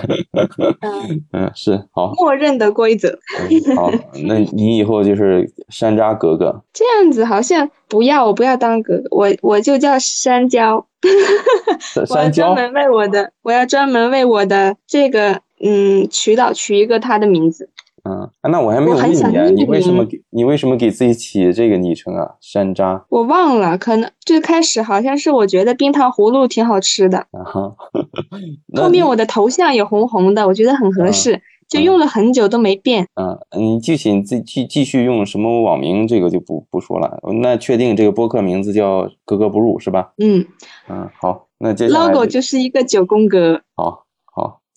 [1.32, 3.18] 嗯是好，默认的规则。
[3.74, 3.90] 好，
[4.24, 6.62] 那你以后就是山楂格格。
[6.74, 10.86] 这样子好像不要，我不要当格格，我我就叫山椒。
[12.06, 12.54] 山椒。
[12.54, 17.70] 专门为我的，我要专门为我的这个嗯渠道取一个他的名字。
[18.04, 22.36] 嗯，那我还没有问你啊，你为什么给你为什么给自己起这个昵称啊？
[22.40, 27.76] 山楂，我忘了，可能最开始好像是我觉得冰糖葫芦挺好吃的，啊哈，
[28.80, 33.06] 后面我的头像也红红的，我觉得很合适，就用了很久都没变。
[33.20, 37.20] 嗯，你具体你自继继续用什么网名，这个就不不说了。
[37.42, 40.12] 那确定这个播客名字叫格格不入是吧？
[40.18, 40.46] 嗯
[40.88, 43.60] 嗯，好，那接下来 logo 就是一个九宫格。
[43.76, 44.06] 好。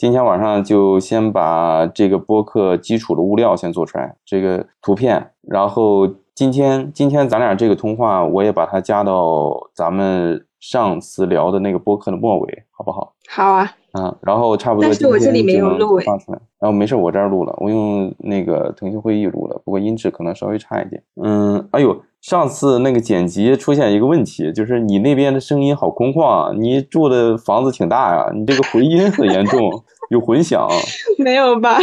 [0.03, 6.05] 今天晚上就先把这个播客基础的物料先做出来，这个图片，然后
[6.35, 13.12] 今天今天咱俩这个通话，我也把它加到咱们上次聊的那个播客的末尾，好不好？
[13.29, 13.71] 好啊。
[13.95, 14.89] 嗯，然后差不多。
[14.89, 16.39] 但是我这里没有录发出来。
[16.59, 21.01] 然后没事，我这儿录了，我用那个腾讯会议录的，不过音质可能稍微差一点。
[21.23, 22.03] 嗯，哎呦。
[22.23, 29.59] 上次那个剪辑出现一个问题，就是你那边的声音好空旷啊，你住的房子挺大呀，你这个回音很严重，
[30.09, 30.65] 有混响。
[31.19, 31.77] 没有吧？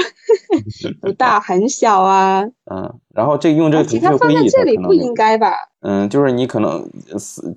[1.02, 2.42] 不大，很小啊。
[2.72, 5.52] 嗯，然后这用这个腾讯会议，这里不应该吧？
[5.82, 6.88] 嗯，就是你可能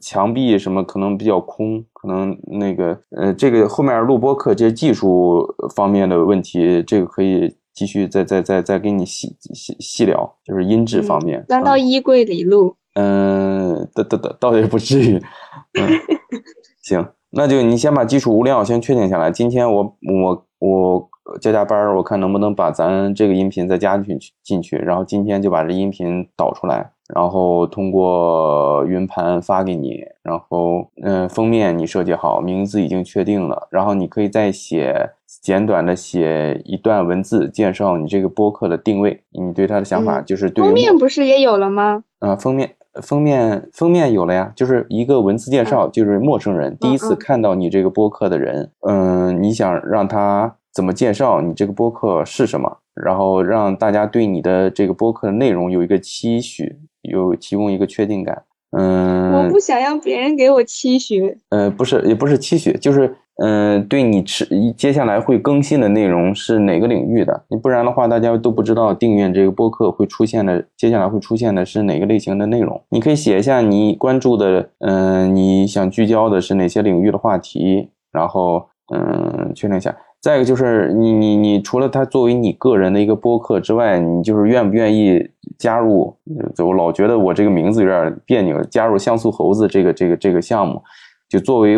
[0.01, 5.43] 墙壁什么可能比较空，可能那个呃，这个后面录播课这些技术
[5.75, 7.55] 方面的问题，这个可以。
[7.75, 11.43] 继续再再再再给你细细细聊，就是音质方面。
[11.47, 12.75] 搬到衣柜里录。
[12.93, 15.15] 嗯，倒倒倒倒也不至于。
[15.15, 15.89] 嗯，
[16.85, 19.31] 行，那就你先把基础物料先确定下来。
[19.31, 19.81] 今天我
[20.21, 21.09] 我我
[21.41, 26.91] 加加班，我看能不能把咱这个音频再加进去进去，然后今天就把这音频导出来。
[27.15, 35.11] 然后通过云盘发给你，然后嗯，封面你设计好，名字已经确定了，然后你可以再写
[35.41, 40.63] 简短的写一段文字介绍你这个播客的定位，你对他的想法就是对。
[40.63, 42.03] 封面不是也有了吗？
[42.19, 42.71] 啊，封面
[43.01, 56.79] 封面封面有了呀，就是一个文字介绍，就是陌生人第一次看到你这个播客的人，嗯，你想让他怎么介绍你这个播客是什么，然后让大家对你的这个播客的内容有一个期许。
[57.03, 64.47] 有提供一个确定感，嗯，我不想让别人给我期许，呃，不是，也不是期许，就是，嗯，对你吃
[64.77, 67.43] 接下来会更新的内容是哪个领域的？
[67.49, 72.81] 你不然的话，大家都不知道订阅这个播客会出现的，接下来会出现的是哪个类型的内容。
[72.89, 79.95] 你可以写一下你关注的，嗯，你想聚焦的是哪些领域的话题，然后，嗯，确定一下。
[80.23, 85.29] 再一个就是你你你除了它作为你个人的一个播客之外，你就是愿不愿意
[85.59, 86.15] 加入？
[86.55, 90.81] 就我老觉得我这个名字有点别扭，加入像素猴子这个这个这个项目，
[91.29, 91.77] 就作为。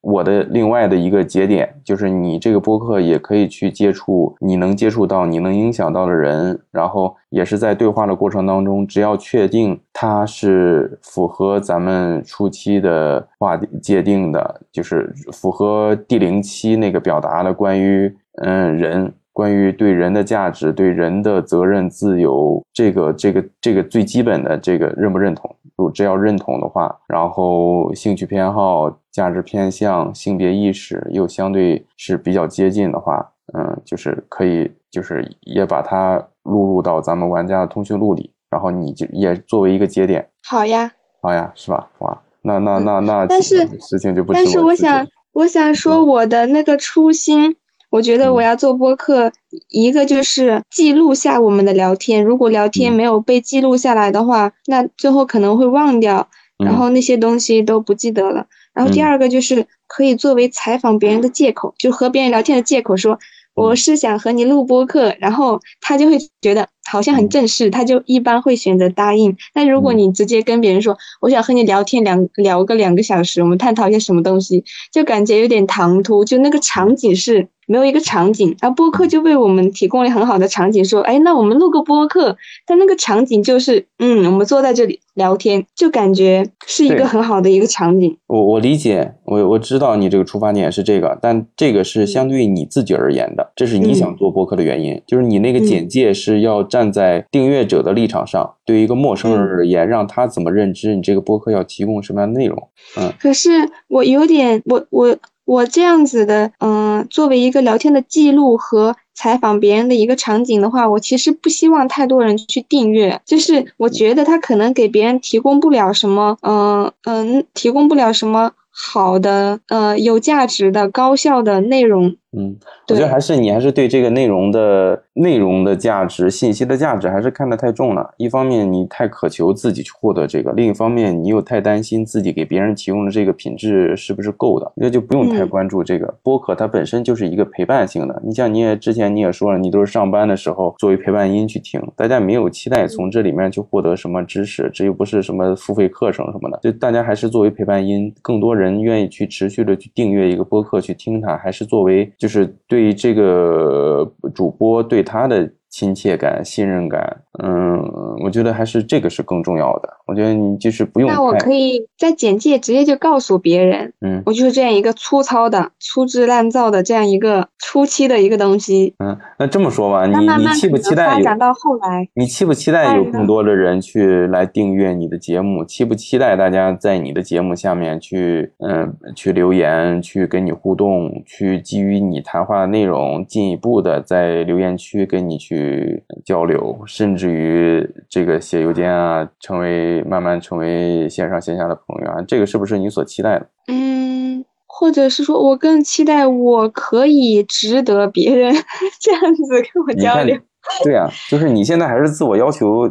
[0.00, 25.54] 我的另外的一个节点就是，你这个播客也可以去接触你能接触到、你能影响到的人，然后也是在对话的过程当中，只要确定它是符合咱们初期的话界定的，就是符合第零期那个表达的关于嗯人、关于对人的价值、对人的责任、自由这个这个这个最基本的这个认不认同？
[25.76, 40.90] 如果只要认同的话，然后兴趣偏好、价值偏向、性别意识又相对是比较接近的话，嗯，就是可以，就是也把它录入到咱们玩家的通讯录里，然后你就也作为一个节点，好呀，
[41.20, 41.86] 好呀，是吧？
[41.98, 47.54] 哇，那那那那，但是事情就不，但是我想，我想说我的那个初心。
[47.90, 49.32] 我觉得我要做播客，
[49.68, 52.24] 一个就是记录下我们的聊天。
[52.24, 58.46] 如果聊天没有被记录下来的话，那最后可能会忘掉，然后那些东西都不记得了。
[58.74, 63.18] 然后第二个就是可以作为采访别人的借口，就和别人聊天的借口，说
[63.54, 69.36] 我是想和你录播客，然后他就会觉得好像很正式，他就一般会选择答应。
[69.52, 77.48] 但如果你直接跟别人说我想和你聊天两聊个两个小时，我们探讨一些什么东西，就感觉有点唐突，就那个场景是。
[77.68, 80.84] 没有一个场景，而播客就为我们提供了很好的场景。
[80.84, 88.16] 说，哎，那我们录个播客，但那个场景就是，嗯，我们坐在这里聊天，就感觉是一个很好的一个场景。
[88.28, 102.68] 我我理解，我我知道你这个出发点是这个，但这个是相对于你自己而言的，这是你想做播客的原因，就是你那个简介是要站在订阅者的立场上，对于一个陌生人而言，让他怎么认知你这个播客要提供什么样的内容。
[102.98, 103.50] 嗯，可是
[103.88, 105.16] 我有点，我我。
[105.46, 122.16] 我这样子的，嗯，作为一个聊天的记录和采访别人的一个场景的话，我其实不希望太多人去订阅，就是我觉得他可能给别人提供不了什么，嗯嗯，提供不了什么好的，呃，有价值的、高效的内容。
[122.32, 122.54] 嗯，
[122.90, 128.12] 我觉得还是你还是对这个内容的内容的价值、信息的价值还是看得太重了。
[128.18, 136.12] 一方面你太渴求自己去获得这个，另一方面你又太担心自己给别人提供的这个品质是不是够的，那就不用太关注这个。
[136.22, 152.12] 播客它本身就是一个陪伴性的，你像你也之前你也说了，你都是上班的时候作为陪伴音去听，大家没有期待从这里面去获得什么知识，这又不是什么付费课程什么的，就大家还是作为陪伴音，更多人愿意去持续的去订阅一个播客去听它，还是作为。
[152.18, 155.48] 就就是对这个主播对他的。
[155.76, 157.84] 亲切感、信任感，嗯，
[158.24, 159.90] 我觉得还是这个是更重要的。
[160.06, 161.10] 我觉得你就是不用。
[161.10, 168.94] 那我可以在简介直接就告诉别人，嗯，我就是这样一个粗糙的、粗制滥造的这样一个初期的一个东西。
[169.00, 172.08] 嗯，那这么说吧，你你期不期待发展到后来？
[172.14, 175.62] 你期不期待有更多的人去来订阅你的节目？
[175.62, 185.65] 期不期待大家在你的节目下面去，嗯，去留言、去跟你互动、去基于你谈话的内容进一步的在留言区跟你去。
[185.66, 193.46] 去交流，甚至于这个写邮件啊，成为慢慢成为线上线下的朋友啊，这个是不是你所期待的？
[193.68, 198.54] 嗯，或者是说我更期待我可以值得别人
[199.00, 200.38] 这样子跟我交流。
[200.82, 202.88] 对啊，就是你现在还是自我要求，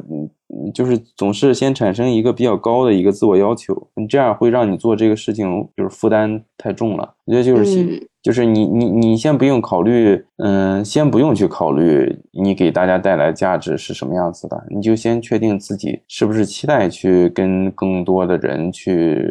[0.73, 7.15] 就是总是先产生一个比较高的一个自我要求，你这样会让你做这个事情就是负担太重了。
[7.25, 8.07] 我觉得就是。
[8.25, 19.23] 就是你你你先不用考虑，嗯，先不用去考虑你给大家带来价值是什么样子的，你就先确定自己是不是期待去跟更多的人去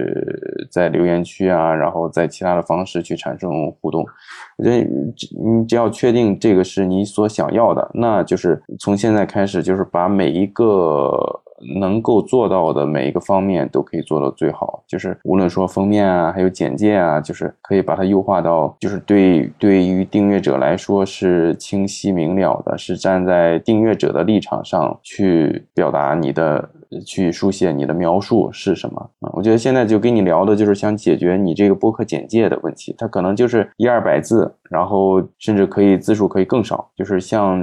[0.71, 4.07] 在留言区啊，然后在其他的方式去产生互动。
[4.59, 11.43] 我觉得你只要确定这个是你所想要的，那就是从现在开始，就是把每一个。
[11.81, 26.69] 能够做到的每一个方面都可以做到最好，就是无论说封面啊，还有简介啊，就是可以把它优化到，就是对对于订阅者来说是清晰明了的，是站在订阅者的立场上去表达你的。
[27.05, 29.31] 去书写你的描述是什么啊？
[29.33, 37.61] 我觉得现在就跟你聊的就是想解决你这个播客简介的问题，它可能就是一二百字，然后甚至可以字数可以更少，就是像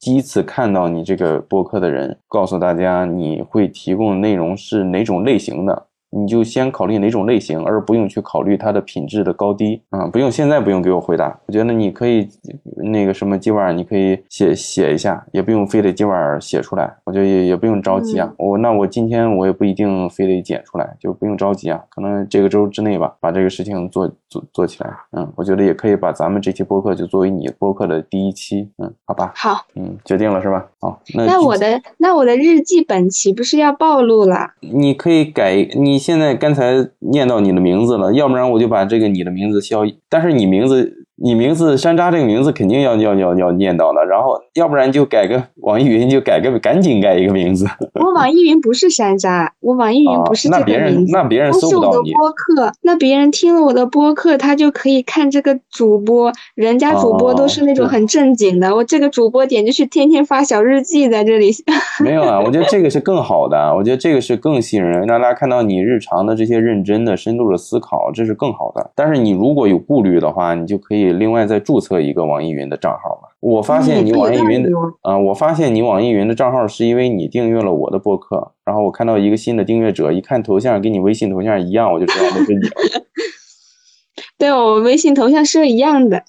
[0.00, 5.88] 第一次看到你这个播客的人，告诉大家你会提供的内容是哪种类型的。
[6.16, 10.06] 你就先考虑哪种类型，而不用去考虑它的品质的高低啊！
[10.06, 11.36] 不用，现在不用给我回答。
[11.46, 12.28] 我觉得你可以
[12.76, 16.94] 那个什么，今晚你可以写写一下，也不用非得今晚写出来。
[17.04, 18.32] 我觉得也也不用着急啊。
[18.38, 21.82] 我那我今天我也不一定非得剪出来，就不用着急啊。
[21.90, 24.90] 可能这个周之内吧，把这个事情做做做起来。
[25.16, 28.70] 嗯，我觉得也可以把咱们这期播客就作为你播客的第一期。
[28.78, 29.32] 嗯，好吧。
[29.34, 29.66] 好。
[29.74, 30.64] 嗯，决定了是吧？
[30.78, 31.00] 好。
[31.12, 34.52] 那我的那我的日记本岂不是要暴露了？
[34.60, 36.03] 你可以改你。
[36.04, 39.80] 现在刚才念到你的名字了，要不然我就把这个你的名字消。
[40.10, 47.66] 但是你名字你名字山楂这个名字肯定要要要要念到的，然后要不然就改个网易云就改个赶紧改一个名字。
[47.94, 51.12] 我网易云不是山楂，我网易云不是这个哦那别人名字。
[51.12, 52.12] 那别人那是我的搜不到你。
[52.12, 61.52] 播客，那别人听了我的播客，他就可以看这个主播，人家主播都是那种哦很正经的，我这个主播点就是天天发小日记在这里。
[62.02, 68.90] 没有啊，我觉得这个是更好的，我觉得这个是更吸引人，让大家看到你日常的这些认真的、深度的思考，这是更好的。
[68.96, 73.28] 但是你如果有顾虑的话，你就可以另外再注册一个网易云的账号嘛。
[73.40, 74.70] 我发现你嗯网易云的
[75.02, 82.70] 啊、我发现你网易云的账号是因为你订阅了我的播客，然后我看到一个新的订阅者，一看头像跟你微信头像一样，我就知道那是你了。
[84.38, 86.24] 对我微信头像是一样的，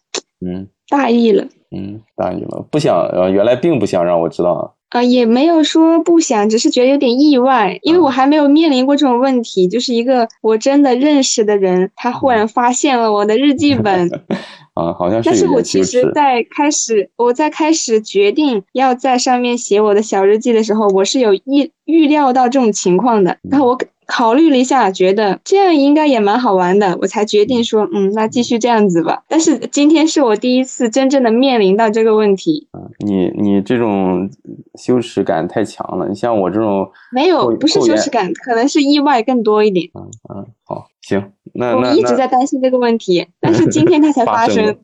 [0.45, 1.47] 嗯大意了。
[1.71, 4.71] 嗯，大意了，不想呃，原来并不想让我知道啊。
[4.89, 14.09] 啊、也没有说不想，只是觉得有点意外，因为嗯我还没有面临过这种问题，就是一个我真的认识的人，他忽然发现了我的日记本，
[14.75, 16.11] 啊，好像是但是我其实。
[16.13, 29.23] 在开始我在开始决定要在上面写我的小日记的时候，我是有意预料到这种情况的，然后我考虑了一下，觉得这样应该也蛮好玩的，我才决定说，嗯，那继续这样子吧。
[29.27, 32.67] 但是今天是我第一次真正的面临到这个问题，
[33.05, 34.29] 你你这种
[34.75, 39.89] 羞耻感太强了，你像我这种，没有不是羞耻感，可能是意外更多一点。
[39.93, 44.77] 嗯嗯，好，行，那我那那一直在担心这个问题， 但是今天它才发生发生。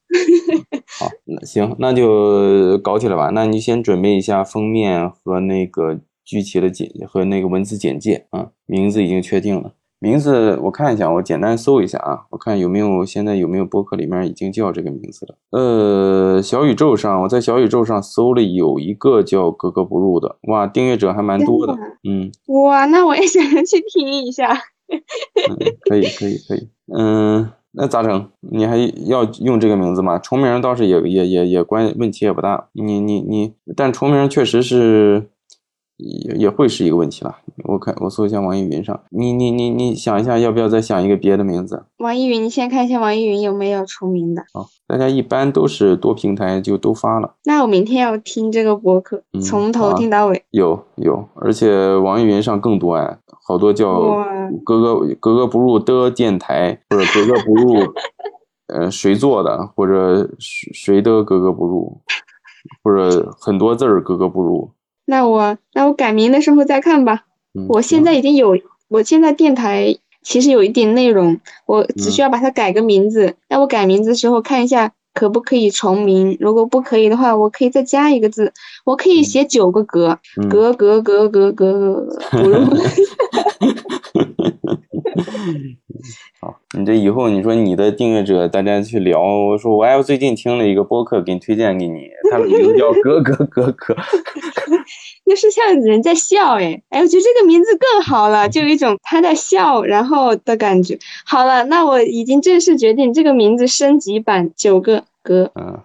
[0.99, 3.29] 好，那行，那就搞起来吧。
[3.33, 9.73] 那你先准备一下封面和那个剧情的简和那个文字简介啊，名字已经确定了。
[10.03, 15.35] 名字我看一下，我简单搜一下啊，我看有没有现在有没有博客里面已经叫这个名字了。
[15.51, 22.31] 呃，小宇宙上我在小宇宙上搜了有一个叫格格不入的，哇，订阅者还蛮多的嗯。
[22.47, 24.51] 哇，那我也想去听一下。
[24.89, 25.57] 嗯，
[25.87, 26.67] 可以，可以，可以。
[26.91, 28.27] 嗯，那咋整？
[28.39, 30.17] 你还要用这个名字吗？
[30.17, 32.69] 重名倒是也也也也关问题也不大。
[32.73, 35.29] 你你你，但重名确实是
[36.01, 37.35] 也也会是一个问题了。
[37.65, 41.83] 我看我搜一下网易云上，你你你你想一下，要不要再想一个别的名字？
[41.97, 44.43] 网易云，你先看一下网易云有没有重名的。
[44.53, 47.35] 好，大家一般都是多平台就都发了。
[47.45, 50.43] 那我明天要听这个博客，嗯从头听到尾。
[50.49, 53.17] 有有，而且网易云上更多哎，
[53.47, 54.01] 好多叫
[54.65, 57.75] 格格格格不入的电台，或者格格不入，
[58.73, 62.01] 呃，谁做的，或者谁谁的格格不入，
[62.83, 64.71] 或者很多字儿格格不入。
[65.11, 67.25] 那我那我改名的时候再看吧。
[67.53, 68.57] 嗯，我现在已经有，
[68.87, 73.35] 我现在电台其实有一点内容，我只嗯需要把它改个名字。
[73.49, 78.53] 那我改名字的时候看一下可不可以重名，如果不可以的话，我可以再加一个字，
[78.85, 80.17] 我可以写九个格，
[80.49, 82.55] 格格格格格格不入。
[86.39, 93.95] 好，你这以后你说你的订阅者大家去聊，我说我哎，我最近听了一个播客，给你推荐给你，他的名字叫哥哥哥哥。
[95.23, 100.97] 就是像人在笑哎，哎，我觉得这个名字更好了，就有一种他在笑然后的感觉。
[101.25, 105.51] 好了，那我已经正式决定这个名字升级版九个格。
[105.55, 105.79] 嗯，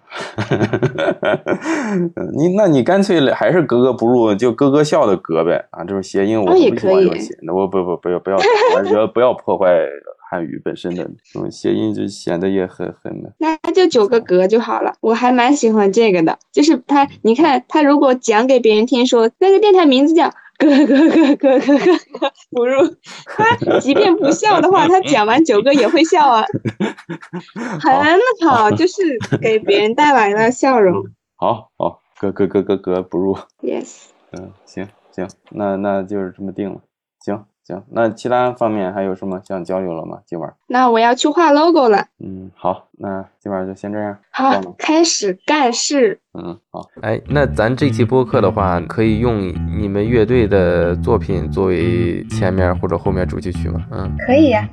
[2.36, 8.36] 你那你干脆还是格格不入，就咯咯笑的格呗啊，这种谐音我不喜欢可以这种谐，那我不不不要不要
[8.76, 9.86] 我觉得不要破坏
[10.28, 16.38] 汉语本身的这种谐音，就显得也很很那就九个格就好了，我还蛮喜欢这个的。
[16.52, 20.32] 就是他，你看他如果讲给别人听说那个电台名字叫
[20.64, 22.96] 咯咯咯咯咯咯咯不入，
[23.36, 26.44] 他即便不笑的话，他讲完九个也会笑啊，
[27.80, 31.04] 很好，就是给别人带来了笑容。
[31.36, 36.80] 好好格格格格格不入，Yes，嗯，行行，那那就是这么定了，
[37.20, 40.18] 行行，那其他方面还有什么想交流了吗？
[40.24, 42.06] 今晚那我要去画 logo 了。
[42.22, 46.20] 嗯好，那今晚就先这样，好，开始干事。
[46.34, 53.84] 嗯好，哎，那咱这期播客的话，可以用你们乐队的作品作为前面或者后面主题曲吗？
[53.90, 54.68] 嗯，可以呀、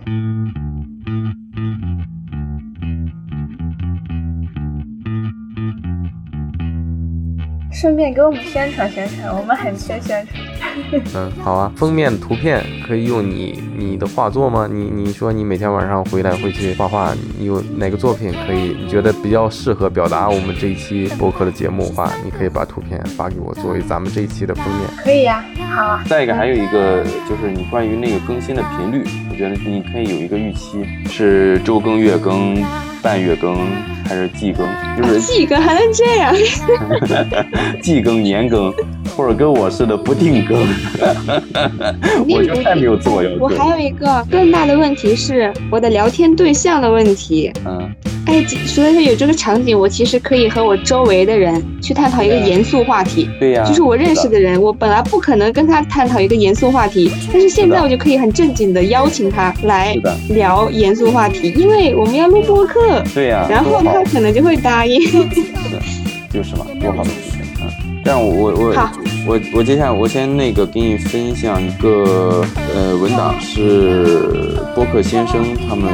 [7.73, 10.43] 顺便给我们宣传宣传，我们很缺宣传。
[11.15, 11.71] 嗯，好啊。
[11.75, 14.67] 封面图片可以用你你的画作吗？
[14.71, 24.87] 你你说你每天晚上回来会去画画，你有哪个作品可以你觉得比较适合表达我们这一期播客的节目的话，你可以把图片发给我，作为咱们这一期的封面。
[25.03, 25.43] 可以呀、
[25.75, 26.03] 好啊。
[26.07, 32.55] 再一个还有一个就是你关于那个更新的频率，我觉得你可以有一个预期，是周更、月更、
[33.03, 33.55] 半月更
[34.07, 34.65] 还是季更？
[34.97, 36.33] 就是季更还能这样？
[37.83, 38.73] 季更、年更，
[39.15, 40.59] 或者跟我似的不定更。
[42.29, 43.37] 我就太没有自我要求。
[43.39, 47.51] 我还有一个更大的问题是我的聊天对象的问题。
[47.65, 47.89] 嗯
[48.25, 53.29] 哎，哎，所以说有这个场景，我其实可以和我周围的人去探讨一个严肃话题。
[53.37, 59.93] 对呀，就是我认识的人，我本来不可能跟他探讨一个严肃话题，但是现在我就可以很正经的邀请他来
[60.29, 63.03] 聊严肃话题，因为我们要录播客。
[63.13, 65.01] 对呀，然后他可能就会答应。
[65.11, 65.19] 是，
[66.31, 67.09] 就是嘛，多好的
[68.03, 68.11] 事情啊！
[68.11, 68.75] 这样我我我
[69.25, 75.91] 我我接下来我先那个给你分享一个呃文档，是播客先生他们。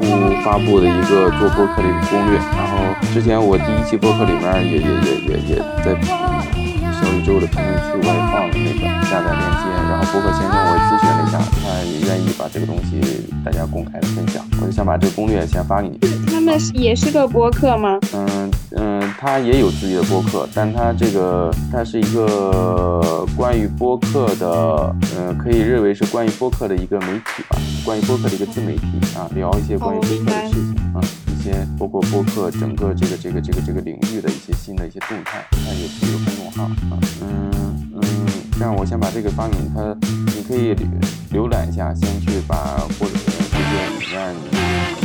[0.00, 0.06] 出
[0.42, 2.78] 发布的一个做播客的一个攻略，然后
[3.12, 4.88] 之前我第一期播客里面也也也
[5.28, 6.10] 也也在小
[7.16, 13.00] 宇宙的评论区我也放了那个下载链接，然后播客先生我咨询了一下，他也愿意把这个东西
[13.44, 15.98] 大家公开的分享，我就想把这个攻略先发给你。
[16.30, 17.98] 他们也是个播客吗？
[18.14, 29.96] 嗯嗯，他也有自己的播客，但他这个他是一个关于播客的，嗯，可以认为是关于播客的一个媒体吧，关于播客的一个自媒体啊，聊一些关。
[29.96, 36.68] 于播客的事情啊，一些包括播客整个这个这个这个这个领域的一些新的一些动态，它有自己的公众好，
[37.22, 37.50] 嗯
[37.94, 38.02] 嗯，
[38.58, 39.96] 这样我先把这个发给你，他
[40.34, 40.86] 你可以浏
[41.32, 42.56] 浏览一下，先去把
[42.98, 44.99] 或者这些里面你